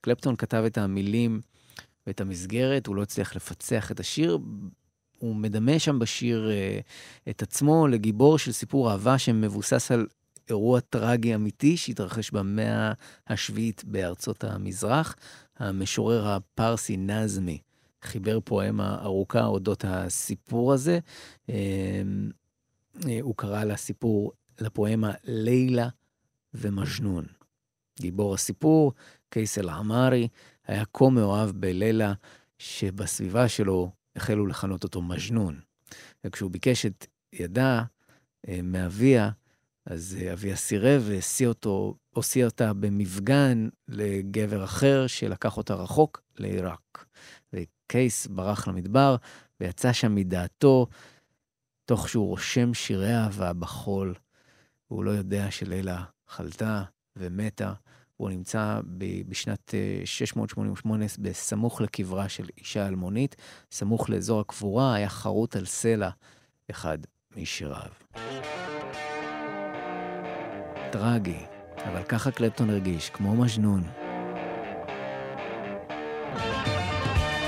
קלפטון 0.00 0.36
כתב 0.36 0.62
את 0.66 0.78
המילים 0.78 1.40
ואת 2.06 2.20
המסגרת, 2.20 2.86
הוא 2.86 2.96
לא 2.96 3.02
הצליח 3.02 3.36
לפצח 3.36 3.90
את 3.90 4.00
השיר. 4.00 4.38
הוא 5.18 5.36
מדמה 5.36 5.78
שם 5.78 5.98
בשיר 5.98 6.50
uh, 6.50 7.30
את 7.30 7.42
עצמו 7.42 7.88
לגיבור 7.88 8.38
של 8.38 8.52
סיפור 8.52 8.90
אהבה 8.90 9.18
שמבוסס 9.18 9.90
על 9.90 10.06
אירוע 10.48 10.80
טרגי 10.80 11.34
אמיתי 11.34 11.76
שהתרחש 11.76 12.30
במאה 12.30 12.92
השביעית 13.26 13.84
בארצות 13.84 14.44
המזרח. 14.44 15.16
המשורר 15.58 16.28
הפרסי 16.28 16.96
נזמי 16.96 17.58
חיבר 18.02 18.38
פואמה 18.44 18.98
ארוכה 19.02 19.44
אודות 19.44 19.84
הסיפור 19.88 20.72
הזה. 20.72 20.98
אמ, 21.48 21.54
אה, 23.08 23.18
הוא 23.22 23.34
קרא 23.36 23.64
לסיפור, 23.64 24.32
לפואמה 24.60 25.12
לילה 25.24 25.88
ומג'נון. 26.54 27.24
גיבור 28.00 28.34
הסיפור, 28.34 28.92
קייסל 29.28 29.68
עמארי, 29.68 30.28
היה 30.66 30.84
כה 30.92 31.08
מאוהב 31.08 31.50
בלילה, 31.50 32.12
שבסביבה 32.58 33.48
שלו 33.48 33.90
החלו 34.16 34.46
לכנות 34.46 34.84
אותו 34.84 35.02
מג'נון. 35.02 35.60
וכשהוא 36.24 36.50
ביקש 36.50 36.86
את 36.86 37.06
ידה 37.32 37.84
אה, 38.48 38.60
מאביה, 38.62 39.30
אז 39.86 40.18
אה, 40.20 40.32
אביה 40.32 40.56
סירב 40.56 41.02
והשיא 41.06 41.46
אותו, 41.46 41.94
הוציא 42.10 42.44
אותה 42.44 42.72
במפגן 42.72 43.68
לגבר 43.88 44.64
אחר 44.64 45.06
שלקח 45.06 45.56
אותה 45.56 45.74
רחוק 45.74 46.22
לעיראק. 46.38 47.04
וקייס 47.52 48.26
ברח 48.26 48.68
למדבר 48.68 49.16
ויצא 49.60 49.92
שם 49.92 50.14
מדעתו, 50.14 50.86
תוך 51.84 52.08
שהוא 52.08 52.26
רושם 52.26 52.74
שירי 52.74 53.14
אהבה 53.16 53.52
בחול. 53.52 54.14
והוא 54.90 55.04
לא 55.04 55.10
יודע 55.10 55.50
שלילה 55.50 56.02
חלתה 56.28 56.82
ומתה. 57.16 57.72
הוא 58.16 58.30
נמצא 58.30 58.80
בשנת 59.28 59.74
688 60.04 61.04
אה, 61.04 61.08
בסמוך 61.18 61.80
לקברה 61.80 62.28
של 62.28 62.48
אישה 62.58 62.88
אלמונית, 62.88 63.36
סמוך 63.72 64.10
לאזור 64.10 64.40
הקבורה, 64.40 64.94
היה 64.94 65.08
חרוט 65.08 65.56
על 65.56 65.66
סלע 65.66 66.10
אחד 66.70 66.98
משיריו. 67.36 67.90
טרגי, 70.92 71.38
אבל 71.76 72.02
ככה 72.02 72.30
קלפטון 72.30 72.70
הרגיש, 72.70 73.10
כמו 73.10 73.36
מג'נון. 73.36 73.82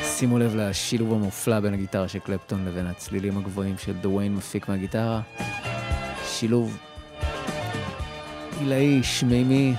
שימו 0.03 0.39
לב 0.39 0.55
לשילוב 0.55 1.13
המופלא 1.13 1.61
בין 1.61 1.75
הגיטרה 1.75 2.09
של 2.09 2.19
קלפטון 2.19 2.65
לבין 2.65 2.87
הצלילים 2.87 3.39
הגבוהים 3.39 3.79
של 3.79 3.93
דוויין 3.93 4.35
מפיק 4.35 4.69
מהגיטרה. 4.69 5.21
שילוב 6.25 6.92
עילאי, 8.63 9.03
שמימי. 9.03 9.75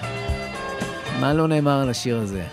מה 1.20 1.34
לא 1.34 1.48
נאמר 1.48 1.82
על 1.82 1.90
השיר 1.90 2.18
הזה? 2.20 2.44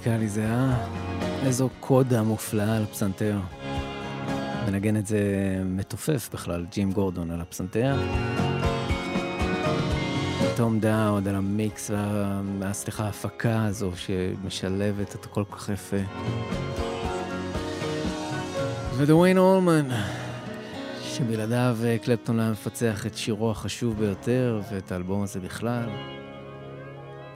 הפלא 0.00 0.12
המוזיקלי 0.12 0.28
זה 0.28 0.40
היה 0.44 0.76
איזו 1.42 1.68
קודה 1.80 2.22
מופלאה 2.22 2.76
על 2.76 2.82
הפסנתר. 2.82 3.38
מנגן 4.66 4.96
את 4.96 5.06
זה 5.06 5.20
מתופף 5.64 6.28
בכלל, 6.32 6.66
ג'ים 6.72 6.92
גורדון 6.92 7.30
על 7.30 7.40
הפסנתר. 7.40 7.96
תום 10.56 10.80
דאוד 10.80 11.28
על 11.28 11.34
המיקס, 11.34 11.90
וה- 11.90 12.72
סליחה, 12.72 13.04
ההפקה 13.04 13.64
הזו 13.64 13.90
שמשלבת 13.96 15.14
את 15.14 15.24
הכל 15.24 15.44
כל 15.44 15.56
כך 15.56 15.68
יפה. 15.68 15.96
ודוויין 18.96 19.38
אולמן, 19.38 19.88
שבלעדיו 21.02 21.76
אה, 21.84 21.96
קלפטון 21.98 22.40
היה 22.40 22.50
מפצח 22.50 23.06
את 23.06 23.16
שירו 23.16 23.50
החשוב 23.50 23.98
ביותר 23.98 24.60
ואת 24.72 24.92
האלבום 24.92 25.22
הזה 25.22 25.40
בכלל. 25.40 25.88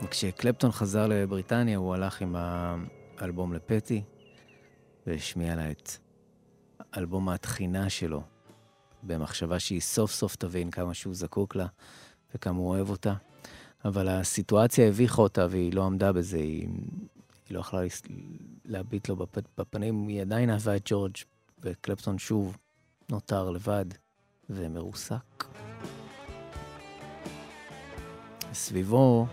וכשקלפטון 0.03 0.73
חזר 0.73 1.07
לבריטניה, 1.07 1.79
הוא 1.79 1.95
הלך 1.95 2.21
עם 2.21 2.37
האלבום 2.39 3.53
לפטי, 3.53 4.03
והשמיע 5.07 5.55
לה 5.55 5.71
את 5.71 5.91
אלבום 6.97 7.29
התחינה 7.29 7.91
שלו, 7.91 8.23
במחשבה 9.03 9.59
שהיא 9.59 9.81
סוף 9.81 10.13
סוף 10.13 10.37
תבין 10.37 10.71
כמה 10.71 10.95
שהוא 10.95 11.15
זקוק 11.15 11.57
לה 11.57 11.67
וכמה 12.35 12.59
הוא 12.59 12.69
אוהב 12.69 12.91
אותה. 12.91 13.15
אבל 13.85 14.09
הסיטואציה 14.09 14.89
הביכה 14.89 15.23
אותה 15.23 15.47
והיא 15.51 15.75
לא 15.75 15.85
עמדה 15.85 16.13
בזה, 16.13 16.37
היא, 16.37 16.69
היא 17.49 17.55
לא 17.55 17.61
יכלה 17.61 17.81
להביט 18.65 19.09
לו 19.09 19.17
בפ, 19.17 19.39
בפנים, 19.59 20.09
היא 20.09 20.21
עדיין 20.21 20.51
אהבה 20.51 20.77
את 20.77 20.83
ג'ורג', 20.85 21.17
וקלפטון 21.61 22.19
שוב 22.19 22.57
נותר 23.11 23.51
לבד 23.51 23.85
ומרוסק. 24.51 25.45
סביבו 28.53 29.27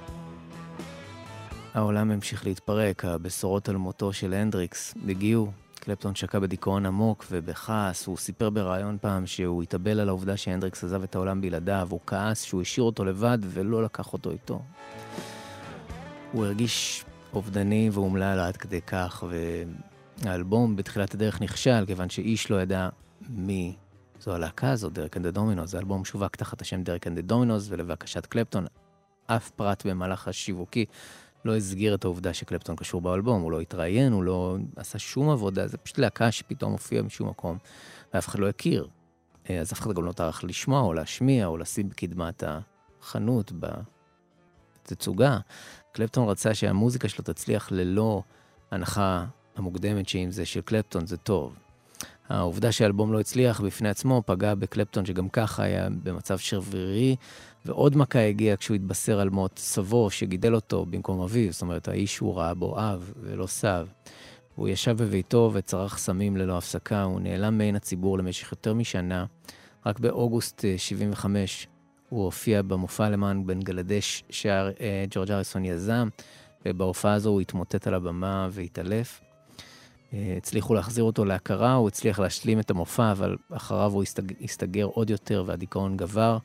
העולם 1.74 2.12
המשיך 2.12 2.46
להתפרק, 2.46 3.06
הבשורות 3.06 3.70
על 3.70 3.78
מותו 3.78 4.14
של 4.14 4.34
הנדריקס 4.34 4.96
הגיעו. 5.10 5.52
קלפטון 5.76 6.16
שקע 6.16 6.40
בדיכאון 6.40 6.86
עמוק 6.86 7.26
ובכעס, 7.32 8.06
הוא 8.06 8.18
סיפר 8.18 8.50
בריאיון 8.50 8.98
פעם 9.02 9.28
שהוא 9.28 9.64
התאבל 9.64 10.00
על 10.00 10.10
העובדה 10.10 10.38
שהנדריקס 10.38 10.84
עזב 10.84 11.04
את 11.04 11.16
העולם 11.16 11.42
בלעדיו, 11.42 11.88
הוא 11.90 12.00
כעס 12.08 12.44
שהוא 12.44 12.62
השאיר 12.62 12.84
אותו 12.84 13.06
לבד 13.06 13.38
ולא 13.42 13.84
לקח 13.84 14.14
אותו 14.14 14.32
איתו. 14.32 14.62
הוא 16.32 16.46
הרגיש 16.46 17.06
אובדני 17.34 17.90
ואומלל 17.94 18.40
עד 18.40 18.58
כדי 18.58 18.82
כך, 18.82 19.24
והאלבום 20.24 20.76
בתחילת 20.76 21.14
הדרך 21.14 21.42
נכשל, 21.42 21.84
כיוון 21.86 22.10
שאיש 22.10 22.52
לא 22.52 22.62
ידע 22.62 22.90
מי 23.30 23.76
זו 24.22 24.36
הלהקה 24.36 24.72
הזאת, 24.72 24.94
Derek 24.94 25.18
and 25.18 25.28
the 25.28 25.40
Dominos. 25.40 25.72
זה 25.72 25.78
אלבום 25.80 26.06
שווק 26.06 26.36
תחת 26.36 26.62
השם 26.62 26.84
Derek 26.84 27.08
and 27.08 27.20
the 27.20 27.33
Dominos, 27.33 27.68
ולבקשת 27.70 28.26
קלפטון, 28.26 28.66
אף 29.28 29.50
פרט 29.50 29.86
במהלך 29.86 30.28
השיווקי 30.28 30.86
לא 31.46 31.56
הסגיר 31.56 31.96
את 31.96 32.04
העובדה 32.04 32.34
שקלפטון 32.34 32.76
קשור 32.76 33.02
באלבום, 33.02 33.42
הוא 33.42 33.52
לא 33.52 33.62
התראיין, 33.62 34.14
הוא 34.14 34.24
לא 34.24 34.58
עשה 34.76 35.00
שום 35.00 35.30
עבודה, 35.30 35.68
זה 35.68 35.78
פשוט 35.78 35.98
להקה 35.98 36.32
שפתאום 36.32 36.72
הופיעה 36.72 37.04
משום 37.04 37.30
מקום, 37.30 37.58
ואף 38.14 38.28
אחד 38.28 38.40
לא 38.40 38.50
הכיר. 38.50 38.88
אה, 39.50 39.60
אז 39.60 39.74
אף 39.74 39.80
אחד 39.80 39.94
גם 39.94 40.06
לא 40.06 40.12
טרח 40.12 40.44
לשמוע 40.44 40.82
או 40.82 40.94
להשמיע 40.94 41.46
או 41.46 41.58
לשים 41.58 41.90
בקדמת 41.90 42.44
החנות 43.02 43.52
בתצוגה. 44.86 45.38
קלפטון 45.92 46.30
רצה 46.30 46.54
שהמוזיקה 46.54 47.10
שלו 47.10 47.24
תצליח 47.24 47.72
ללא 47.72 48.22
הנחה 48.72 49.26
המוקדמת 49.56 50.10
שאם 50.10 50.32
זה 50.32 50.46
של 50.46 50.62
קלפטון 50.62 51.06
זה 51.06 51.18
טוב. 51.18 51.56
העובדה 52.30 52.72
שהאלבום 52.72 53.14
לא 53.14 53.20
הצליח 53.20 53.62
בפני 53.62 53.90
עצמו 53.90 54.24
פגע 54.26 54.56
בקלפטון 54.56 55.06
שגם 55.06 55.30
ככה 55.30 55.64
היה 55.64 55.88
במצב 56.04 56.38
שברירי, 56.38 57.16
ועוד 57.66 57.98
מכה 57.98 58.20
הגיעה 58.20 58.58
כשהוא 58.58 58.76
התבשר 58.76 59.20
על 59.20 59.30
מות 59.30 59.60
סבו 59.60 60.10
שגידל 60.10 60.56
אותו 60.56 60.86
במקום 60.86 61.22
אביו, 61.22 61.52
זאת 61.52 61.62
אומרת 61.62 61.88
האיש 61.88 62.16
שהוא 62.16 62.36
ראה 62.36 62.54
בו 62.54 62.80
אב 62.80 63.14
ולא 63.22 63.48
סב. 63.48 63.88
הוא 64.56 64.68
ישב 64.68 64.98
בביתו 64.98 65.52
וצרך 65.54 65.98
סמים 65.98 66.38
ללא 66.38 66.58
הפסקה, 66.58 67.04
הוא 67.04 67.20
נעלם 67.20 67.58
מעין 67.58 67.76
הציבור 67.76 68.18
למשך 68.18 68.52
יותר 68.52 68.74
משנה. 68.74 69.26
רק 69.86 70.00
באוגוסט 70.00 70.66
אה, 70.66 70.78
75 70.78 71.68
הוא 72.10 72.26
הופיע 72.26 72.62
במופע 72.62 73.10
למען 73.10 73.48
בנגלדש 73.48 74.24
שג'ורג' 74.30 75.32
אריסון 75.32 75.66
יזם, 75.66 76.10
ובהופעה 76.66 77.14
הזו 77.14 77.30
הוא 77.30 77.42
התמוטט 77.42 77.88
על 77.88 77.94
הבמה 77.94 78.48
והתעלף. 78.52 79.22
אה, 80.14 80.34
הצליחו 80.38 80.74
להחזיר 80.74 81.04
אותו 81.04 81.26
להכרה, 81.26 81.74
הוא 81.74 81.88
הצליח 81.88 82.20
להשלים 82.20 82.60
את 82.60 82.70
המופע, 82.70 83.12
אבל 83.12 83.38
אחריו 83.52 83.92
הוא 83.92 84.04
הסתג... 84.04 84.44
הסתגר 84.44 84.86
עוד 84.86 85.10
יותר 85.10 85.44
והדיכאון 85.48 85.98
גבר. 85.98 86.38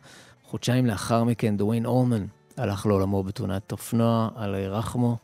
חודשיים 0.55 0.87
לאחר 0.87 1.25
מכן 1.25 1.57
דוויין 1.57 1.87
אורמן 1.87 2.27
הלך 2.57 2.87
לעולמו 2.87 3.23
בתאונת 3.23 3.73
אופנוע 3.73 4.29
על 4.35 4.55
רחמו, 4.55 5.17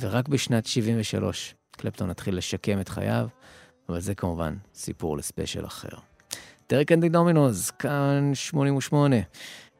ורק 0.00 0.28
בשנת 0.28 0.66
73 0.66 1.54
קלפטון 1.70 2.10
התחיל 2.10 2.36
לשקם 2.36 2.80
את 2.80 2.88
חייו, 2.88 3.28
אבל 3.88 4.00
זה 4.00 4.14
כמובן 4.14 4.56
סיפור 4.74 5.16
לספיישל 5.16 5.66
אחר. 5.66 5.88
דרק 6.68 6.92
אנדי 6.92 7.08
דומינוז, 7.08 7.70
כאן 7.70 8.30
88. 8.34 9.16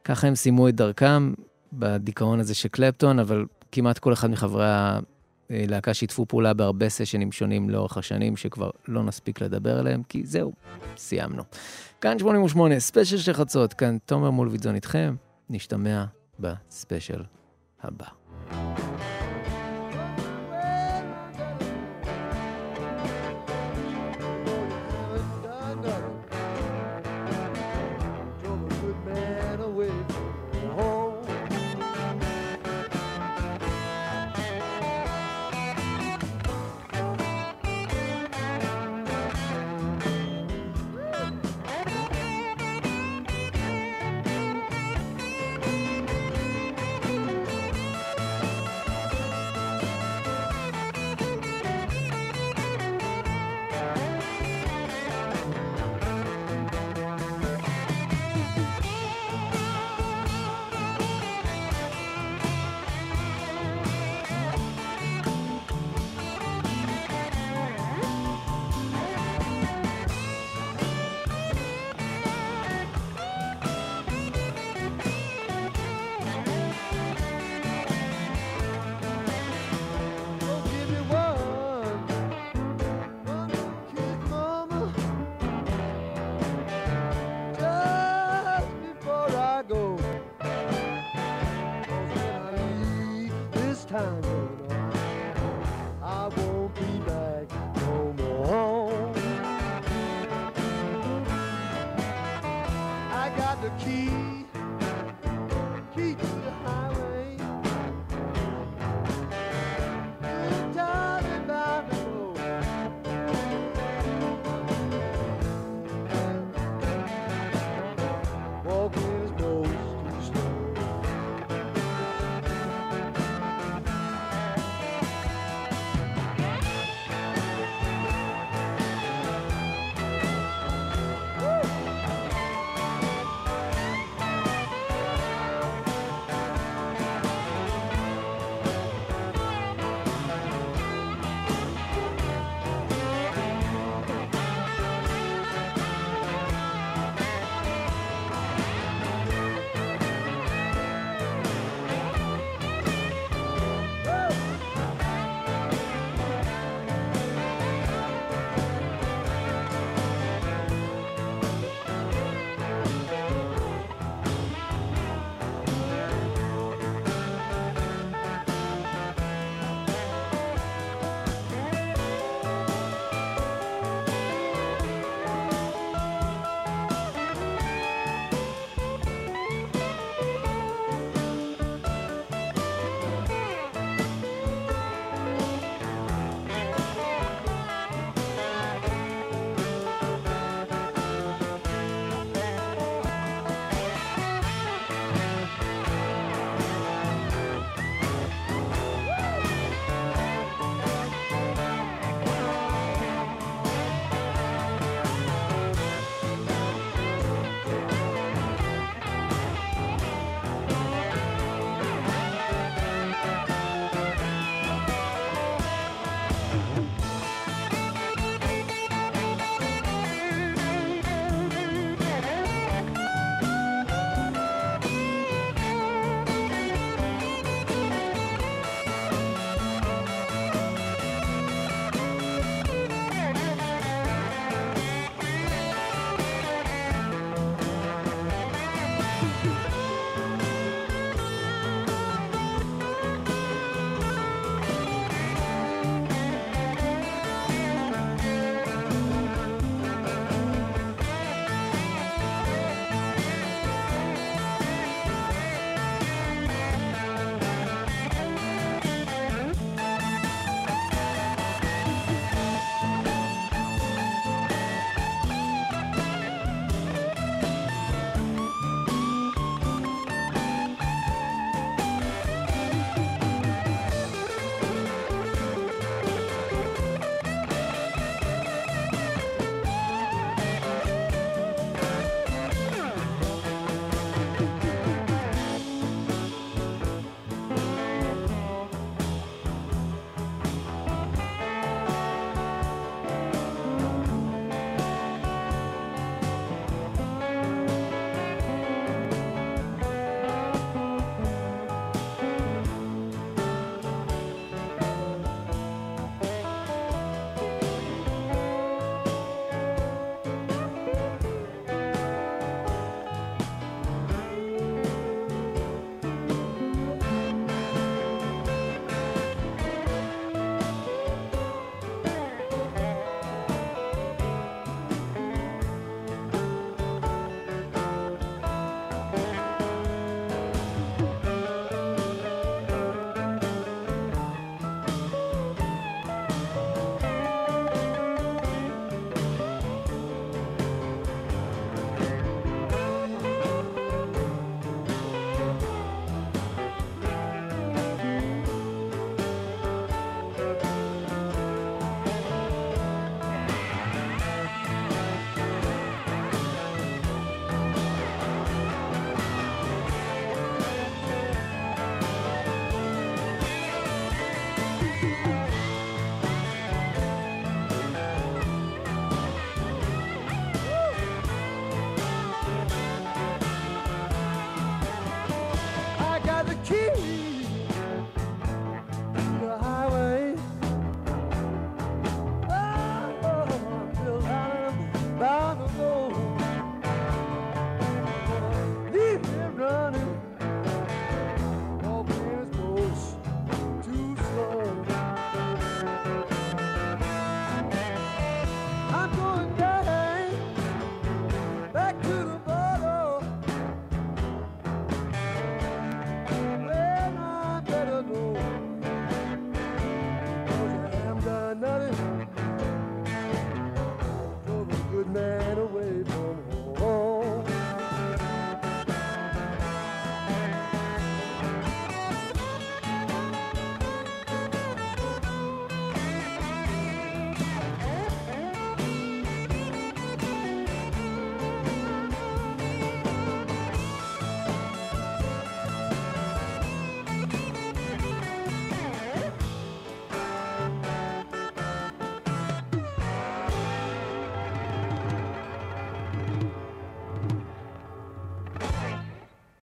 ככה 0.03 0.27
הם 0.27 0.35
סיימו 0.35 0.69
את 0.69 0.75
דרכם 0.75 1.33
בדיכאון 1.73 2.39
הזה 2.39 2.55
של 2.55 2.69
קלפטון, 2.69 3.19
אבל 3.19 3.45
כמעט 3.71 3.99
כל 3.99 4.13
אחד 4.13 4.29
מחברי 4.29 4.65
הלהקה 5.49 5.93
שיתפו 5.93 6.25
פעולה 6.25 6.53
בהרבה 6.53 6.89
סשנים 6.89 7.31
שונים 7.31 7.69
לאורך 7.69 7.97
השנים, 7.97 8.37
שכבר 8.37 8.69
לא 8.87 9.03
נספיק 9.03 9.41
לדבר 9.41 9.79
עליהם, 9.79 10.03
כי 10.03 10.21
זהו, 10.25 10.53
סיימנו. 10.97 11.43
כאן 12.01 12.19
88, 12.19 12.79
ספיישל 12.79 13.17
של 13.17 13.33
חצות, 13.33 13.73
כאן 13.73 13.97
תומר 14.05 14.29
מולוידזון 14.31 14.75
איתכם, 14.75 15.15
נשתמע 15.49 16.05
בספיישל 16.39 17.23
הבא. 17.83 18.74